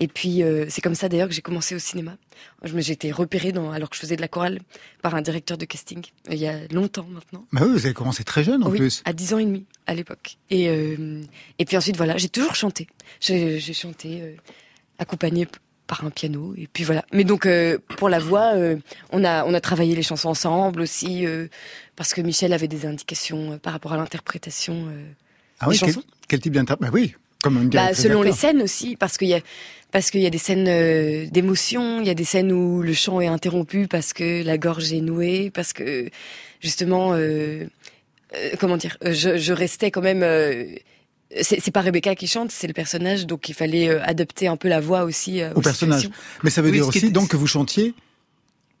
Et 0.00 0.08
puis 0.08 0.42
euh, 0.42 0.66
c'est 0.68 0.80
comme 0.80 0.96
ça 0.96 1.08
d'ailleurs 1.08 1.28
que 1.28 1.34
j'ai 1.34 1.42
commencé 1.42 1.74
au 1.76 1.78
cinéma. 1.78 2.16
J'ai 2.64 2.92
été 2.92 3.12
repérée 3.12 3.52
dans, 3.52 3.70
alors 3.70 3.88
que 3.88 3.94
je 3.96 4.00
faisais 4.00 4.16
de 4.16 4.20
la 4.20 4.28
chorale 4.28 4.58
par 5.00 5.14
un 5.14 5.22
directeur 5.22 5.56
de 5.56 5.64
casting 5.64 6.02
il 6.30 6.38
y 6.38 6.48
a 6.48 6.66
longtemps 6.72 7.06
maintenant. 7.08 7.46
Bah 7.52 7.60
oui, 7.64 7.70
vous 7.72 7.86
avez 7.86 7.94
commencé 7.94 8.24
très 8.24 8.42
jeune 8.42 8.64
en 8.64 8.70
oui, 8.70 8.78
plus. 8.78 9.02
à 9.04 9.12
10 9.12 9.34
ans 9.34 9.38
et 9.38 9.44
demi 9.44 9.64
à 9.86 9.94
l'époque. 9.94 10.38
Et, 10.50 10.68
euh, 10.68 11.22
et 11.60 11.64
puis 11.64 11.76
ensuite, 11.76 11.96
voilà, 11.96 12.16
j'ai 12.16 12.28
toujours 12.28 12.56
chanté. 12.56 12.88
J'ai 13.20 13.60
chanté 13.72 14.20
euh, 14.22 14.34
accompagnée 14.98 15.46
p- 15.46 15.58
par 15.86 16.04
un 16.04 16.10
piano. 16.10 16.54
Et 16.56 16.68
puis 16.72 16.84
voilà. 16.84 17.04
Mais 17.12 17.24
donc, 17.24 17.46
euh, 17.46 17.78
pour 17.96 18.08
la 18.08 18.18
voix, 18.18 18.52
euh, 18.54 18.76
on, 19.10 19.24
a, 19.24 19.44
on 19.44 19.54
a 19.54 19.60
travaillé 19.60 19.94
les 19.94 20.02
chansons 20.02 20.30
ensemble 20.30 20.80
aussi, 20.80 21.26
euh, 21.26 21.46
parce 21.96 22.14
que 22.14 22.20
Michel 22.20 22.52
avait 22.52 22.68
des 22.68 22.86
indications 22.86 23.58
par 23.58 23.72
rapport 23.72 23.92
à 23.92 23.96
l'interprétation 23.96 24.88
Ah 25.60 25.68
oui, 25.68 25.74
des 25.74 25.80
quel, 25.80 25.94
chansons. 25.94 26.06
quel 26.28 26.40
type 26.40 26.54
d'interprète 26.54 26.90
Bah 26.90 26.94
oui, 26.94 27.14
comme 27.42 27.56
une 27.56 27.64
Bah, 27.64 27.70
directrice 27.70 28.02
selon 28.02 28.22
les 28.22 28.32
scènes 28.32 28.62
aussi, 28.62 28.96
parce 28.96 29.18
qu'il 29.18 29.28
y 29.28 29.34
a 29.34 29.40
parce 29.92 30.10
qu'il 30.10 30.22
y 30.22 30.26
a 30.26 30.30
des 30.30 30.38
scènes 30.38 31.28
d'émotion, 31.30 32.00
il 32.00 32.06
y 32.08 32.10
a 32.10 32.14
des 32.14 32.24
scènes 32.24 32.50
où 32.50 32.82
le 32.82 32.92
chant 32.94 33.20
est 33.20 33.28
interrompu 33.28 33.86
parce 33.86 34.12
que 34.12 34.42
la 34.42 34.58
gorge 34.58 34.92
est 34.92 35.00
nouée, 35.00 35.50
parce 35.54 35.72
que 35.72 36.10
justement, 36.60 37.16
comment 38.58 38.76
dire, 38.76 38.96
je, 39.04 39.36
je 39.36 39.52
restais 39.52 39.92
quand 39.92 40.00
même. 40.02 40.24
C'est 41.42 41.60
c'est 41.60 41.70
pas 41.70 41.80
Rebecca 41.80 42.14
qui 42.14 42.26
chante, 42.26 42.50
c'est 42.50 42.66
le 42.66 42.72
personnage, 42.72 43.26
donc 43.26 43.48
il 43.48 43.54
fallait 43.54 43.88
euh, 43.88 44.00
adapter 44.04 44.46
un 44.48 44.56
peu 44.56 44.68
la 44.68 44.80
voix 44.80 45.04
aussi 45.04 45.40
euh, 45.42 45.50
Au 45.54 45.60
personnage. 45.60 46.00
situations. 46.02 46.10
Mais 46.42 46.50
ça 46.50 46.62
veut 46.62 46.68
Oui, 46.70 46.76
dire 46.76 46.88
aussi 46.88 46.98
était- 46.98 47.10
donc 47.10 47.28
que 47.28 47.36
vous 47.36 47.46
chantiez 47.46 47.94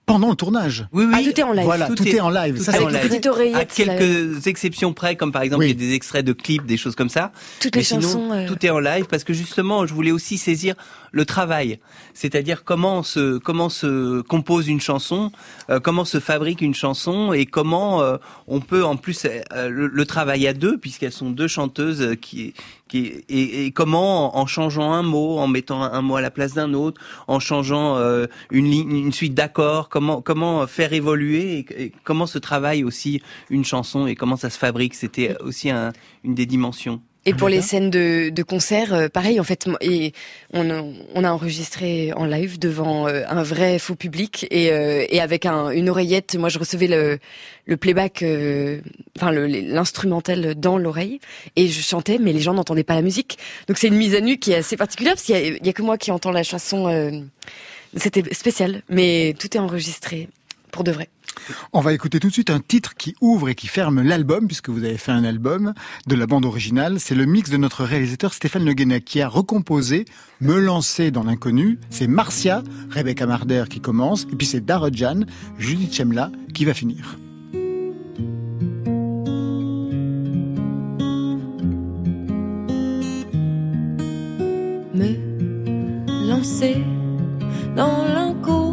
pendant 0.06 0.28
le 0.30 0.36
tournage. 0.36 0.86
Oui, 0.92 1.04
oui. 1.06 1.14
Ah, 1.16 1.22
tout 1.30 1.40
est 1.40 1.42
en 1.42 1.52
live. 1.52 1.64
Voilà, 1.64 1.86
tout, 1.88 2.06
est, 2.06 2.20
en 2.20 2.30
live. 2.30 2.56
tout 2.58 2.62
Ça, 2.62 2.72
c'est 2.72 2.78
en 2.82 2.88
Avec 2.88 3.10
live. 3.10 3.20
oreillette. 3.30 3.56
À 3.56 3.64
quelques 3.64 4.46
exceptions 4.46 4.92
près, 4.92 5.16
comme 5.16 5.32
par 5.32 5.42
exemple 5.42 5.60
Oui. 5.64 5.70
il 5.70 5.80
y 5.82 5.84
a 5.84 5.88
des 5.88 5.94
extraits 5.94 6.24
de 6.24 6.32
clips, 6.32 6.66
des 6.66 6.76
choses 6.76 6.94
comme 6.94 7.08
ça. 7.08 7.32
Toutes 7.60 7.74
Mais 7.74 7.80
les 7.80 7.84
sinon, 7.84 8.00
chansons. 8.02 8.30
euh, 8.32 8.46
tout 8.46 8.64
est 8.66 8.70
en 8.70 8.80
live 8.80 9.06
parce 9.06 9.24
que 9.24 9.32
justement, 9.32 9.86
je 9.86 9.94
voulais 9.94 10.10
aussi 10.12 10.36
saisir 10.38 10.74
le 11.12 11.24
travail, 11.24 11.78
c'est-à-dire 12.12 12.64
comment 12.64 13.02
se 13.04 13.38
comment 13.38 13.68
se 13.68 14.20
compose 14.22 14.66
une 14.68 14.80
chanson, 14.80 15.30
euh, 15.70 15.78
comment 15.80 16.04
se 16.04 16.18
fabrique 16.20 16.60
une 16.60 16.74
chanson 16.74 17.32
et 17.32 17.46
comment 17.46 18.02
euh, 18.02 18.16
on 18.48 18.60
peut 18.60 18.84
en 18.84 18.96
plus 18.96 19.24
euh, 19.24 19.68
le, 19.68 19.86
le 19.86 20.06
travail 20.06 20.46
à 20.48 20.52
deux 20.52 20.76
puisqu'elles 20.76 21.12
sont 21.12 21.30
deux 21.30 21.46
chanteuses 21.48 22.02
euh, 22.02 22.14
qui 22.16 22.52
qui 22.88 23.06
et, 23.28 23.66
et 23.66 23.70
comment 23.72 24.36
en 24.36 24.46
changeant 24.46 24.92
un 24.92 25.02
mot, 25.02 25.38
en 25.38 25.46
mettant 25.48 25.82
un, 25.82 25.92
un 25.92 26.02
mot 26.02 26.16
à 26.16 26.20
la 26.20 26.30
place 26.30 26.54
d'un 26.54 26.74
autre, 26.74 27.00
en 27.28 27.40
changeant 27.40 27.96
euh, 27.96 28.26
une 28.50 28.66
ligne, 28.66 28.96
une 28.96 29.12
suite 29.12 29.34
d'accords, 29.34 29.88
comment 29.88 30.20
comment 30.22 30.66
faire 30.66 30.92
évoluer 30.92 31.58
et, 31.58 31.84
et 31.84 31.92
comment 32.04 32.26
se 32.26 32.38
travaille 32.38 32.84
aussi 32.84 33.22
une 33.50 33.64
chanson 33.64 34.06
et 34.06 34.14
comment 34.14 34.36
ça 34.36 34.50
se 34.50 34.58
fabrique? 34.58 34.94
C'était 34.94 35.36
aussi 35.40 35.70
un, 35.70 35.92
une 36.24 36.34
des 36.34 36.46
dimensions. 36.46 37.00
Et 37.26 37.32
pour 37.32 37.48
les 37.48 37.62
scènes 37.62 37.88
de, 37.90 38.28
de 38.28 38.42
concert, 38.42 38.92
euh, 38.92 39.08
pareil 39.08 39.40
en 39.40 39.44
fait, 39.44 39.66
et 39.80 40.12
on, 40.52 40.68
a- 40.70 40.84
on 41.14 41.24
a 41.24 41.30
enregistré 41.32 42.12
en 42.14 42.26
live 42.26 42.58
devant 42.58 43.08
euh, 43.08 43.22
un 43.28 43.42
vrai 43.42 43.78
faux 43.78 43.94
public 43.94 44.46
et, 44.50 44.70
euh, 44.70 45.06
et 45.08 45.20
avec 45.20 45.46
un, 45.46 45.70
une 45.70 45.88
oreillette. 45.88 46.36
Moi, 46.36 46.50
je 46.50 46.58
recevais 46.58 46.86
le, 46.86 47.18
le 47.64 47.76
playback, 47.78 48.22
euh, 48.22 48.80
enfin 49.16 49.32
l'instrumental 49.32 50.54
dans 50.54 50.76
l'oreille 50.76 51.18
et 51.56 51.68
je 51.68 51.80
chantais, 51.80 52.18
mais 52.20 52.32
les 52.34 52.40
gens 52.40 52.52
n'entendaient 52.54 52.84
pas 52.84 52.94
la 52.94 53.02
musique. 53.02 53.38
Donc 53.68 53.78
c'est 53.78 53.88
une 53.88 53.96
mise 53.96 54.14
à 54.14 54.20
nu 54.20 54.36
qui 54.36 54.52
est 54.52 54.56
assez 54.56 54.76
particulière 54.76 55.14
parce 55.14 55.24
qu'il 55.24 55.36
y 55.36 55.66
y 55.66 55.68
a 55.68 55.72
que 55.72 55.82
moi 55.82 55.96
qui 55.96 56.10
entends 56.10 56.30
la 56.32 56.42
chanson. 56.42 56.88
euh, 56.88 57.10
C'était 57.96 58.34
spécial, 58.34 58.82
mais 58.88 59.34
tout 59.38 59.56
est 59.56 59.60
enregistré 59.60 60.28
pour 60.72 60.84
de 60.84 60.92
vrai. 60.92 61.08
On 61.72 61.80
va 61.80 61.92
écouter 61.92 62.20
tout 62.20 62.28
de 62.28 62.32
suite 62.32 62.50
un 62.50 62.60
titre 62.60 62.94
qui 62.94 63.14
ouvre 63.20 63.48
et 63.48 63.54
qui 63.54 63.66
ferme 63.66 64.02
l'album, 64.02 64.46
puisque 64.46 64.68
vous 64.68 64.84
avez 64.84 64.98
fait 64.98 65.12
un 65.12 65.24
album 65.24 65.74
de 66.06 66.14
la 66.14 66.26
bande 66.26 66.44
originale. 66.44 67.00
C'est 67.00 67.14
le 67.14 67.26
mix 67.26 67.50
de 67.50 67.56
notre 67.56 67.84
réalisateur 67.84 68.32
Stéphane 68.32 68.64
Le 68.64 68.72
Guenec 68.72 69.04
qui 69.04 69.20
a 69.20 69.28
recomposé 69.28 70.04
Me 70.40 70.58
lancer 70.58 71.10
dans 71.10 71.24
l'inconnu. 71.24 71.78
C'est 71.90 72.06
Marcia, 72.06 72.62
Rebecca 72.90 73.26
Marder 73.26 73.64
qui 73.68 73.80
commence, 73.80 74.26
et 74.32 74.36
puis 74.36 74.46
c'est 74.46 74.64
Darajan, 74.64 75.20
Judith 75.58 75.94
Chemla 75.94 76.30
qui 76.52 76.64
va 76.64 76.74
finir. 76.74 77.18
me 84.94 86.28
lancer 86.28 86.76
dans 87.74 88.04
l'inconnu 88.04 88.63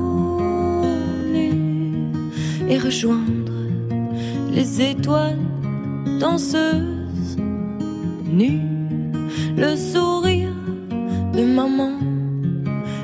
et 2.72 2.78
rejoindre 2.78 3.52
les 4.50 4.82
étoiles 4.82 5.46
danseuses 6.22 7.38
nues, 8.32 8.62
le 9.58 9.76
sourire 9.76 10.56
de 11.34 11.44
maman 11.44 11.98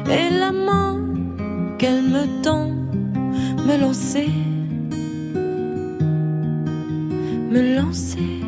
et 0.09 0.30
la 0.34 0.53
main 0.53 0.95
qu'elle 1.78 2.01
me 2.01 2.41
tend, 2.41 2.72
me 3.68 3.78
lancer, 3.78 4.30
me 7.51 7.76
lancer, 7.76 8.39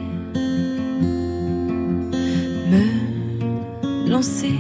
me 2.72 4.10
lancer 4.10 4.60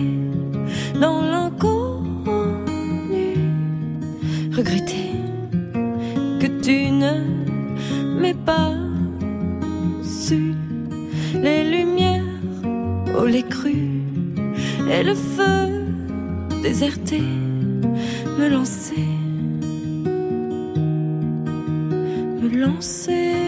dans 0.99 1.22
l'inconnu. 1.22 2.57
Regretter 4.51 5.09
ne 7.14 8.20
m'aies 8.20 8.34
pas 8.34 8.74
su 10.03 10.53
les 11.34 11.64
lumières 11.64 12.24
au 13.20 13.26
lait 13.26 13.43
cru 13.43 14.01
et 14.89 15.03
le 15.03 15.16
feu 15.16 15.80
déserté. 16.62 17.22
Me 18.38 18.47
lancer, 18.49 19.07
me 22.41 22.47
lancer, 22.57 23.38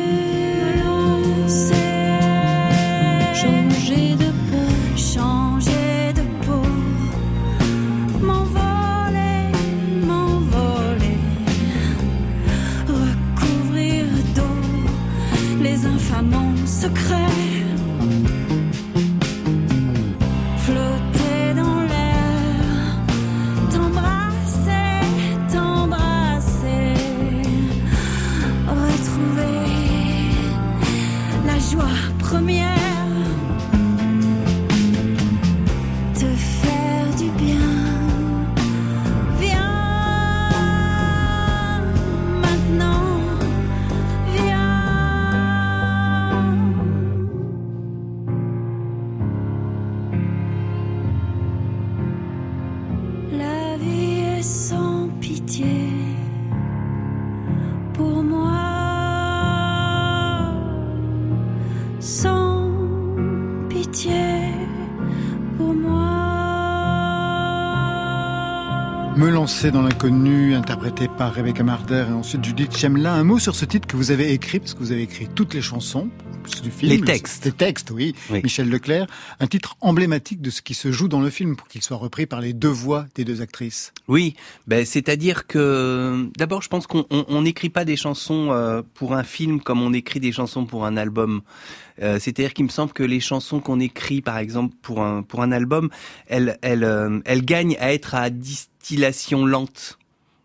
Dans 69.70 69.84
l'inconnu, 69.84 70.56
interprété 70.56 71.08
par 71.08 71.36
Rebecca 71.36 71.62
Marder 71.64 72.06
et 72.10 72.14
ensuite 72.14 72.44
Judith 72.44 72.76
Chemla. 72.76 73.14
Un 73.14 73.24
mot 73.24 73.38
sur 73.38 73.54
ce 73.54 73.64
titre 73.64 73.88
que 73.88 73.96
vous 73.96 74.10
avez 74.10 74.34
écrit, 74.34 74.60
parce 74.60 74.74
que 74.74 74.80
vous 74.80 74.92
avez 74.92 75.04
écrit 75.04 75.28
toutes 75.28 75.54
les 75.54 75.62
chansons, 75.62 76.10
du 76.42 76.72
film. 76.72 76.92
Les 76.92 76.98
le- 76.98 77.06
textes. 77.06 77.46
Les 77.46 77.52
textes, 77.52 77.92
oui. 77.92 78.16
Michel 78.30 78.70
Leclerc. 78.70 79.08
Un 79.40 79.48
titre 79.48 79.78
emblématique 79.82 80.42
de 80.42 80.50
ce 80.50 80.62
qui 80.62 80.74
se 80.74 80.92
joue 80.92 81.08
dans 81.08 81.22
le 81.22 81.30
film 81.30 81.56
pour 81.56 81.68
qu'il 81.68 81.82
soit 81.82 81.98
repris 81.98 82.26
par 82.26 82.42
les 82.42 82.54
deux 82.54 82.68
voix 82.70 83.06
des 83.16 83.24
deux 83.26 83.42
actrices. 83.42 83.94
Oui, 84.08 84.36
ben, 84.68 84.86
c'est-à-dire 84.86 85.48
que 85.48 86.28
d'abord, 86.38 86.62
je 86.62 86.70
pense 86.70 86.88
qu'on 86.88 87.06
on- 87.10 87.26
on 87.28 87.42
n'écrit 87.44 87.70
pas 87.70 87.86
des 87.86 87.96
chansons 87.96 88.50
euh, 88.52 88.82
pour 88.96 89.14
un 89.14 89.24
film 89.24 89.62
comme 89.62 89.82
on 89.82 89.94
écrit 89.94 90.20
des 90.20 90.32
chansons 90.32 90.66
pour 90.66 90.86
un 90.86 90.98
album. 90.98 91.42
Euh, 92.02 92.18
c'est-à-dire 92.20 92.54
qu'il 92.54 92.66
me 92.66 92.70
semble 92.70 92.94
que 92.94 93.04
les 93.04 93.20
chansons 93.20 93.60
qu'on 93.60 93.80
écrit, 93.80 94.22
par 94.22 94.38
exemple, 94.38 94.76
pour 94.82 95.02
un 95.04 95.22
pour 95.22 95.42
un 95.44 95.52
album, 95.52 95.90
elles 96.28 96.58
elles 96.62 96.84
euh, 96.84 97.20
elles 97.26 97.46
gagnent 97.46 97.78
à 97.80 97.94
être 97.94 98.16
à 98.16 98.30
distillation 98.32 99.46
lente. 99.46 99.98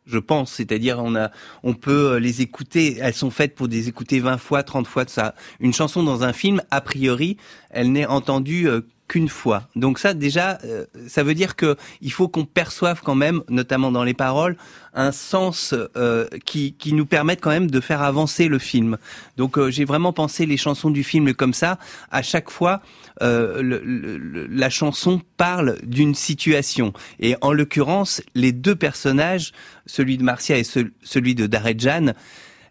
Je 0.07 0.19
pense, 0.19 0.53
c'est-à-dire 0.53 1.01
on 1.01 1.17
a, 1.17 1.31
on 1.63 1.75
peut 1.75 2.13
euh, 2.13 2.19
les 2.21 2.41
écouter. 2.41 2.99
Elles 3.01 3.15
sont 3.15 3.31
faites 3.31 3.55
pour 3.55 3.67
les 3.67 3.89
écouter 3.89 4.21
20 4.21 4.39
fois, 4.39 4.63
30 4.63 4.87
fois 4.87 5.05
de 5.05 5.11
ça. 5.11 5.35
Une 5.59 5.73
chanson 5.73 6.03
dans 6.03 6.23
un 6.23 6.33
film, 6.33 6.63
a 6.71 6.81
priori, 6.81 7.37
elle 7.71 7.91
n'est 7.91 8.07
entendue 8.07 8.69
euh, 8.69 8.83
qu'une 9.09 9.29
fois. 9.29 9.69
Donc 9.77 9.99
ça, 9.99 10.15
déjà, 10.15 10.59
euh, 10.65 10.85
ça 11.07 11.23
veut 11.23 11.35
dire 11.35 11.55
que 11.57 11.77
il 12.01 12.13
faut 12.13 12.29
qu'on 12.29 12.45
perçoive 12.45 13.01
quand 13.05 13.15
même, 13.15 13.43
notamment 13.49 13.93
dans 13.93 14.03
les 14.05 14.15
paroles, 14.15 14.57
un 14.95 15.13
sens 15.13 15.75
euh, 15.97 16.27
qui, 16.45 16.73
qui 16.73 16.93
nous 16.93 17.07
permette 17.07 17.41
quand 17.41 17.51
même 17.51 17.71
de 17.71 17.81
faire 17.81 18.03
avancer 18.03 18.49
le 18.49 18.59
film. 18.59 18.97
Donc 19.37 19.59
euh, 19.59 19.71
j'ai 19.71 19.85
vraiment 19.85 20.13
pensé 20.13 20.47
les 20.47 20.57
chansons 20.57 20.91
du 20.91 21.05
film 21.05 21.35
comme 21.35 21.55
ça. 21.55 21.79
À 22.11 22.23
chaque 22.23 22.51
fois, 22.51 22.81
euh, 23.23 23.63
le- 23.63 23.83
le- 23.85 24.47
la 24.47 24.71
chanson 24.71 25.21
parle 25.37 25.79
d'une 25.85 26.15
situation. 26.15 26.93
Et 27.21 27.37
en 27.43 27.53
l'occurrence, 27.53 28.23
les 28.35 28.53
deux 28.53 28.75
personnages, 28.75 29.53
celui 29.87 30.19
de 30.19 30.23
Marcia 30.25 30.57
et 30.59 30.65
ce- 30.65 30.91
celui 31.03 31.35
de 31.35 31.47
Daredjan, 31.47 32.13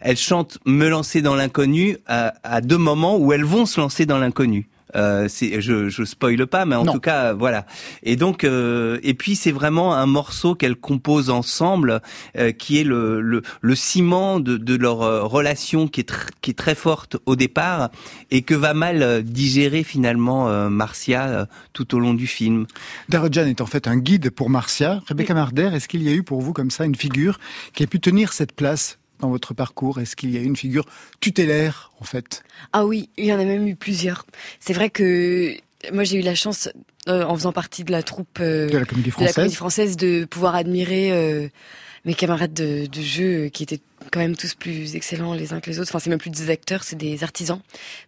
elles 0.02 0.18
chantent 0.18 0.58
Me 0.66 0.90
lancer 0.90 1.22
dans 1.22 1.36
l'inconnu 1.36 1.98
à 2.06 2.62
deux 2.62 2.78
moments 2.78 3.18
où 3.18 3.32
elles 3.34 3.46
vont 3.46 3.66
se 3.66 3.80
lancer 3.80 4.06
dans 4.06 4.18
l'inconnu. 4.20 4.68
Euh, 4.96 5.28
c'est, 5.30 5.62
je, 5.62 5.90
je 5.90 6.04
spoile 6.04 6.48
pas, 6.48 6.66
mais 6.66 6.76
en 6.76 6.86
Non. 6.86 6.94
tout 6.94 7.00
cas, 7.00 7.34
voilà. 7.34 7.66
Et 8.04 8.16
donc, 8.16 8.44
euh, 8.44 9.00
et 9.04 9.14
puis 9.14 9.36
c'est 9.36 9.52
vraiment 9.52 9.94
un 9.94 10.06
morceau 10.06 10.56
qu'elles 10.56 10.76
composent 10.76 11.30
ensemble, 11.30 12.02
euh, 12.38 12.52
qui 12.52 12.80
est 12.80 12.84
le, 12.84 13.22
le, 13.22 13.42
le 13.62 13.76
ciment 13.76 14.40
de, 14.40 14.58
de 14.58 14.76
leur 14.76 15.02
euh, 15.02 15.24
relation, 15.24 15.88
qui 15.88 16.02
est, 16.02 16.10
tr- 16.10 16.30
qui 16.42 16.52
est 16.52 16.56
très 16.56 16.76
forte 16.76 17.18
au 17.26 17.36
départ, 17.36 17.90
et 18.32 18.42
que 18.42 18.56
va 18.56 18.74
mal 18.74 19.04
euh, 19.04 19.22
digérer 19.22 19.84
finalement 19.84 20.48
euh, 20.50 20.70
Marcia 20.70 21.28
euh, 21.28 21.46
tout 21.74 21.94
au 21.96 22.00
long 22.00 22.14
du 22.14 22.28
film. 22.28 22.66
Darojan 23.10 23.46
est 23.48 23.62
en 23.62 23.66
fait 23.66 23.88
un 23.88 23.98
guide 23.98 24.30
pour 24.30 24.50
Marcia. 24.50 25.02
Rebecca 25.08 25.34
Marder, 25.34 25.72
est-ce 25.74 25.88
qu'il 25.88 26.04
y 26.04 26.10
a 26.10 26.14
eu 26.14 26.24
pour 26.24 26.42
vous 26.42 26.54
comme 26.54 26.72
ça 26.72 26.86
une 26.86 26.96
figure 26.96 27.40
qui 27.74 27.84
a 27.84 27.88
pu 27.88 28.00
tenir 28.00 28.32
cette 28.34 28.54
place 28.54 28.98
dans 29.20 29.30
votre 29.30 29.54
parcours? 29.54 30.00
Est-ce 30.00 30.16
qu'il 30.16 30.32
y 30.32 30.38
a 30.38 30.42
eu 30.42 30.46
une 30.46 30.56
figure 30.56 30.86
tutélaire 31.20 31.92
en 32.00 32.06
fait? 32.06 32.44
Ah 32.74 32.86
oui, 32.86 33.10
il 33.18 33.26
y 33.26 33.34
en 33.34 33.40
a 33.40 33.46
même 33.46 33.68
eu 33.68 33.76
plusieurs. 33.76 34.26
C'est 34.60 34.74
vrai 34.74 34.90
que 34.90 35.56
moi 35.92 36.04
j'ai 36.04 36.18
eu 36.18 36.22
la 36.22 36.36
chance, 36.36 36.70
euh, 37.08 37.24
en 37.24 37.36
faisant 37.36 37.52
partie 37.52 37.84
de 37.84 37.92
la 37.92 38.04
troupe 38.04 38.40
euh, 38.40 38.70
De 38.70 38.78
la 38.78 38.86
Comédie 38.86 39.10
de 39.10 39.12
la 39.12 39.14
Française. 39.14 39.36
Comédie 39.36 39.56
française, 39.56 39.98
de 39.98 40.26
pouvoir 40.26 40.56
admirer 40.56 41.12
euh, 41.12 41.48
mes 42.06 42.14
camarades 42.14 42.54
de, 42.54 42.88
de 42.88 43.02
jeu 43.02 43.50
qui 43.50 43.64
étaient 43.64 43.82
quand 44.12 44.20
même 44.20 44.36
tous 44.36 44.54
plus 44.54 44.96
excellents 44.96 45.34
les 45.34 45.54
uns 45.54 45.60
que 45.60 45.70
les 45.70 45.80
autres. 45.80 45.90
Enfin, 45.90 46.00
c'est 46.00 46.10
même 46.12 46.20
plus 46.20 46.30
des 46.30 46.50
acteurs, 46.52 46.84
c'est 46.84 46.96
des 46.96 47.24
artisans. 47.24 47.60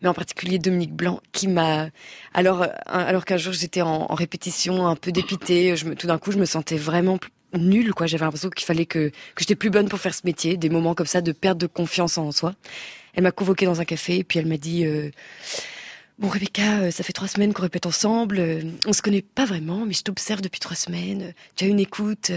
Mais 0.01 0.07
en 0.09 0.13
particulier 0.13 0.59
Dominique 0.59 0.93
Blanc, 0.93 1.21
qui 1.31 1.47
m'a 1.47 1.89
alors 2.33 2.67
alors 2.85 3.25
qu'un 3.25 3.37
jour 3.37 3.53
j'étais 3.53 3.81
en, 3.81 4.05
en 4.09 4.15
répétition, 4.15 4.87
un 4.87 4.95
peu 4.95 5.11
je 5.15 5.85
me, 5.85 5.95
tout 5.95 6.07
d'un 6.07 6.19
coup 6.19 6.31
je 6.31 6.37
me 6.37 6.45
sentais 6.45 6.77
vraiment 6.77 7.17
plus 7.17 7.31
nulle 7.57 7.93
quoi. 7.93 8.07
J'avais 8.07 8.25
l'impression 8.25 8.49
qu'il 8.49 8.65
fallait 8.65 8.85
que 8.85 9.09
que 9.09 9.39
j'étais 9.39 9.55
plus 9.55 9.69
bonne 9.69 9.89
pour 9.89 9.99
faire 9.99 10.13
ce 10.15 10.21
métier. 10.25 10.57
Des 10.57 10.69
moments 10.69 10.93
comme 10.95 11.07
ça 11.07 11.21
de 11.21 11.31
perte 11.31 11.57
de 11.57 11.67
confiance 11.67 12.17
en 12.17 12.31
soi. 12.31 12.53
Elle 13.15 13.23
m'a 13.23 13.31
convoquée 13.31 13.65
dans 13.65 13.81
un 13.81 13.85
café 13.85 14.17
et 14.19 14.23
puis 14.23 14.39
elle 14.39 14.45
m'a 14.47 14.57
dit. 14.57 14.85
euh, 14.85 15.09
Bon 16.19 16.29
Rebecca, 16.29 16.79
euh, 16.79 16.89
ça 16.89 17.03
fait 17.03 17.13
trois 17.13 17.27
semaines 17.27 17.53
qu'on 17.53 17.61
répète 17.61 17.85
ensemble. 17.85 18.39
euh, 18.39 18.61
On 18.87 18.93
se 18.93 19.03
connaît 19.03 19.21
pas 19.21 19.45
vraiment, 19.45 19.85
mais 19.85 19.93
je 19.93 20.01
t'observe 20.01 20.41
depuis 20.41 20.59
trois 20.59 20.75
semaines. 20.75 21.31
Tu 21.55 21.65
as 21.65 21.67
une 21.67 21.79
écoute, 21.79 22.31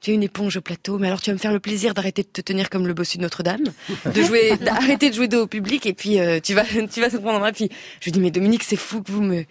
tu 0.00 0.10
as 0.10 0.14
une 0.14 0.22
éponge 0.22 0.56
au 0.56 0.62
plateau. 0.62 0.98
Mais 0.98 1.06
alors 1.08 1.20
tu 1.20 1.28
vas 1.28 1.34
me 1.34 1.38
faire 1.38 1.52
le 1.52 1.60
plaisir 1.60 1.92
d'arrêter 1.92 2.22
de 2.22 2.28
te 2.28 2.40
tenir 2.40 2.70
comme 2.70 2.86
le 2.86 2.94
bossu 2.94 3.18
de 3.18 3.22
Notre-Dame, 3.22 3.64
de 4.06 4.22
jouer, 4.22 4.56
d'arrêter 4.60 5.10
de 5.10 5.14
jouer 5.14 5.28
dos 5.28 5.42
au 5.42 5.46
public, 5.46 5.84
et 5.84 5.92
puis 5.92 6.18
euh, 6.18 6.40
tu 6.42 6.54
vas, 6.54 6.64
tu 6.64 7.00
vas 7.02 7.10
se 7.10 7.18
prendre 7.18 7.36
en 7.36 7.40
main. 7.40 7.52
Puis 7.52 7.68
je 8.00 8.06
lui 8.06 8.12
dis 8.12 8.20
mais 8.20 8.30
Dominique, 8.30 8.64
c'est 8.64 8.74
fou 8.76 9.02
que 9.02 9.12
vous 9.12 9.20
me, 9.22 9.44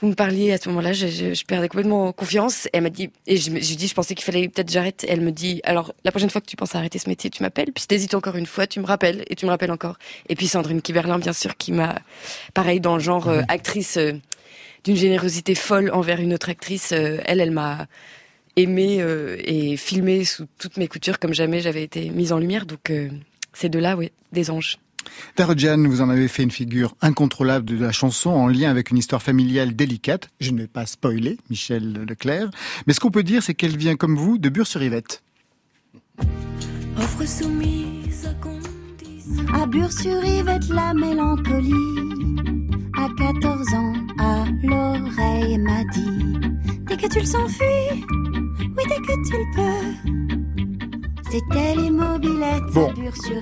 vous 0.00 0.08
me 0.08 0.14
parliez 0.14 0.52
à 0.52 0.58
ce 0.58 0.68
moment-là. 0.68 0.92
Je, 0.92 1.06
je, 1.06 1.34
je 1.34 1.44
perdais 1.44 1.68
complètement 1.68 2.12
confiance. 2.12 2.66
Et 2.66 2.70
elle 2.74 2.82
m'a 2.82 2.90
dit 2.90 3.10
et 3.26 3.36
je, 3.36 3.50
je 3.50 3.74
dis 3.74 3.88
je 3.88 3.94
pensais 3.94 4.14
qu'il 4.14 4.24
fallait 4.24 4.48
peut-être 4.48 4.70
j'arrête. 4.70 5.04
Elle 5.08 5.20
me 5.20 5.30
dit 5.32 5.60
alors 5.64 5.94
la 6.04 6.10
prochaine 6.10 6.30
fois 6.30 6.40
que 6.40 6.46
tu 6.46 6.56
penses 6.56 6.74
à 6.74 6.78
arrêter 6.78 6.98
ce 6.98 7.08
métier, 7.08 7.30
tu 7.30 7.42
m'appelles. 7.42 7.72
Puis 7.72 7.82
si 7.82 7.88
t'hésites 7.88 8.14
encore 8.14 8.36
une 8.36 8.46
fois, 8.46 8.66
tu 8.66 8.80
me 8.80 8.86
rappelles 8.86 9.24
et 9.28 9.36
tu 9.36 9.46
me 9.46 9.50
rappelles 9.50 9.72
encore. 9.72 9.98
Et 10.28 10.34
puis 10.34 10.48
Sandrine 10.48 10.82
Kiberlin, 10.82 11.18
bien 11.18 11.32
sûr, 11.32 11.56
qui 11.56 11.72
m'a 11.72 11.96
pareil 12.54 12.80
dans 12.80 12.94
le 12.96 13.02
genre 13.02 13.28
euh, 13.28 13.42
actrice 13.48 13.96
euh, 13.96 14.12
d'une 14.84 14.96
générosité 14.96 15.54
folle 15.54 15.90
envers 15.92 16.20
une 16.20 16.34
autre 16.34 16.48
actrice. 16.50 16.92
euh, 16.92 17.18
elle, 17.24 17.40
elle 17.40 17.50
m'a 17.50 17.86
aimée 18.56 19.04
et 19.44 19.76
filmée 19.76 20.24
sous 20.24 20.46
toutes 20.58 20.76
mes 20.76 20.86
coutures 20.86 21.18
comme 21.18 21.34
jamais 21.34 21.58
j'avais 21.60 21.82
été 21.82 22.10
mise 22.10 22.32
en 22.32 22.38
lumière. 22.38 22.66
Donc 22.66 22.92
ces 23.52 23.68
deux-là, 23.68 23.96
oui, 23.96 24.12
des 24.30 24.48
anges. 24.52 24.78
Darojan, 25.36 25.82
vous 25.86 26.00
en 26.00 26.10
avez 26.10 26.28
fait 26.28 26.42
une 26.42 26.50
figure 26.50 26.94
incontrôlable 27.00 27.64
de 27.64 27.76
la 27.76 27.92
chanson 27.92 28.30
en 28.30 28.48
lien 28.48 28.70
avec 28.70 28.90
une 28.90 28.98
histoire 28.98 29.22
familiale 29.22 29.74
délicate. 29.74 30.28
Je 30.40 30.50
ne 30.50 30.62
vais 30.62 30.66
pas 30.66 30.86
spoiler, 30.86 31.38
Michel 31.50 32.04
Leclerc. 32.08 32.50
Mais 32.86 32.92
ce 32.92 33.00
qu'on 33.00 33.10
peut 33.10 33.22
dire, 33.22 33.42
c'est 33.42 33.54
qu'elle 33.54 33.76
vient 33.76 33.96
comme 33.96 34.16
vous 34.16 34.38
de 34.38 34.48
Bure-sur-Yvette. 34.48 35.22
Offre 36.96 37.26
soumise 37.26 38.26
à. 38.26 39.62
À 39.62 39.66
Bure-sur-Yvette, 39.66 40.68
la 40.68 40.94
mélancolie. 40.94 41.72
À 42.96 43.08
14 43.16 43.74
ans, 43.74 43.94
à 44.18 44.44
l'oreille 44.62 45.58
m'a 45.58 45.82
dit 45.92 46.38
Dès 46.86 46.96
que 46.96 47.08
tu 47.08 47.20
le 47.20 47.26
sens 47.26 47.52
fuir, 47.52 48.06
oui, 48.60 48.84
dès 48.88 49.00
que 49.00 49.28
tu 49.28 49.32
le 49.32 49.56
peux. 49.56 50.43
C'était 51.34 51.74
Bon, 52.72 52.92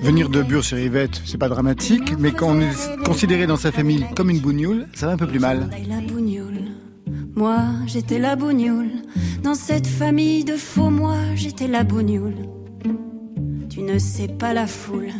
venir 0.01 0.27
de 0.27 0.41
Bure-sur-Yvette, 0.41 1.21
c'est 1.25 1.37
pas 1.37 1.47
dramatique, 1.47 2.15
mais 2.17 2.31
quand 2.31 2.55
on 2.55 2.59
est 2.59 3.03
considéré 3.05 3.45
dans 3.45 3.55
sa 3.55 3.71
famille 3.71 4.03
comme 4.15 4.31
une 4.31 4.39
bougnoule, 4.39 4.87
ça 4.95 5.05
va 5.05 5.13
un 5.13 5.17
peu 5.17 5.27
plus 5.27 5.37
mal. 5.37 5.69
la 5.87 6.01
bougnoule. 6.01 6.71
Moi, 7.35 7.59
j'étais 7.85 8.17
la 8.17 8.35
bougnoule. 8.35 8.89
Dans 9.43 9.53
cette 9.53 9.85
famille 9.85 10.43
de 10.43 10.55
faux 10.55 10.89
moi, 10.89 11.17
j'étais 11.35 11.67
la 11.67 11.83
bougnoule. 11.83 12.33
Tu 13.69 13.83
ne 13.83 13.99
sais 13.99 14.27
pas 14.27 14.53
la 14.53 14.65
foule. 14.65 15.11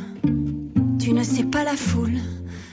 Tu 1.00 1.14
ne 1.14 1.24
sais 1.24 1.44
pas 1.44 1.64
la 1.64 1.76
foule. 1.76 2.18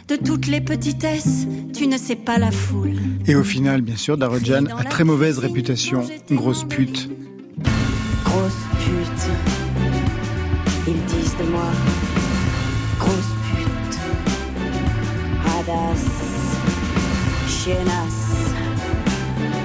De 0.09 0.17
toutes 0.17 0.47
les 0.47 0.63
petitesses, 0.63 1.47
tu 1.75 1.87
ne 1.87 1.99
sais 1.99 2.17
pas 2.17 2.39
la 2.39 2.51
foule. 2.51 2.97
Et 3.27 3.35
au 3.35 3.45
final, 3.45 3.83
bien 3.83 3.97
sûr, 3.97 4.17
Darojan 4.17 4.65
a 4.65 4.85
très 4.85 5.05
mauvaise 5.05 5.39
réputation, 5.39 6.05
une 6.31 6.37
grosse 6.37 6.65
pute. 6.65 7.11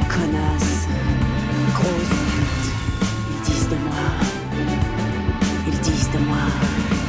Connasse. 0.10 0.88
Grosse 1.74 2.14
pute. 2.34 2.68
Ils 3.32 3.42
disent 3.52 3.70
de 3.70 3.76
moi. 3.76 4.06
Ils 5.68 5.80
disent 5.80 6.12
de 6.12 6.20
moi. 6.20 6.38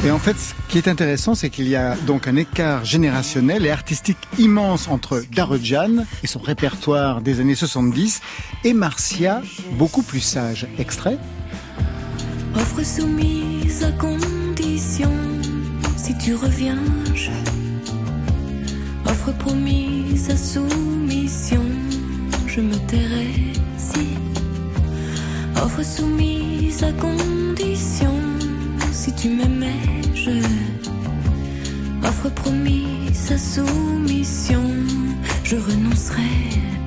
Et 0.07 0.11
en 0.11 0.18
fait, 0.18 0.38
ce 0.38 0.55
qui 0.68 0.78
est 0.78 0.88
intéressant, 0.88 1.34
c'est 1.34 1.51
qu'il 1.51 1.68
y 1.68 1.76
a 1.76 1.97
donc 2.07 2.28
un 2.28 2.36
écart 2.36 2.86
générationnel 2.86 3.66
et 3.66 3.70
artistique 3.70 4.16
immense 4.38 4.88
entre 4.88 5.22
Darojan 5.34 6.05
et 6.22 6.26
son 6.26 6.40
répertoire 6.40 7.20
des 7.20 7.40
années 7.40 7.55
70 7.55 8.22
et 8.64 8.72
Marcia, 8.72 9.42
beaucoup 9.72 10.03
plus 10.03 10.20
sage. 10.20 10.66
Extrait 10.78 11.18
Offre 12.55 12.82
soumise 12.82 13.84
à 13.84 13.92
condition. 13.92 15.12
Si 15.99 16.16
tu 16.16 16.34
reviens, 16.34 16.78
je. 17.14 17.55
Offre 19.27 19.39
promise 19.39 20.31
à 20.31 20.37
soumission. 20.37 21.61
Je 22.47 22.61
me 22.61 22.77
tairai 22.87 23.27
si. 23.77 24.07
Offre 25.57 25.85
soumise 25.85 26.85
à 26.85 26.93
condition. 26.93 28.12
Si 28.93 29.12
tu 29.16 29.31
m'aimais, 29.31 29.83
je. 30.14 30.31
Offre 32.07 32.31
promise 32.37 33.33
à 33.33 33.37
soumission. 33.39 34.62
Je 35.43 35.57
renoncerai 35.57 36.22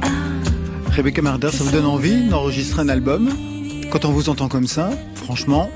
à. 0.01 0.91
Rebecca 0.95 1.21
Marder, 1.21 1.51
ça 1.51 1.65
vous 1.65 1.71
donne 1.71 1.87
envie 1.87 2.29
d'enregistrer 2.29 2.83
un 2.83 2.89
album? 2.89 3.29
Quand 3.91 4.05
on 4.05 4.11
vous 4.11 4.29
entend 4.29 4.47
comme 4.47 4.67
ça, 4.67 4.91
franchement, 5.15 5.69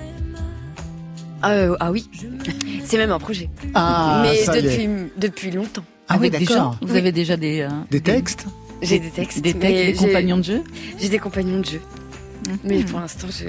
Ah, 1.41 1.51
euh, 1.51 1.75
ah 1.81 1.91
oui, 1.91 2.09
c'est 2.85 2.95
même 2.95 3.11
un 3.11 3.19
projet. 3.19 3.49
Ah, 3.73 4.21
Mais 4.23 4.37
ça 4.37 4.55
y 4.55 4.59
est. 4.59 4.61
depuis, 4.61 4.89
depuis 5.17 5.51
longtemps. 5.51 5.83
Ah 6.09 6.17
oui, 6.19 6.27
Avec 6.27 6.39
des 6.39 6.45
d'accord. 6.45 6.73
gens 6.73 6.77
Vous 6.87 6.95
avez 6.95 7.11
déjà 7.11 7.37
des... 7.37 7.61
euh, 7.61 7.69
des 7.89 8.01
textes 8.01 8.45
J'ai 8.81 8.99
des 8.99 9.09
textes. 9.09 9.41
Des 9.41 9.53
textes, 9.53 10.01
des 10.01 10.07
compagnons 10.07 10.37
de 10.37 10.43
jeu 10.43 10.63
J'ai 10.99 11.09
des 11.09 11.19
compagnons 11.19 11.59
de 11.59 11.65
jeu. 11.65 11.81
Mais 12.63 12.83
pour 12.83 12.99
l'instant, 12.99 13.27
je, 13.29 13.45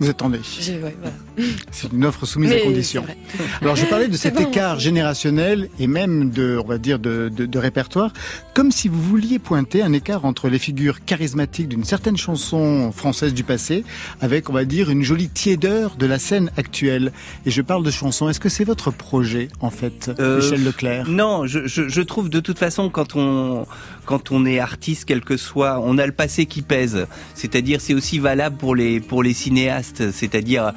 Vous 0.00 0.08
attendez. 0.10 0.40
je, 0.42 0.72
ouais, 0.72 0.96
voilà. 1.00 1.46
C'est 1.70 1.92
une 1.92 2.04
offre 2.04 2.26
soumise 2.26 2.50
Mais 2.50 2.60
à 2.62 2.64
condition. 2.64 3.04
Alors 3.62 3.76
je 3.76 3.84
parlais 3.86 4.08
de 4.08 4.16
cet 4.16 4.34
bon, 4.34 4.42
écart 4.48 4.78
générationnel 4.80 5.68
et 5.78 5.86
même 5.86 6.30
de, 6.30 6.58
on 6.62 6.66
va 6.66 6.78
dire, 6.78 6.98
de, 6.98 7.30
de, 7.34 7.46
de 7.46 7.58
répertoire, 7.58 8.12
comme 8.54 8.70
si 8.72 8.88
vous 8.88 9.00
vouliez 9.00 9.38
pointer 9.38 9.82
un 9.82 9.92
écart 9.92 10.24
entre 10.24 10.48
les 10.48 10.58
figures 10.58 11.04
charismatiques 11.04 11.68
d'une 11.68 11.84
certaine 11.84 12.16
chanson 12.16 12.92
française 12.92 13.32
du 13.34 13.44
passé, 13.44 13.84
avec, 14.20 14.50
on 14.50 14.52
va 14.52 14.64
dire, 14.64 14.90
une 14.90 15.02
jolie 15.02 15.28
tiédeur 15.28 15.96
de 15.96 16.06
la 16.06 16.18
scène 16.18 16.50
actuelle. 16.56 17.12
Et 17.46 17.50
je 17.50 17.62
parle 17.62 17.84
de 17.84 17.90
chansons. 17.90 18.28
Est-ce 18.28 18.40
que 18.40 18.48
c'est 18.48 18.64
votre 18.64 18.90
projet, 18.90 19.48
en 19.60 19.70
fait, 19.70 20.10
Euh, 20.18 20.40
Michel 20.40 20.64
Leclerc? 20.64 21.08
Non, 21.08 21.46
je, 21.46 21.66
je, 21.66 21.88
je 21.88 22.02
trouve 22.02 22.28
de 22.28 22.40
toute 22.40 22.58
façon 22.58 22.90
quand 22.90 23.14
on 23.16 23.66
quand 24.04 24.32
on 24.32 24.44
est 24.46 24.58
artiste, 24.58 25.04
quel 25.06 25.22
que 25.22 25.36
soit, 25.36 25.80
on 25.82 25.98
a 25.98 26.06
le 26.06 26.12
passé 26.12 26.46
qui 26.46 26.62
pèse. 26.62 27.06
C'est-à-dire, 27.34 27.80
c'est 27.80 27.94
aussi 27.94 28.18
valable 28.18 28.56
pour 28.56 28.74
les 28.74 29.00
pour 29.00 29.22
les 29.22 29.32
cinéastes. 29.32 30.10
C'est-à-dire 30.10 30.72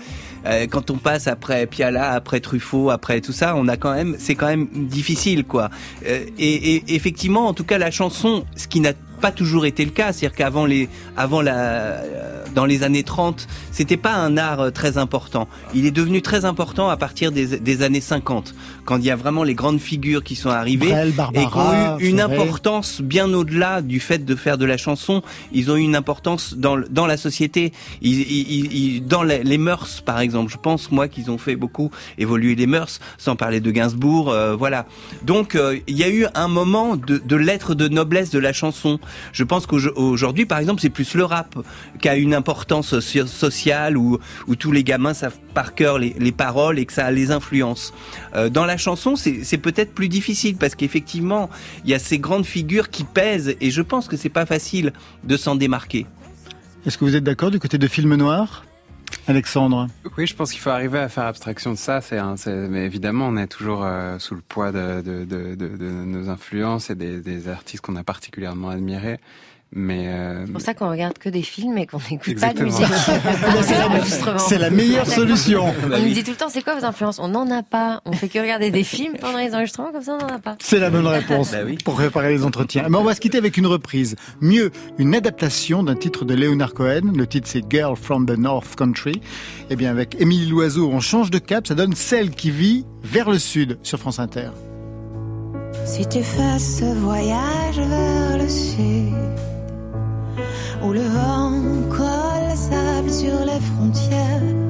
euh, 0.45 0.67
quand 0.67 0.91
on 0.91 0.97
passe 0.97 1.27
après 1.27 1.65
Piala, 1.65 2.11
après 2.11 2.39
Truffaut, 2.39 2.89
après 2.89 3.21
tout 3.21 3.31
ça, 3.31 3.55
on 3.55 3.67
a 3.67 3.77
quand 3.77 3.93
même, 3.93 4.15
c'est 4.19 4.35
quand 4.35 4.47
même 4.47 4.67
difficile, 4.73 5.43
quoi. 5.43 5.69
Euh, 6.05 6.25
et, 6.37 6.75
et 6.75 6.95
effectivement, 6.95 7.47
en 7.47 7.53
tout 7.53 7.63
cas, 7.63 7.77
la 7.77 7.91
chanson, 7.91 8.45
ce 8.55 8.67
qui 8.67 8.79
n'a 8.79 8.93
pas 9.21 9.31
toujours 9.31 9.65
été 9.65 9.83
le 9.85 9.91
cas, 9.91 10.13
c'est-à-dire 10.13 10.35
qu'avant 10.35 10.65
les, 10.65 10.89
avant 11.17 11.41
la, 11.41 11.55
euh, 11.55 12.43
dans 12.53 12.65
les 12.65 12.83
années 12.83 13.03
30, 13.03 13.47
c'était 13.71 13.97
pas 13.97 14.13
un 14.13 14.37
art 14.37 14.59
euh, 14.59 14.69
très 14.71 14.97
important. 14.97 15.47
Il 15.73 15.85
est 15.85 15.91
devenu 15.91 16.21
très 16.21 16.45
important 16.45 16.89
à 16.89 16.97
partir 16.97 17.31
des, 17.31 17.57
des 17.59 17.81
années 17.81 18.01
50, 18.01 18.53
quand 18.85 18.97
il 18.97 19.05
y 19.05 19.11
a 19.11 19.15
vraiment 19.15 19.43
les 19.43 19.55
grandes 19.55 19.79
figures 19.79 20.23
qui 20.23 20.35
sont 20.35 20.49
arrivées 20.49 20.89
Brel, 20.89 21.07
et 21.07 21.11
qui 21.11 21.15
Barbara, 21.17 21.95
ont 21.95 21.99
eu 21.99 22.05
une 22.07 22.19
importance 22.21 23.01
bien 23.01 23.33
au-delà 23.33 23.81
du 23.81 23.99
fait 23.99 24.23
de 24.25 24.35
faire 24.35 24.57
de 24.57 24.65
la 24.65 24.77
chanson. 24.77 25.21
Ils 25.51 25.71
ont 25.71 25.75
eu 25.75 25.81
une 25.81 25.95
importance 25.95 26.55
dans, 26.55 26.75
le- 26.75 26.87
dans 26.89 27.07
la 27.07 27.17
société, 27.17 27.71
ils, 28.01 28.21
ils- 28.21 28.73
ils- 28.73 29.05
dans 29.05 29.23
les, 29.23 29.43
les 29.43 29.57
mœurs, 29.57 30.01
par 30.05 30.19
exemple. 30.19 30.51
Je 30.51 30.57
pense 30.57 30.91
moi 30.91 31.07
qu'ils 31.07 31.31
ont 31.31 31.37
fait 31.37 31.55
beaucoup 31.55 31.91
évoluer 32.17 32.55
les 32.55 32.67
mœurs, 32.67 32.99
sans 33.17 33.35
parler 33.35 33.59
de 33.59 33.71
Gainsbourg, 33.71 34.29
euh, 34.29 34.55
voilà. 34.55 34.85
Donc 35.23 35.55
euh, 35.55 35.77
il 35.87 35.97
y 35.97 36.03
a 36.03 36.09
eu 36.09 36.25
un 36.35 36.47
moment 36.47 36.95
de, 36.95 37.17
de 37.17 37.35
lettre 37.35 37.75
de 37.75 37.87
noblesse 37.87 38.29
de 38.29 38.39
la 38.39 38.53
chanson. 38.53 38.99
Je 39.31 39.43
pense 39.43 39.65
qu'aujourd'hui, 39.67 40.45
par 40.45 40.59
exemple, 40.59 40.81
c'est 40.81 40.89
plus 40.89 41.13
le 41.15 41.23
rap 41.25 41.55
qui 41.99 42.09
a 42.09 42.15
une 42.15 42.33
importance 42.33 42.93
soci- 42.93 43.27
sociale 43.27 43.97
où, 43.97 44.19
tous 44.59 44.71
les 44.71 44.83
gamins 44.83 45.13
savent 45.13 45.37
par 45.53 45.75
cœur 45.75 45.99
les, 45.99 46.15
les 46.17 46.31
paroles 46.31 46.79
et 46.79 46.85
que 46.85 46.93
ça 46.93 47.11
les 47.11 47.31
influence. 47.31 47.93
Euh, 48.35 48.49
dans 48.49 48.65
la 48.65 48.77
chanson, 48.77 49.15
c'est 49.15 49.43
c'est 49.43 49.57
peut-être 49.57 49.93
plus 49.93 50.09
difficile 50.09 50.55
parce 50.55 50.75
qu'effectivement, 50.75 51.49
il 51.83 51.91
y 51.91 51.93
a 51.93 51.99
ces 51.99 52.19
grandes 52.19 52.45
figures 52.45 52.89
qui 52.89 53.03
pèsent 53.03 53.55
et 53.61 53.71
je 53.71 53.81
pense 53.81 54.07
que 54.07 54.17
c'est 54.17 54.29
pas 54.29 54.45
facile 54.45 54.93
de 55.23 55.37
s'en 55.37 55.55
démarquer. 55.55 56.05
Est-ce 56.85 56.97
que 56.97 57.05
vous 57.05 57.15
êtes 57.15 57.23
d'accord 57.23 57.51
du 57.51 57.59
côté 57.59 57.77
de 57.77 57.87
Film 57.87 58.15
Noir 58.15 58.63
Alexandre 59.27 59.87
Oui, 60.17 60.27
je 60.27 60.35
pense 60.35 60.51
qu'il 60.51 60.61
faut 60.61 60.69
arriver 60.69 60.99
à 60.99 61.09
faire 61.09 61.25
abstraction 61.25 61.71
de 61.71 61.77
ça. 61.77 62.01
C'est, 62.01 62.19
c'est- 62.37 62.67
mais 62.67 62.85
évidemment, 62.85 63.27
on 63.27 63.37
est 63.37 63.47
toujours 63.47 63.83
euh, 63.83 64.19
sous 64.19 64.35
le 64.35 64.41
poids 64.41 64.71
de, 64.71 65.01
de, 65.01 65.25
de, 65.25 65.55
de, 65.55 65.67
de 65.77 65.85
nos 65.89 66.29
influences 66.29 66.89
et 66.89 66.95
des, 66.95 67.21
des 67.21 67.47
artistes 67.49 67.81
qu'on 67.83 67.95
a 67.95 68.03
particulièrement 68.03 68.69
admirés. 68.69 69.19
Mais 69.77 70.07
euh, 70.07 70.45
C'est 70.45 70.51
pour 70.53 70.61
ça 70.61 70.73
qu'on 70.73 70.89
regarde 70.89 71.17
que 71.17 71.27
des 71.27 71.41
films 71.41 71.77
et 71.77 71.85
qu'on 71.85 71.99
n'écoute 72.09 72.39
pas 72.39 72.53
de 72.53 72.63
musique. 72.63 72.85
C'est 73.61 73.77
la- 73.77 73.87
enregistrements. 73.87 74.39
c'est 74.39 74.57
la 74.57 74.69
meilleure 74.69 75.05
solution. 75.05 75.65
On 75.83 75.89
Bah 75.89 75.99
nous 75.99 76.13
dit 76.13 76.23
tout 76.23 76.31
le 76.31 76.37
temps, 76.37 76.47
c'est 76.47 76.63
quoi 76.63 76.75
vos 76.79 76.85
influences? 76.85 77.19
On 77.19 77.27
n'en 77.27 77.49
a 77.51 77.61
pas. 77.61 78.01
On 78.05 78.13
fait 78.13 78.29
que 78.29 78.39
regarder 78.39 78.71
des 78.71 78.83
films 78.85 79.15
pendant 79.19 79.37
les 79.37 79.53
enregistrements, 79.53 79.91
comme 79.91 80.01
ça 80.01 80.13
on 80.19 80.25
n'en 80.25 80.33
a 80.33 80.39
pas. 80.39 80.55
C'est 80.61 80.79
la 80.79 80.89
bonne 80.89 81.05
réponse 81.07 81.53
pour 81.83 81.95
préparer 81.95 82.29
les 82.29 82.45
entretiens. 82.45 82.85
Mais 82.89 82.97
on 82.97 83.03
va 83.03 83.15
se 83.15 83.19
quitter 83.19 83.37
avec 83.37 83.57
une 83.57 83.67
reprise. 83.67 84.15
Mieux, 84.39 84.71
une 84.97 85.13
adaptation 85.13 85.83
d'un 85.83 85.95
titre 85.95 86.23
de 86.23 86.33
Leonard 86.35 86.73
Cohen. 86.73 87.11
Le 87.13 87.27
titre 87.27 87.47
c'est 87.51 87.63
Girl 87.69 87.97
from 87.97 88.25
the 88.25 88.37
North 88.37 88.75
Country. 88.77 89.19
Eh 89.69 89.75
bien 89.75 89.91
avec 89.91 90.15
Émilie 90.21 90.47
Loiseau, 90.47 90.89
on 90.89 91.01
change 91.01 91.31
de 91.31 91.37
cap. 91.39 91.67
Ça 91.67 91.75
donne 91.75 91.95
celle 91.95 92.29
qui 92.31 92.49
vit 92.49 92.85
vers 93.03 93.29
le 93.29 93.39
sud 93.39 93.77
sur 93.83 93.99
France 93.99 94.19
Inter. 94.19 94.51
Si 95.85 96.07
tu 96.07 96.23
fais 96.23 96.59
ce 96.59 96.85
voyage 96.95 97.77
vers 97.77 98.37
le 98.37 98.47
sud, 98.47 99.13
où 100.83 100.91
le 100.91 101.01
vent 101.01 101.61
colle 101.89 102.45
le 102.49 102.55
sable 102.55 103.11
sur 103.11 103.39
les 103.45 103.59
frontières, 103.59 104.64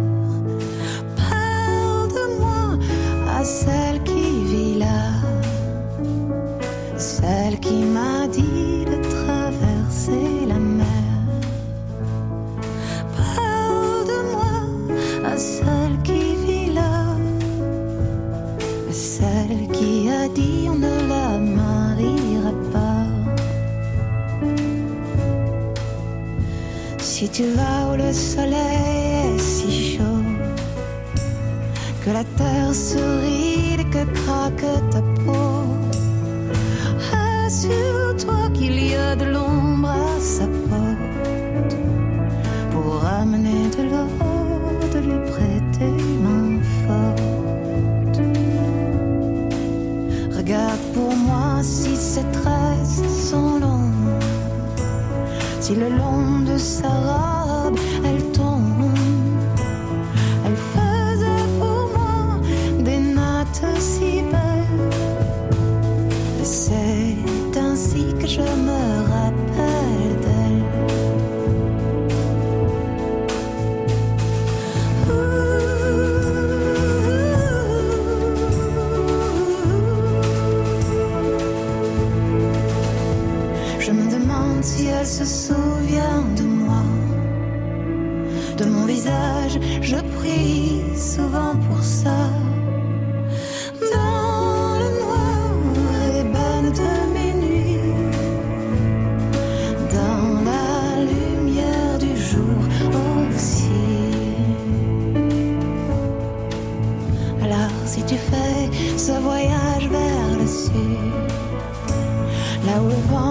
là 112.80 113.25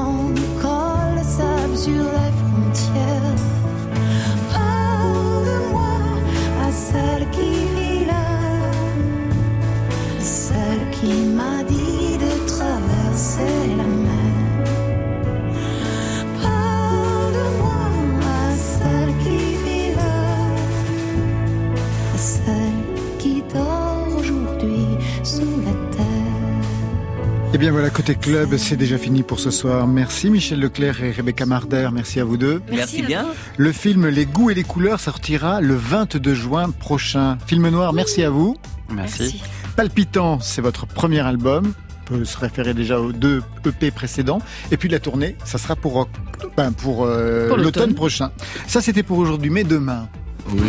voilà, 27.74 27.90
côté 27.90 28.14
club, 28.14 28.56
c'est 28.56 28.76
déjà 28.76 28.96
fini 28.98 29.24
pour 29.24 29.40
ce 29.40 29.50
soir. 29.50 29.88
Merci 29.88 30.30
Michel 30.30 30.60
Leclerc 30.60 31.02
et 31.02 31.10
Rebecca 31.10 31.44
Marder, 31.44 31.88
merci 31.92 32.20
à 32.20 32.24
vous 32.24 32.36
deux. 32.36 32.62
Merci 32.70 33.02
bien. 33.02 33.26
Le 33.56 33.72
film 33.72 34.06
Les 34.06 34.26
goûts 34.26 34.48
et 34.48 34.54
les 34.54 34.62
couleurs 34.62 35.00
sortira 35.00 35.60
le 35.60 35.74
22 35.74 36.34
juin 36.34 36.70
prochain. 36.70 37.36
Film 37.48 37.68
noir, 37.70 37.92
merci 37.92 38.22
à 38.22 38.30
vous. 38.30 38.56
Merci. 38.90 39.42
Palpitant, 39.74 40.38
c'est 40.38 40.62
votre 40.62 40.86
premier 40.86 41.18
album. 41.18 41.72
On 42.02 42.14
peut 42.18 42.24
se 42.24 42.38
référer 42.38 42.74
déjà 42.74 43.00
aux 43.00 43.10
deux 43.10 43.42
EP 43.66 43.90
précédents. 43.90 44.38
Et 44.70 44.76
puis 44.76 44.88
la 44.88 45.00
tournée, 45.00 45.34
ça 45.44 45.58
sera 45.58 45.74
pour, 45.74 46.08
ben, 46.56 46.70
pour, 46.70 47.04
euh, 47.04 47.48
Pour 47.48 47.56
l'automne 47.56 47.94
prochain. 47.94 48.30
Ça, 48.68 48.82
c'était 48.82 49.02
pour 49.02 49.18
aujourd'hui, 49.18 49.50
mais 49.50 49.64
demain. 49.64 50.06
Oui, 50.48 50.60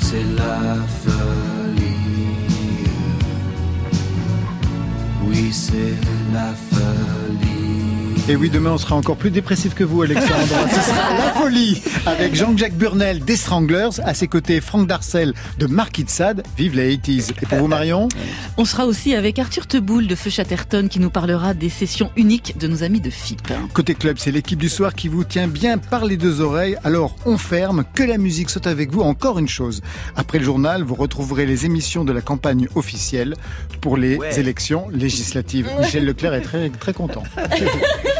c'est 0.00 0.24
la 0.36 0.74
We 5.30 5.52
said 5.52 6.04
la 6.32 6.52
first. 6.54 6.99
Et 8.28 8.36
oui, 8.36 8.50
demain 8.50 8.72
on 8.72 8.78
sera 8.78 8.94
encore 8.94 9.16
plus 9.16 9.30
dépressif 9.30 9.74
que 9.74 9.82
vous, 9.84 10.02
Alexandre. 10.02 10.30
Ce 10.70 10.80
sera 10.80 11.14
la 11.14 11.32
folie 11.32 11.82
avec 12.06 12.34
Jean-Jacques 12.34 12.74
Burnel 12.74 13.24
des 13.24 13.36
Stranglers, 13.36 14.00
à 14.04 14.14
ses 14.14 14.28
côtés 14.28 14.60
Franck 14.60 14.86
Darcel 14.86 15.34
de 15.58 15.66
Marquis 15.66 16.04
de 16.04 16.10
Sade. 16.10 16.42
Vive 16.56 16.76
les 16.76 16.96
80s. 16.96 17.32
Et 17.42 17.46
pour 17.46 17.58
vous, 17.58 17.66
Marion 17.66 18.08
On 18.56 18.64
sera 18.64 18.86
aussi 18.86 19.14
avec 19.14 19.38
Arthur 19.38 19.66
Teboul 19.66 20.06
de 20.06 20.14
Feu 20.14 20.30
Chatterton 20.30 20.88
qui 20.88 21.00
nous 21.00 21.10
parlera 21.10 21.54
des 21.54 21.70
sessions 21.70 22.10
uniques 22.16 22.56
de 22.58 22.68
nos 22.68 22.82
amis 22.82 23.00
de 23.00 23.10
FIP. 23.10 23.52
Côté 23.72 23.94
club, 23.94 24.16
c'est 24.18 24.32
l'équipe 24.32 24.58
du 24.58 24.68
soir 24.68 24.94
qui 24.94 25.08
vous 25.08 25.24
tient 25.24 25.48
bien 25.48 25.78
par 25.78 26.04
les 26.04 26.16
deux 26.16 26.40
oreilles. 26.40 26.76
Alors 26.84 27.16
on 27.26 27.38
ferme, 27.38 27.84
que 27.94 28.02
la 28.02 28.18
musique 28.18 28.50
saute 28.50 28.66
avec 28.66 28.92
vous. 28.92 29.00
Encore 29.00 29.38
une 29.38 29.48
chose, 29.48 29.80
après 30.14 30.38
le 30.38 30.44
journal, 30.44 30.82
vous 30.82 30.94
retrouverez 30.94 31.46
les 31.46 31.66
émissions 31.66 32.04
de 32.04 32.12
la 32.12 32.20
campagne 32.20 32.68
officielle 32.74 33.34
pour 33.80 33.96
les 33.96 34.18
élections 34.36 34.88
législatives. 34.90 35.68
Michel 35.80 36.04
Leclerc 36.04 36.34
est 36.34 36.42
très, 36.42 36.70
très 36.70 36.92
content. 36.92 37.22